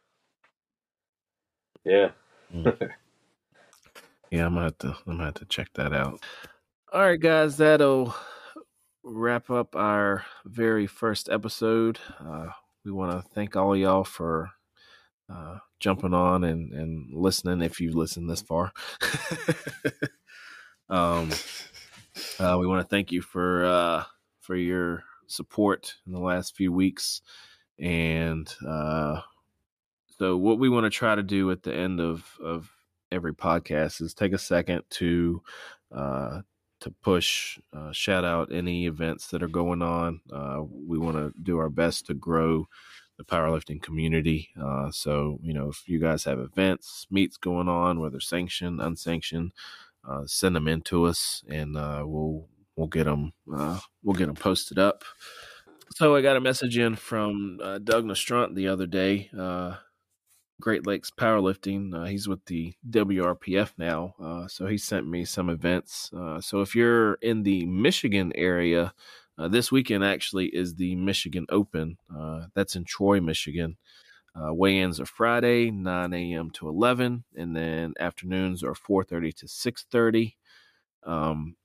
[1.84, 2.10] Yeah.
[2.54, 2.90] mm.
[4.32, 4.88] Yeah, I'm gonna have to.
[4.88, 6.22] I'm gonna have to check that out.
[6.94, 8.14] All right, guys, that'll
[9.02, 11.98] wrap up our very first episode.
[12.20, 12.48] Uh,
[12.84, 14.50] we want to thank all y'all for
[15.32, 18.74] uh, jumping on and, and listening if you've listened this far.
[20.90, 21.30] um,
[22.38, 24.04] uh, we want to thank you for uh,
[24.42, 27.22] for your support in the last few weeks,
[27.78, 29.18] and uh,
[30.18, 32.70] so what we want to try to do at the end of of
[33.10, 35.40] every podcast is take a second to
[35.90, 36.42] uh,
[36.82, 40.20] to push, uh, shout out any events that are going on.
[40.32, 42.66] Uh, we want to do our best to grow
[43.18, 44.50] the powerlifting community.
[44.60, 49.52] Uh, so, you know, if you guys have events, meets going on, whether sanctioned, unsanctioned,
[50.08, 54.26] uh, send them in to us, and uh, we'll we'll get them uh, we'll get
[54.26, 55.04] them posted up.
[55.94, 59.30] So I got a message in from Doug Nastrunt the other day.
[60.62, 61.92] Great Lakes Powerlifting.
[61.92, 66.08] Uh, he's with the WRPF now, uh, so he sent me some events.
[66.16, 68.94] Uh, so if you're in the Michigan area,
[69.36, 71.98] uh, this weekend actually is the Michigan Open.
[72.16, 73.76] Uh, that's in Troy, Michigan.
[74.36, 76.50] Uh, weigh-ins are Friday, 9 a.m.
[76.52, 80.36] to 11, and then afternoons are 4:30 to 6:30.
[81.02, 81.56] Um,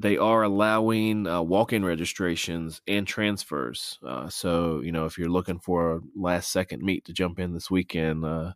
[0.00, 3.98] they are allowing uh, walk-in registrations and transfers.
[4.06, 7.70] Uh, so you know, if you're looking for a last-second meet to jump in this
[7.70, 8.52] weekend, uh,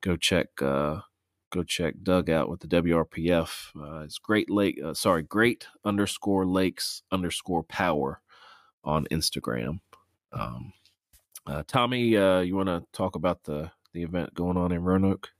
[0.00, 1.00] go check uh,
[1.50, 3.70] go check Doug out with the WRPF.
[3.76, 8.20] Uh, it's Great Lake, uh, sorry, Great underscore Lakes underscore Power
[8.84, 9.80] on Instagram.
[10.32, 10.72] Um,
[11.66, 15.30] Tommy, you want to talk about the the event going on in Roanoke?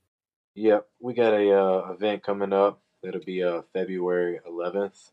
[0.57, 2.81] Yep, we got a event coming up.
[3.03, 5.11] That'll be February 11th.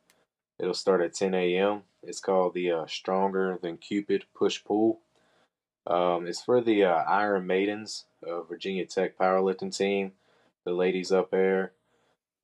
[0.61, 1.81] It'll start at 10 a.m.
[2.03, 4.99] It's called the uh, Stronger Than Cupid Push Pull.
[5.87, 10.11] Um, it's for the uh, Iron Maidens, uh, Virginia Tech powerlifting team,
[10.63, 11.71] the ladies up there.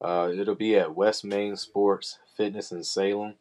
[0.02, 3.36] Uh, it'll be at West Main Sports Fitness in Salem.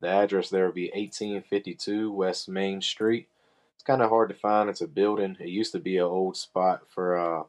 [0.00, 3.28] The address there will be 1852 West Main Street.
[3.74, 4.70] It's kind of hard to find.
[4.70, 5.36] It's a building.
[5.38, 7.42] It used to be an old spot for uh,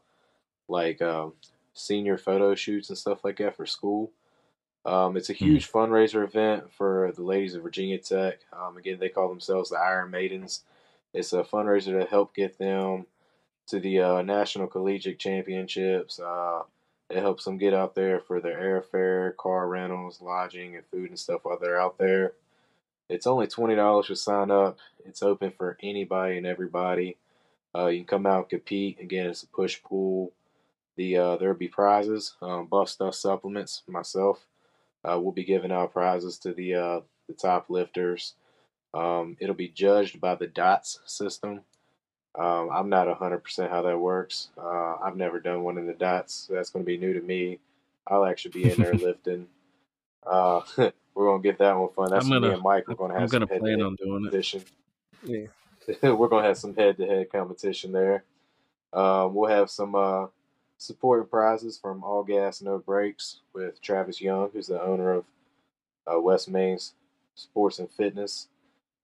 [0.67, 1.27] like uh,
[1.73, 4.11] senior photo shoots and stuff like that for school.
[4.85, 5.45] Um, it's a hmm.
[5.45, 5.71] huge mm.
[5.71, 8.39] fundraiser event for the ladies of Virginia Tech.
[8.51, 10.63] Um, again, they call themselves the Iron Maidens.
[11.13, 13.05] It's a fundraiser to help get them
[13.67, 16.19] to the uh, National Collegiate Championships.
[16.19, 16.63] Uh,
[17.09, 21.19] it helps them get out there for their airfare, car rentals, lodging, and food and
[21.19, 22.33] stuff while they're out there.
[23.09, 24.77] It's only twenty dollars to sign up.
[25.05, 27.17] It's open for anybody and everybody.
[27.75, 28.99] Uh, you can come out and compete.
[29.01, 30.31] Again, it's a push pull.
[30.95, 33.83] the uh, there'll be prizes, um, Buff Stuff supplements.
[33.87, 34.45] Myself,
[35.03, 38.33] uh, we'll be giving out prizes to the uh, the top lifters.
[38.93, 41.61] Um, it'll be judged by the DOTS system.
[42.37, 44.49] Um, I'm not 100% how that works.
[44.57, 47.21] Uh, I've never done one in the DOTS, so that's going to be new to
[47.21, 47.59] me.
[48.07, 49.47] I'll actually be in there lifting.
[50.25, 52.09] Uh, we're going to get that one fun.
[52.09, 52.87] That's I'm gonna- me and Mike.
[52.87, 54.31] We're going to I'm have gonna some plan head-to-head on doing it.
[54.31, 54.63] competition.
[55.23, 55.47] Yeah.
[56.11, 58.23] we're gonna have some head-to-head competition there.
[58.93, 60.27] Um, we'll have some uh,
[60.81, 65.25] supporting prizes from All Gas No Brakes with Travis Young, who's the owner of
[66.11, 66.93] uh, West Main's
[67.35, 68.47] Sports and Fitness.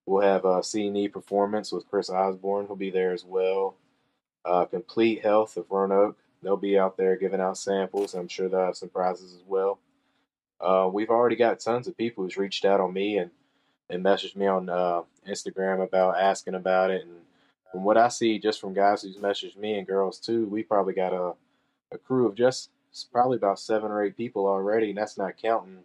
[0.08, 2.66] We'll have a C&E Performance with Chris Osborne.
[2.66, 3.76] He'll be there as well.
[4.44, 6.18] Uh, Complete Health of Roanoke.
[6.42, 8.16] They'll be out there giving out samples.
[8.16, 9.78] I'm sure they'll have some prizes as well.
[10.60, 13.30] Uh, we've already got tons of people who's reached out on me and
[13.90, 17.04] and messaged me on uh, Instagram about asking about it.
[17.04, 17.12] And
[17.72, 20.94] from what I see, just from guys who's messaged me and girls too, we probably
[20.94, 21.34] got a,
[21.92, 22.70] a crew of just
[23.12, 25.80] probably about seven or eight people already, and that's not counting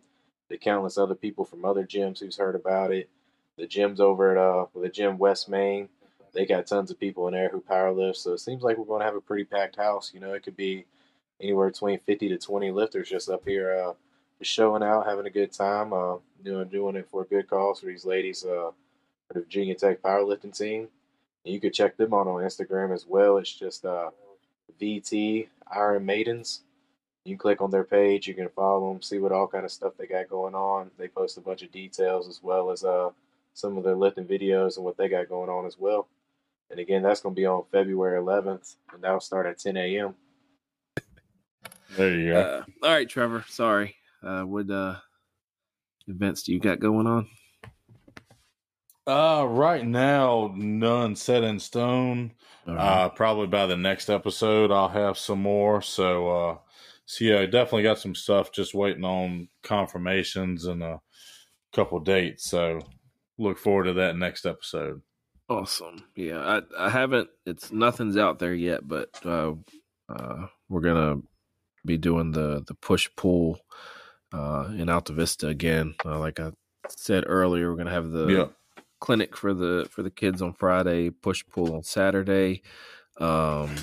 [0.49, 3.09] the countless other people from other gyms who's heard about it.
[3.57, 5.89] The gyms over at uh, the gym West Main,
[6.33, 8.19] they got tons of people in there who power lift.
[8.19, 10.13] So it seems like we're going to have a pretty packed house.
[10.15, 10.87] You know, it could be
[11.41, 13.93] anywhere between 50 to 20 lifters just up here, uh,
[14.39, 17.81] just showing out, having a good time, uh, doing doing it for a good cause
[17.81, 18.71] for these ladies uh,
[19.29, 20.89] for the Virginia Tech powerlifting team.
[21.45, 23.37] And you could check them out on Instagram as well.
[23.37, 24.11] It's just uh,
[24.81, 26.63] VT Iron Maidens.
[27.25, 28.27] You can click on their page.
[28.27, 30.91] You can follow them, see what all kind of stuff they got going on.
[30.99, 33.11] They post a bunch of details as well as uh,
[33.55, 36.09] some of their lifting videos and what they got going on as well.
[36.71, 40.15] And again, that's going to be on February 11th, and that'll start at 10 a.m.
[41.97, 42.41] There you go.
[42.41, 43.45] Uh, all right, Trevor.
[43.49, 43.95] Sorry.
[44.23, 44.97] Uh, what uh,
[46.09, 47.29] events do you got going on?
[49.07, 52.33] Uh, right now, none set in stone.
[52.67, 52.77] Right.
[52.77, 55.83] Uh, probably by the next episode, I'll have some more.
[55.83, 56.59] So, uh,
[57.07, 61.01] so yeah, definitely got some stuff just waiting on confirmations and a
[61.75, 62.45] couple dates.
[62.45, 62.81] So,
[63.39, 65.03] look forward to that next episode.
[65.49, 66.05] Awesome.
[66.15, 67.29] Yeah, I I haven't.
[67.45, 69.55] It's nothing's out there yet, but uh,
[70.09, 71.17] uh, we're gonna
[71.85, 73.59] be doing the the push pull
[74.33, 75.95] uh, in Altavista again.
[76.05, 76.53] Uh, like I
[76.89, 78.47] said earlier, we're gonna have the Yeah.
[79.03, 82.63] Clinic for the for the kids on Friday, push pull on Saturday.
[83.19, 83.75] Um,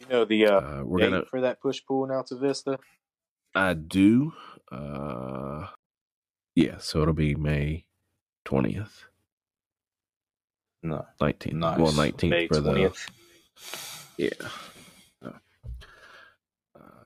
[0.00, 1.24] You know the uh, uh, we're date gonna.
[1.26, 2.78] for that push pull in Altavista?
[3.54, 4.32] I do.
[4.72, 5.68] Uh,
[6.56, 7.84] yeah, so it'll be May
[8.44, 9.04] twentieth,
[10.82, 11.06] No.
[11.20, 11.54] nineteenth.
[11.54, 11.78] Nice.
[11.78, 12.92] Well, nineteenth for the
[14.18, 14.28] Yeah.
[15.24, 15.38] Uh,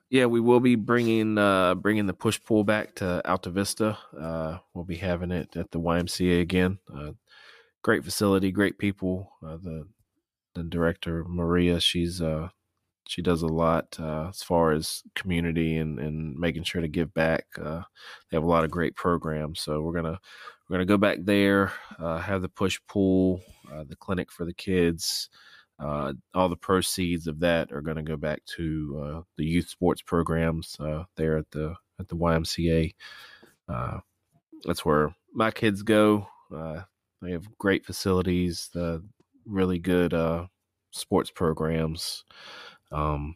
[0.09, 3.95] yeah, we will be bringing uh, bringing the push pull back to Altavista.
[4.19, 6.79] Uh, we'll be having it at the YMCA again.
[6.91, 7.11] Uh,
[7.89, 9.31] great facility, great people.
[9.43, 9.87] Uh, the
[10.53, 12.49] the director Maria, she's uh,
[13.07, 17.11] she does a lot uh, as far as community and, and making sure to give
[17.15, 17.45] back.
[17.59, 17.81] Uh,
[18.29, 20.19] they have a lot of great programs, so we're gonna
[20.69, 23.41] we're gonna go back there, uh, have the push pull,
[23.73, 25.27] uh, the clinic for the kids.
[25.79, 29.67] Uh, all the proceeds of that are going to go back to uh, the youth
[29.67, 30.77] sports programs
[31.15, 32.93] there at the at the YMCA.
[34.63, 36.27] That's where my kids go.
[37.21, 39.03] They have great facilities, the
[39.45, 40.47] really good uh,
[40.91, 42.23] sports programs,
[42.91, 43.35] um,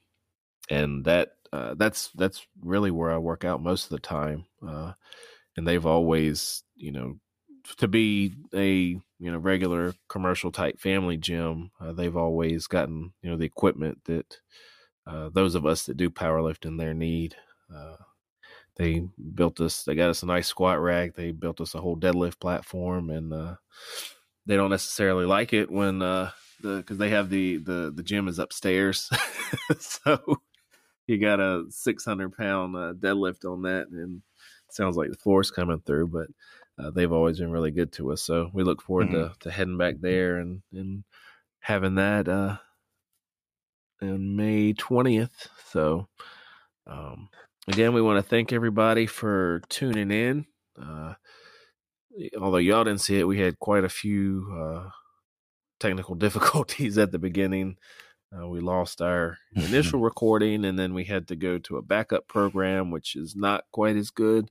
[0.70, 4.46] and that uh, that's that's really where I work out most of the time.
[4.68, 4.94] Uh,
[5.58, 7.20] and they've always, you know,
[7.78, 8.70] to be a
[9.20, 14.00] you know regular commercial type family gym, uh, they've always gotten you know the equipment
[14.06, 14.38] that
[15.08, 17.36] uh, those of us that do powerlifting there need.
[17.74, 17.96] Uh,
[18.76, 19.04] they
[19.36, 19.84] built us.
[19.84, 21.16] They got us a nice squat rack.
[21.16, 23.56] They built us a whole deadlift platform, and uh,
[24.46, 26.32] they don't necessarily like it when uh,
[26.62, 29.10] the because they have the the the gym is upstairs,
[29.80, 30.20] so
[31.08, 34.22] you got a six hundred pound uh, deadlift on that, and
[34.68, 36.28] it sounds like the floor's coming through, but
[36.84, 38.22] uh, they've always been really good to us.
[38.24, 41.04] So we look forward to, to heading back there and, and
[41.60, 42.58] having that uh,
[44.02, 45.48] on May 20th.
[45.70, 46.08] So,
[46.88, 47.30] um,
[47.68, 50.46] again, we want to thank everybody for tuning in.
[50.82, 51.14] Uh,
[52.40, 54.90] although y'all didn't see it, we had quite a few uh,
[55.80, 57.78] technical difficulties at the beginning.
[58.36, 62.28] Uh, we lost our initial recording and then we had to go to a backup
[62.28, 64.50] program, which is not quite as good.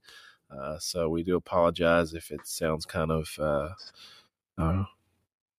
[0.51, 3.70] Uh, so we do apologize if it sounds kind of uh,
[4.59, 4.84] uh,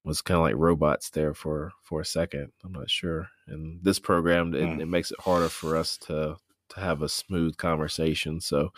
[0.05, 2.51] was kind of like robots there for for a second.
[2.63, 3.27] I'm not sure.
[3.47, 4.81] And this program it, Mm.
[4.81, 6.37] it makes it harder for us to
[6.75, 8.39] to have a smooth conversation.
[8.41, 8.69] So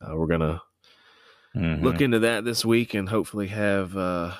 [0.00, 0.62] uh, we're gonna
[1.54, 1.82] Mhm.
[1.82, 4.34] look into that this week and hopefully have uh,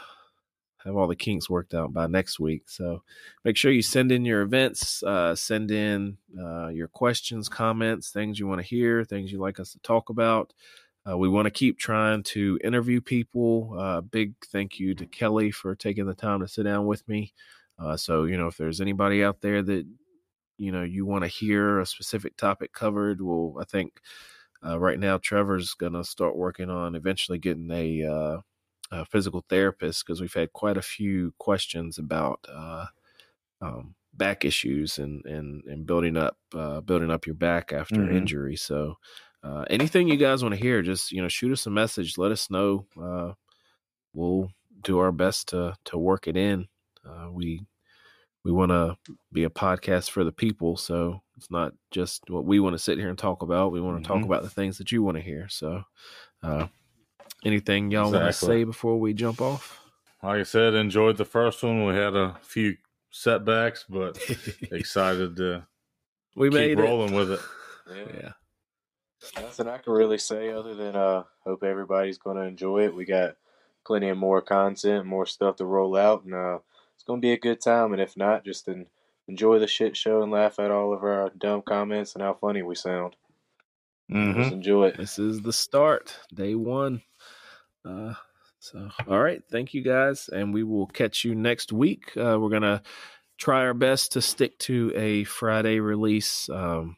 [0.85, 2.69] have all the kinks worked out by next week.
[2.69, 3.03] So
[3.45, 8.39] make sure you send in your events, uh, send in uh, your questions, comments, things
[8.39, 10.53] you want to hear, things you'd like us to talk about.
[11.09, 13.75] Uh, we want to keep trying to interview people.
[13.79, 17.33] Uh, big thank you to Kelly for taking the time to sit down with me.
[17.79, 19.87] Uh, so you know, if there's anybody out there that
[20.59, 24.01] you know you want to hear a specific topic covered, well, I think
[24.65, 28.41] uh, right now Trevor's gonna start working on eventually getting a, uh,
[28.91, 32.87] a physical therapist because we've had quite a few questions about uh,
[33.61, 38.17] um, back issues and and and building up uh, building up your back after mm-hmm.
[38.17, 38.57] injury.
[38.57, 38.95] So
[39.43, 42.17] uh, anything you guys want to hear, just you know, shoot us a message.
[42.17, 42.87] Let us know.
[43.01, 43.33] Uh,
[44.13, 44.51] we'll
[44.81, 46.69] do our best to to work it in.
[47.05, 47.61] Uh, we
[48.45, 48.97] we want to
[49.33, 52.99] be a podcast for the people, so it's not just what we want to sit
[52.99, 53.73] here and talk about.
[53.73, 54.21] We want to mm-hmm.
[54.21, 55.49] talk about the things that you want to hear.
[55.49, 55.83] So,
[56.43, 56.67] uh,
[57.45, 58.21] anything y'all exactly.
[58.21, 59.81] want to say before we jump off?
[60.23, 61.87] Like I said, enjoyed the first one.
[61.87, 62.77] We had a few
[63.11, 64.19] setbacks, but
[64.71, 65.67] excited to
[66.37, 67.17] we keep made rolling it.
[67.17, 67.41] with it.
[67.91, 68.05] Yeah.
[68.15, 69.43] yeah.
[69.43, 72.95] Nothing I can really say other than uh, hope everybody's going to enjoy it.
[72.95, 73.37] We got
[73.87, 76.59] plenty of more content, more stuff to roll out, and uh,
[76.95, 77.93] it's going to be a good time.
[77.93, 78.87] And if not, just en-
[79.29, 82.63] enjoy the shit show and laugh at all of our dumb comments and how funny
[82.63, 83.17] we sound.
[84.13, 84.41] Mm-hmm.
[84.41, 84.97] Just enjoy it.
[84.99, 87.03] This is the start, day one.
[87.85, 88.15] Uh,
[88.59, 92.13] so, all right, thank you guys, and we will catch you next week.
[92.17, 92.83] Uh, we're gonna
[93.39, 96.49] try our best to stick to a Friday release.
[96.49, 96.97] Um,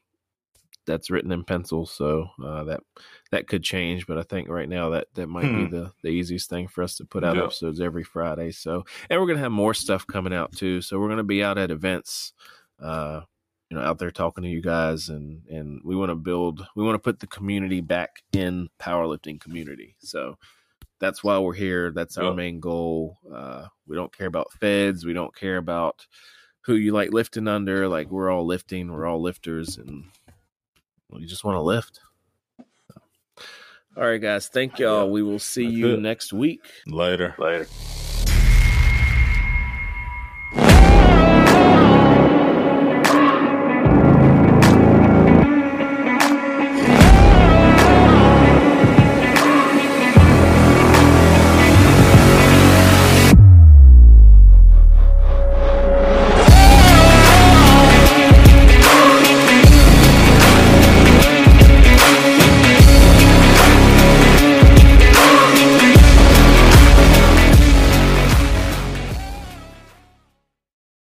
[0.86, 2.80] that's written in pencil, so uh, that
[3.30, 4.06] that could change.
[4.06, 5.64] But I think right now that that might hmm.
[5.64, 8.52] be the the easiest thing for us to put out episodes every Friday.
[8.52, 10.80] So, and we're gonna have more stuff coming out too.
[10.80, 12.32] So we're gonna be out at events,
[12.80, 13.22] uh,
[13.70, 16.84] you know, out there talking to you guys, and and we want to build, we
[16.84, 19.96] want to put the community back in powerlifting community.
[19.98, 20.36] So
[21.00, 21.92] that's why we're here.
[21.92, 23.18] That's our main goal.
[23.32, 25.04] Uh, we don't care about feds.
[25.04, 26.06] We don't care about
[26.62, 27.88] who you like lifting under.
[27.88, 28.90] Like we're all lifting.
[28.90, 30.04] We're all lifters, and
[31.12, 32.00] you just want to lift.
[33.96, 34.48] All right, guys.
[34.48, 35.10] Thank y'all.
[35.10, 36.60] We will see you next week.
[36.86, 37.34] Later.
[37.38, 37.66] Later.